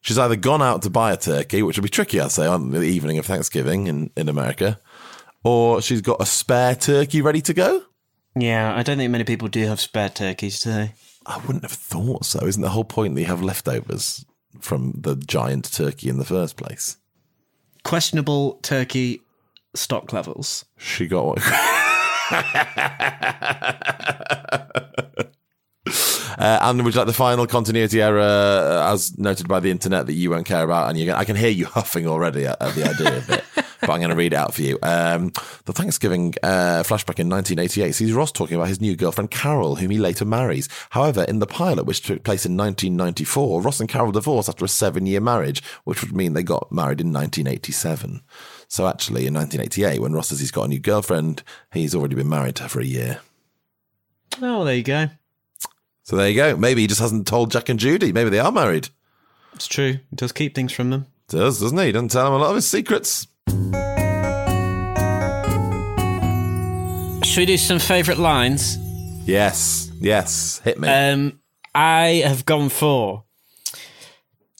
She's 0.01 0.18
either 0.18 0.34
gone 0.34 0.61
out 0.61 0.82
to 0.82 0.90
buy 0.90 1.12
a 1.12 1.16
turkey, 1.16 1.62
which 1.62 1.78
would 1.78 1.84
be 1.84 1.88
tricky, 1.88 2.20
I'd 2.20 2.32
say, 2.32 2.45
on 2.45 2.72
the 2.72 2.82
evening 2.82 3.18
of 3.18 3.26
Thanksgiving 3.26 3.86
in, 3.86 4.11
in 4.16 4.28
America, 4.28 4.80
or 5.45 5.80
she's 5.80 6.01
got 6.01 6.20
a 6.20 6.26
spare 6.26 6.74
turkey 6.74 7.22
ready 7.22 7.40
to 7.43 7.55
go. 7.55 7.84
Yeah, 8.34 8.74
I 8.74 8.82
don't 8.82 8.99
think 8.99 9.12
many 9.12 9.22
people 9.24 9.47
do 9.47 9.64
have 9.66 9.80
spare 9.80 10.09
turkeys 10.09 10.59
today. 10.59 10.95
I 11.24 11.38
wouldn't 11.47 11.62
have 11.62 11.70
thought 11.70 12.24
so. 12.24 12.45
Isn't 12.45 12.62
the 12.62 12.70
whole 12.70 12.84
point 12.84 13.14
that 13.14 13.20
you 13.20 13.28
have 13.28 13.43
leftovers 13.43 14.24
from 14.61 14.95
the 14.97 15.14
giant 15.14 15.72
turkey 15.72 16.09
in 16.09 16.18
the 16.18 16.24
first 16.24 16.57
place? 16.57 16.97
Questionable 17.85 18.59
turkey 18.62 19.22
stock 19.74 20.12
levels. 20.12 20.64
She 20.78 21.07
got 21.07 21.26
what? 21.26 21.43
Uh, 26.39 26.59
and 26.62 26.83
would 26.83 26.93
you 26.93 26.99
like 26.99 27.07
the 27.07 27.12
final 27.12 27.47
continuity 27.47 28.03
error, 28.03 28.18
uh, 28.18 28.93
as 28.93 29.16
noted 29.16 29.47
by 29.47 29.61
the 29.61 29.70
internet, 29.70 30.07
that 30.07 30.14
you 30.14 30.30
won't 30.30 30.47
care 30.47 30.64
about? 30.64 30.91
And 30.91 30.99
you 30.99 31.12
I 31.12 31.24
can 31.24 31.37
hear 31.37 31.51
you 31.51 31.66
huffing 31.66 32.09
already 32.09 32.47
at, 32.47 32.61
at 32.61 32.74
the 32.74 32.89
idea 32.89 33.16
of 33.18 33.30
it, 33.30 33.45
but 33.83 33.91
I'm 33.91 34.01
going 34.01 34.11
to 34.11 34.16
read 34.16 34.33
it 34.33 34.37
out 34.37 34.55
for 34.55 34.62
you. 34.62 34.78
Um, 34.83 35.33
the 35.66 35.72
Thanksgiving 35.72 36.35
uh, 36.43 36.83
flashback 36.83 37.18
in 37.18 37.28
1988 37.28 37.93
sees 37.93 38.12
Ross 38.12 38.33
talking 38.33 38.57
about 38.57 38.68
his 38.68 38.80
new 38.80 38.97
girlfriend 38.97 39.30
Carol, 39.30 39.76
whom 39.76 39.91
he 39.91 39.99
later 39.99 40.24
marries. 40.24 40.68
However, 40.91 41.24
in 41.24 41.41
the 41.41 41.47
pilot, 41.47 41.85
which 41.85 42.03
took 42.03 42.24
place 42.24 42.47
in 42.47 42.57
1994, 42.57 43.61
Ross 43.61 43.80
and 43.80 43.89
Carol 43.89 44.12
divorced 44.12 44.49
after 44.49 44.64
a 44.64 44.68
seven-year 44.68 45.20
marriage, 45.20 45.62
which 45.85 46.03
would 46.03 46.16
mean 46.16 46.33
they 46.33 46.43
got 46.43 46.72
married 46.72 47.01
in 47.01 47.12
1987. 47.12 48.22
So 48.68 48.87
actually, 48.87 49.26
in 49.26 49.35
1988, 49.35 50.01
when 50.01 50.14
Ross 50.14 50.28
says 50.28 50.41
he's 50.41 50.51
got 50.51 50.64
a 50.64 50.68
new 50.68 50.78
girlfriend, 50.78 51.43
he's 51.72 51.95
already 51.95 52.14
been 52.14 52.28
married 52.28 52.57
to 52.57 52.62
her 52.62 52.68
for 52.70 52.80
a 52.80 52.85
year. 52.85 53.20
Oh, 54.41 54.64
there 54.64 54.76
you 54.76 54.83
go. 54.83 55.09
So 56.05 56.16
there 56.16 56.28
you 56.28 56.37
go. 56.37 56.57
Maybe 56.57 56.80
he 56.80 56.87
just 56.87 57.01
hasn't 57.01 57.26
told 57.26 57.51
Jack 57.51 57.68
and 57.68 57.78
Judy. 57.78 58.12
Maybe 58.12 58.30
they 58.30 58.39
are 58.39 58.53
married. 58.53 58.89
It's 59.55 59.66
true. 59.66 59.99
He 60.11 60.16
does 60.16 60.33
keep 60.33 60.55
things 60.55 60.72
from 60.72 60.91
them. 60.91 61.07
Does, 61.28 61.61
doesn't 61.61 61.78
he? 61.78 61.87
He 61.87 61.93
doesn't 61.93 62.11
tell 62.11 62.24
them 62.24 62.35
a 62.35 62.39
lot 62.39 62.51
of 62.51 62.57
his 62.57 62.66
secrets. 62.66 63.26
Should 67.24 67.38
we 67.38 67.46
do 67.46 67.56
some 67.56 67.78
favourite 67.78 68.18
lines? 68.18 68.76
Yes. 69.26 69.90
Yes. 70.00 70.60
Hit 70.64 70.78
me. 70.78 70.88
Um, 70.88 71.40
I 71.74 72.22
have 72.26 72.44
gone 72.44 72.68
for. 72.68 73.24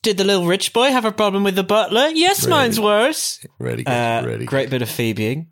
Did 0.02 0.16
the 0.16 0.24
little 0.24 0.46
rich 0.46 0.72
boy 0.72 0.90
have 0.90 1.04
a 1.04 1.12
problem 1.12 1.44
with 1.44 1.54
the 1.54 1.62
butler? 1.64 2.08
Yes, 2.08 2.42
Really? 2.44 2.50
mine's 2.50 2.80
worse. 2.80 3.44
really 3.58 3.82
good. 3.84 3.90
Uh, 3.92 4.22
really 4.24 4.46
great 4.46 4.70
bit 4.70 4.80
of 4.82 4.88
Phoebeing. 4.88 5.48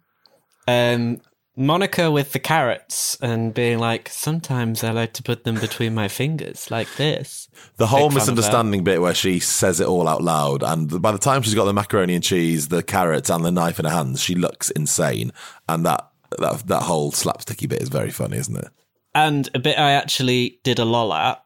Um, 0.67 1.21
Monica 1.57 2.11
with 2.11 2.33
the 2.33 2.39
carrots 2.39 3.19
and 3.21 3.53
being 3.53 3.79
like, 3.79 4.09
sometimes 4.09 4.83
I 4.83 4.93
like 4.93 5.13
to 5.15 5.23
put 5.23 5.45
them 5.45 5.57
between 5.57 5.95
my 5.95 6.09
fingers, 6.09 6.71
like 6.71 6.89
this. 6.97 7.49
The 7.77 7.87
whole 7.89 8.09
big 8.09 8.13
fan 8.13 8.13
of 8.13 8.15
that. 8.15 8.21
misunderstanding 8.33 8.85
bit 8.85 9.01
where 9.03 9.15
she 9.15 9.41
says 9.41 9.81
it 9.81 9.87
all 9.87 10.09
out 10.09 10.23
loud, 10.23 10.63
and 10.63 11.03
by 11.03 11.13
the 11.13 11.19
time 11.19 11.43
she's 11.43 11.55
got 11.55 11.65
the 11.67 11.75
macaroni 11.75 12.15
and 12.15 12.25
cheese, 12.25 12.69
the 12.69 12.83
carrots, 12.83 13.29
and 13.31 13.45
the 13.45 13.51
knife 13.51 13.79
in 13.79 13.85
her 13.85 13.91
hands, 13.91 14.23
she 14.23 14.35
looks 14.35 14.71
insane. 14.71 15.33
And 15.69 15.85
that 15.85 16.10
that 16.39 16.67
that 16.69 16.83
whole 16.83 17.13
slapsticky 17.13 17.69
bit 17.69 17.83
is 17.83 17.89
very 17.89 18.11
funny, 18.11 18.37
isn't 18.37 18.57
it? 18.57 18.69
And 19.15 19.49
a 19.55 19.59
bit 19.59 19.79
I 19.79 19.93
actually 19.93 20.61
did 20.63 20.79
a 20.79 20.85
lol 20.85 21.13
at 21.13 21.43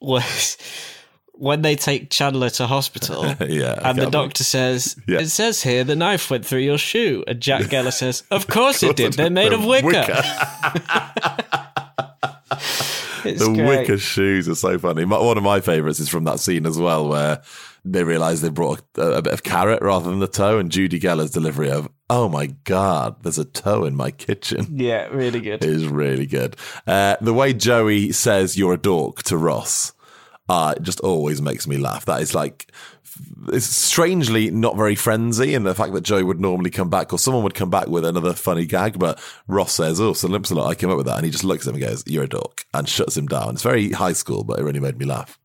was 0.00 0.56
when 1.32 1.62
they 1.62 1.76
take 1.76 2.10
Chandler 2.10 2.50
to 2.50 2.66
hospital. 2.66 3.24
Yeah, 3.46 3.78
And 3.82 3.98
the 3.98 4.10
doctor 4.10 4.44
says, 4.44 4.96
Yeah. 5.06 5.20
It 5.20 5.28
says 5.28 5.62
here 5.62 5.84
the 5.84 5.96
knife 5.96 6.30
went 6.30 6.46
through 6.46 6.60
your 6.60 6.78
shoe. 6.78 7.24
And 7.26 7.40
Jack 7.40 7.62
Geller 7.62 7.92
says, 7.92 8.22
Of 8.30 8.46
course 8.46 8.82
it 8.82 8.96
did. 8.96 9.14
They're 9.14 9.30
made 9.30 9.52
of 9.52 9.64
wicker. 9.64 10.22
It's 13.24 13.40
the 13.40 13.54
great. 13.54 13.66
wicker 13.66 13.98
shoes 13.98 14.48
are 14.48 14.54
so 14.54 14.78
funny. 14.78 15.04
My, 15.06 15.18
one 15.18 15.38
of 15.38 15.42
my 15.42 15.60
favourites 15.60 15.98
is 15.98 16.08
from 16.10 16.24
that 16.24 16.40
scene 16.40 16.66
as 16.66 16.78
well, 16.78 17.08
where 17.08 17.42
they 17.84 18.04
realise 18.04 18.40
they 18.42 18.50
brought 18.50 18.82
a, 18.98 19.12
a 19.12 19.22
bit 19.22 19.32
of 19.32 19.42
carrot 19.42 19.80
rather 19.82 20.10
than 20.10 20.18
the 20.18 20.28
toe, 20.28 20.58
and 20.58 20.70
Judy 20.70 21.00
Geller's 21.00 21.30
delivery 21.30 21.70
of 21.70 21.88
"Oh 22.10 22.28
my 22.28 22.46
god, 22.64 23.22
there's 23.22 23.38
a 23.38 23.44
toe 23.44 23.84
in 23.84 23.94
my 23.96 24.10
kitchen." 24.10 24.66
Yeah, 24.78 25.06
really 25.06 25.40
good. 25.40 25.62
It 25.64 25.70
is 25.70 25.86
really 25.86 26.26
good. 26.26 26.56
Uh, 26.86 27.16
the 27.20 27.34
way 27.34 27.52
Joey 27.52 28.12
says 28.12 28.56
"you're 28.56 28.74
a 28.74 28.78
dork" 28.78 29.22
to 29.24 29.36
Ross, 29.36 29.92
uh, 30.48 30.74
it 30.76 30.82
just 30.82 31.00
always 31.00 31.40
makes 31.40 31.66
me 31.66 31.76
laugh. 31.78 32.04
That 32.04 32.22
is 32.22 32.34
like. 32.34 32.70
It's 33.52 33.66
strangely 33.66 34.50
not 34.50 34.76
very 34.76 34.96
Friendsy 34.96 35.54
in 35.54 35.62
the 35.62 35.74
fact 35.74 35.92
that 35.92 36.02
Joey 36.02 36.24
would 36.24 36.40
normally 36.40 36.70
come 36.70 36.90
back 36.90 37.12
or 37.12 37.18
someone 37.18 37.44
would 37.44 37.54
come 37.54 37.70
back 37.70 37.86
with 37.86 38.04
another 38.04 38.32
funny 38.32 38.66
gag, 38.66 38.98
but 38.98 39.22
Ross 39.46 39.72
says, 39.72 40.00
Oh, 40.00 40.14
so 40.14 40.26
limps 40.26 40.50
a 40.50 40.56
lot. 40.56 40.68
I 40.68 40.74
came 40.74 40.90
up 40.90 40.96
with 40.96 41.06
that. 41.06 41.16
And 41.18 41.24
he 41.24 41.30
just 41.30 41.44
looks 41.44 41.64
at 41.64 41.70
him 41.70 41.80
and 41.80 41.90
goes, 41.90 42.02
You're 42.08 42.24
a 42.24 42.28
dork 42.28 42.66
and 42.74 42.88
shuts 42.88 43.16
him 43.16 43.28
down. 43.28 43.50
It's 43.50 43.62
very 43.62 43.90
high 43.90 44.14
school, 44.14 44.42
but 44.42 44.58
it 44.58 44.64
really 44.64 44.80
made 44.80 44.98
me 44.98 45.04
laugh. 45.04 45.38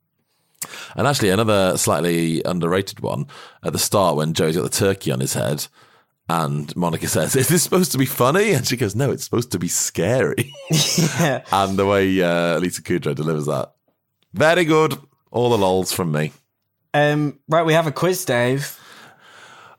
And 0.95 1.05
actually, 1.07 1.29
another 1.29 1.77
slightly 1.77 2.41
underrated 2.43 3.01
one 3.01 3.27
at 3.63 3.73
the 3.73 3.79
start 3.79 4.15
when 4.15 4.33
Joey's 4.33 4.55
got 4.55 4.63
the 4.63 4.69
turkey 4.69 5.11
on 5.11 5.19
his 5.19 5.33
head, 5.33 5.67
and 6.29 6.73
Monica 6.77 7.07
says, 7.07 7.35
"Is 7.35 7.47
this 7.49 7.63
supposed 7.63 7.91
to 7.93 7.97
be 7.97 8.05
funny?" 8.05 8.53
And 8.53 8.65
she 8.67 8.77
goes, 8.77 8.95
"No, 8.95 9.11
it's 9.11 9.23
supposed 9.25 9.51
to 9.51 9.59
be 9.59 9.67
scary." 9.67 10.53
Yeah. 11.19 11.43
and 11.51 11.77
the 11.77 11.85
way 11.85 12.21
uh, 12.21 12.59
Lisa 12.59 12.81
Kudrow 12.81 13.15
delivers 13.15 13.47
that, 13.47 13.73
very 14.33 14.63
good. 14.63 14.97
All 15.31 15.49
the 15.49 15.57
lols 15.57 15.91
from 15.91 16.11
me. 16.11 16.31
Um, 16.93 17.39
right, 17.47 17.65
we 17.65 17.73
have 17.73 17.85
a 17.87 17.91
quiz, 17.91 18.23
Dave, 18.25 18.79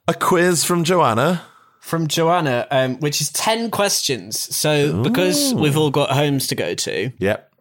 A 0.07 0.15
quiz 0.15 0.65
from 0.65 0.85
Joanna. 0.85 1.43
from 1.81 2.07
Joanna, 2.07 2.67
um, 2.71 2.99
which 3.01 3.21
is 3.21 3.33
10 3.33 3.71
questions. 3.73 4.39
So, 4.55 5.03
because 5.03 5.53
we've 5.55 5.77
all 5.77 5.91
got 5.91 6.11
homes 6.13 6.47
to 6.49 6.55
go 6.55 6.75
to, 6.75 7.11
Yep. 7.19 7.53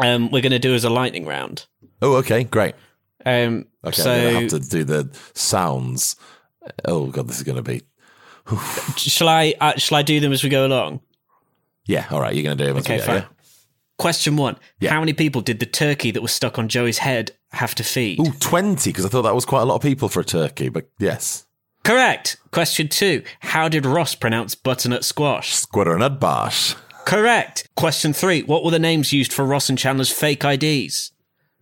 um, 0.00 0.30
we're 0.30 0.42
going 0.42 0.52
to 0.52 0.58
do 0.58 0.74
as 0.74 0.84
a 0.84 0.90
lightning 0.90 1.24
round. 1.24 1.64
Oh, 2.02 2.16
okay, 2.16 2.44
great. 2.44 2.74
Um, 3.24 3.66
Okay, 3.84 4.02
so, 4.02 4.14
gonna 4.32 4.40
have 4.42 4.50
to 4.50 4.58
do 4.60 4.84
the 4.84 5.08
sounds. 5.34 6.16
Oh 6.84 7.06
god, 7.06 7.28
this 7.28 7.38
is 7.38 7.42
gonna 7.44 7.62
be. 7.62 7.82
Shall 8.96 9.28
I 9.28 9.54
uh, 9.60 9.76
shall 9.76 9.98
I 9.98 10.02
do 10.02 10.20
them 10.20 10.32
as 10.32 10.42
we 10.42 10.48
go 10.48 10.66
along? 10.66 11.00
Yeah, 11.86 12.06
all 12.10 12.20
right. 12.20 12.34
You're 12.34 12.44
gonna 12.44 12.56
do 12.56 12.66
them. 12.66 12.78
Okay, 12.78 12.94
we 12.94 13.00
go, 13.00 13.06
fine. 13.06 13.16
yeah? 13.16 13.26
Question 13.98 14.36
one: 14.36 14.56
Yeah. 14.80 14.90
How 14.90 15.00
many 15.00 15.12
people 15.12 15.40
did 15.40 15.60
the 15.60 15.66
turkey 15.66 16.10
that 16.10 16.22
was 16.22 16.32
stuck 16.32 16.58
on 16.58 16.68
Joey's 16.68 16.98
head 16.98 17.32
have 17.52 17.74
to 17.76 17.84
feed? 17.84 18.20
Ooh, 18.20 18.32
20, 18.40 18.90
because 18.90 19.04
I 19.04 19.08
thought 19.08 19.22
that 19.22 19.34
was 19.34 19.44
quite 19.44 19.62
a 19.62 19.64
lot 19.64 19.76
of 19.76 19.82
people 19.82 20.08
for 20.08 20.20
a 20.20 20.24
turkey, 20.24 20.68
but 20.68 20.88
yes. 20.98 21.46
Correct. 21.84 22.36
Question 22.50 22.88
two: 22.88 23.22
How 23.40 23.68
did 23.68 23.86
Ross 23.86 24.14
pronounce 24.14 24.54
butternut 24.54 25.04
squash? 25.04 25.54
Squitter 25.54 26.00
and 26.00 26.20
Bash. 26.20 26.74
Correct. 27.04 27.68
Question 27.76 28.12
three: 28.12 28.42
What 28.42 28.64
were 28.64 28.70
the 28.70 28.78
names 28.78 29.12
used 29.12 29.32
for 29.32 29.44
Ross 29.44 29.68
and 29.68 29.78
Chandler's 29.78 30.10
fake 30.10 30.44
IDs? 30.44 31.12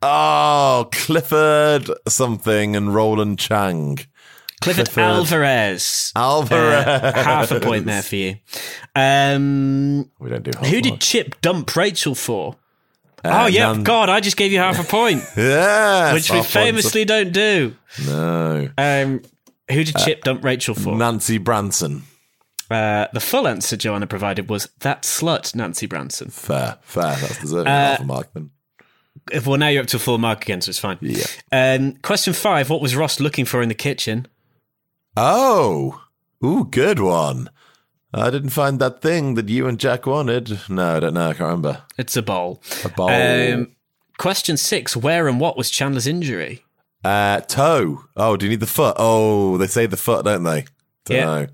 Oh, 0.02 0.88
Clifford 0.92 1.90
something 2.08 2.74
and 2.74 2.94
Roland 2.94 3.38
Chang. 3.38 3.98
Clifford, 4.60 4.86
Clifford. 4.86 5.02
Alvarez. 5.04 6.12
Alvarez. 6.14 6.86
Uh, 6.86 7.12
half 7.14 7.50
a 7.50 7.60
point 7.60 7.86
there 7.86 8.02
for 8.02 8.16
you. 8.16 8.36
Um, 8.94 10.10
We 10.18 10.30
don't 10.30 10.42
do 10.42 10.50
who 10.68 10.80
did. 10.80 11.00
Chip 11.00 11.40
dump 11.40 11.74
Rachel 11.74 12.14
for? 12.14 12.56
Uh, 13.24 13.42
oh 13.42 13.46
yeah, 13.46 13.72
Nan- 13.72 13.82
God! 13.82 14.08
I 14.08 14.20
just 14.20 14.36
gave 14.38 14.50
you 14.50 14.58
half 14.58 14.80
a 14.80 14.84
point, 14.84 15.22
Yes, 15.36 16.14
which 16.14 16.30
we 16.30 16.42
famously 16.42 17.04
don't 17.04 17.32
do. 17.32 17.76
No. 18.06 18.70
Um, 18.78 19.22
who 19.70 19.84
did 19.84 19.94
Chip 19.96 20.24
dump 20.24 20.42
Rachel 20.42 20.74
for? 20.74 20.96
Nancy 20.96 21.36
Branson. 21.38 22.02
Uh, 22.70 23.08
the 23.12 23.20
full 23.20 23.46
answer 23.48 23.76
Joanna 23.76 24.06
provided 24.06 24.48
was 24.48 24.68
that 24.80 25.02
slut 25.02 25.54
Nancy 25.54 25.86
Branson. 25.86 26.30
Fair, 26.30 26.78
fair. 26.82 27.16
That's 27.16 27.40
deserving 27.40 27.66
Uh, 27.66 27.90
half 27.90 28.00
a 28.00 28.04
mark 28.04 28.30
then. 28.32 28.50
If, 29.32 29.46
well, 29.46 29.58
now 29.58 29.68
you're 29.68 29.82
up 29.82 29.88
to 29.88 29.96
a 29.96 30.00
full 30.00 30.18
mark 30.18 30.42
again, 30.42 30.60
so 30.62 30.70
it's 30.70 30.78
fine. 30.78 30.96
Yeah. 31.02 31.24
Um, 31.52 31.94
question 32.02 32.32
five: 32.32 32.70
What 32.70 32.80
was 32.80 32.96
Ross 32.96 33.20
looking 33.20 33.44
for 33.44 33.60
in 33.60 33.68
the 33.68 33.74
kitchen? 33.74 34.28
Oh, 35.16 36.02
ooh, 36.44 36.64
good 36.64 36.98
one. 37.00 37.50
I 38.12 38.30
didn't 38.30 38.50
find 38.50 38.80
that 38.80 39.00
thing 39.00 39.34
that 39.34 39.48
you 39.48 39.66
and 39.68 39.78
Jack 39.78 40.06
wanted. 40.06 40.60
No, 40.68 40.96
I 40.96 41.00
don't 41.00 41.14
know. 41.14 41.28
I 41.28 41.32
can't 41.32 41.40
remember. 41.40 41.82
It's 41.96 42.16
a 42.16 42.22
bowl. 42.22 42.60
A 42.84 42.88
bowl. 42.88 43.08
Um, 43.10 43.76
question 44.18 44.56
six: 44.56 44.96
Where 44.96 45.28
and 45.28 45.38
what 45.40 45.56
was 45.56 45.70
Chandler's 45.70 46.06
injury? 46.08 46.64
Uh, 47.04 47.40
toe. 47.40 48.04
Oh, 48.16 48.36
do 48.36 48.46
you 48.46 48.50
need 48.50 48.60
the 48.60 48.66
foot? 48.66 48.96
Oh, 48.98 49.56
they 49.58 49.66
say 49.68 49.86
the 49.86 49.96
foot, 49.96 50.24
don't 50.24 50.42
they? 50.42 50.64
Don't 51.04 51.16
Yeah. 51.16 51.24
know. 51.24 51.46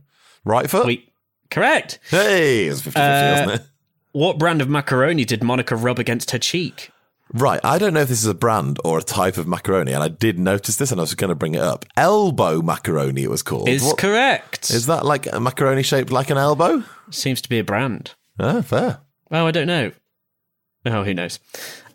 Right 0.44 0.68
foot? 0.70 0.86
We 0.86 1.08
correct. 1.50 1.98
Hey, 2.10 2.66
it 2.66 2.70
was 2.70 2.82
50 2.82 2.98
Uh, 3.00 3.30
wasn't 3.32 3.60
it? 3.60 3.66
What 4.12 4.38
brand 4.38 4.62
of 4.62 4.68
macaroni 4.68 5.24
did 5.26 5.42
Monica 5.44 5.76
rub 5.76 5.98
against 5.98 6.30
her 6.30 6.38
cheek? 6.38 6.90
Right. 7.32 7.60
I 7.64 7.78
don't 7.78 7.92
know 7.92 8.00
if 8.00 8.08
this 8.08 8.20
is 8.20 8.26
a 8.28 8.34
brand 8.34 8.78
or 8.84 8.98
a 8.98 9.02
type 9.02 9.36
of 9.36 9.46
macaroni, 9.48 9.92
and 9.92 10.02
I 10.02 10.08
did 10.08 10.38
notice 10.38 10.76
this 10.76 10.90
and 10.92 11.00
I 11.00 11.02
was 11.02 11.14
going 11.14 11.28
to 11.28 11.34
bring 11.34 11.54
it 11.54 11.60
up. 11.60 11.84
Elbow 11.96 12.62
macaroni, 12.62 13.24
it 13.24 13.30
was 13.30 13.42
called. 13.42 13.68
Is 13.68 13.82
What- 13.82 13.98
correct. 13.98 14.70
Is 14.70 14.86
that 14.86 15.04
like 15.04 15.26
a 15.32 15.40
macaroni 15.40 15.82
shaped 15.82 16.10
like 16.12 16.30
an 16.30 16.38
elbow? 16.38 16.84
Seems 17.10 17.40
to 17.42 17.48
be 17.48 17.58
a 17.58 17.64
brand. 17.64 18.14
Oh, 18.38 18.62
fair. 18.62 19.00
Oh, 19.30 19.46
I 19.46 19.50
don't 19.50 19.66
know. 19.66 19.92
Oh, 20.86 21.02
who 21.02 21.14
knows? 21.14 21.40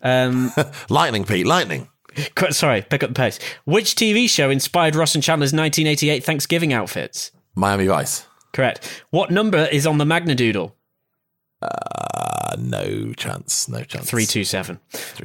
Um, 0.02 0.52
Lightning, 0.90 1.24
Pete, 1.24 1.46
lightning. 1.46 1.88
qu- 2.34 2.52
sorry, 2.52 2.82
pick 2.82 3.02
up 3.02 3.08
the 3.10 3.14
pace. 3.14 3.38
Which 3.64 3.94
TV 3.94 4.28
show 4.28 4.50
inspired 4.50 4.94
Ross 4.94 5.14
and 5.14 5.24
Chandler's 5.24 5.54
1988 5.54 6.22
Thanksgiving 6.24 6.72
outfits? 6.74 7.30
Miami 7.54 7.86
Vice. 7.86 8.26
Correct. 8.52 9.02
What 9.10 9.30
number 9.30 9.64
is 9.72 9.86
on 9.86 9.96
the 9.96 10.04
Magna 10.04 10.34
Doodle? 10.34 10.76
Uh, 12.52 12.56
no 12.58 13.12
chance. 13.14 13.68
No 13.68 13.82
chance. 13.82 14.08
327. 14.10 14.78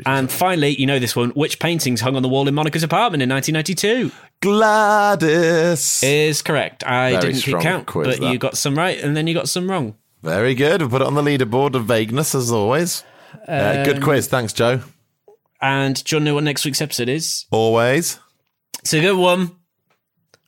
And 0.05 0.31
finally, 0.31 0.75
you 0.79 0.85
know 0.85 0.99
this 0.99 1.15
one. 1.15 1.29
Which 1.31 1.59
paintings 1.59 2.01
hung 2.01 2.15
on 2.15 2.21
the 2.23 2.29
wall 2.29 2.47
in 2.47 2.53
Monica's 2.55 2.83
apartment 2.83 3.21
in 3.23 3.29
1992? 3.29 4.11
Gladys. 4.41 6.01
Is 6.03 6.41
correct. 6.41 6.83
I 6.85 7.11
Very 7.11 7.33
didn't 7.33 7.43
keep 7.43 7.59
count, 7.59 7.87
quiz, 7.87 8.07
but 8.07 8.19
that. 8.21 8.31
you 8.31 8.37
got 8.37 8.57
some 8.57 8.77
right 8.77 8.99
and 9.01 9.15
then 9.17 9.27
you 9.27 9.33
got 9.33 9.49
some 9.49 9.69
wrong. 9.69 9.95
Very 10.23 10.55
good. 10.55 10.81
We'll 10.81 10.89
put 10.89 11.01
it 11.01 11.07
on 11.07 11.13
the 11.15 11.21
leaderboard 11.21 11.75
of 11.75 11.85
vagueness 11.85 12.33
as 12.35 12.51
always. 12.51 13.03
Uh, 13.47 13.83
good 13.83 13.97
Um, 13.97 14.03
quiz. 14.03 14.27
Thanks, 14.27 14.53
Joe. 14.53 14.81
And 15.61 16.03
do 16.03 16.15
you 16.15 16.17
want 16.17 16.25
to 16.25 16.31
know 16.31 16.35
what 16.35 16.43
next 16.43 16.65
week's 16.65 16.81
episode 16.81 17.09
is? 17.09 17.45
Always. 17.51 18.19
It's 18.79 18.93
a 18.93 19.01
good 19.01 19.17
one. 19.17 19.55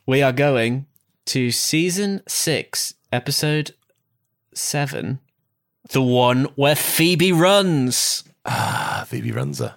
We 0.06 0.22
are 0.22 0.32
going 0.32 0.86
to 1.28 1.52
season 1.52 2.22
six, 2.28 2.94
episode 3.12 3.72
seven, 4.54 5.20
the 5.90 6.02
one 6.02 6.46
where 6.56 6.76
Phoebe 6.76 7.32
runs. 7.32 8.24
Ah, 8.46 9.06
Phoebe 9.08 9.32
runs 9.32 9.60
her. 9.60 9.76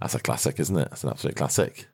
That's 0.00 0.14
a 0.14 0.20
classic, 0.20 0.60
isn't 0.60 0.76
it? 0.76 0.88
That's 0.90 1.04
an 1.04 1.10
absolute 1.10 1.36
classic. 1.36 1.86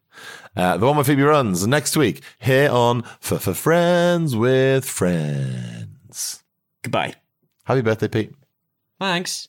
Uh, 0.57 0.77
the 0.77 0.87
one 0.87 0.97
where 0.97 1.05
Phoebe 1.05 1.23
runs 1.23 1.67
next 1.67 1.97
week 1.97 2.23
here 2.39 2.71
on 2.71 3.03
For 3.21 3.39
For 3.39 3.55
Friends 3.55 4.37
with 4.37 4.85
Friends. 4.85 6.43
Goodbye. 6.83 7.15
Happy 7.65 7.81
birthday, 7.81 8.09
Pete. 8.09 8.33
Thanks. 9.01 9.49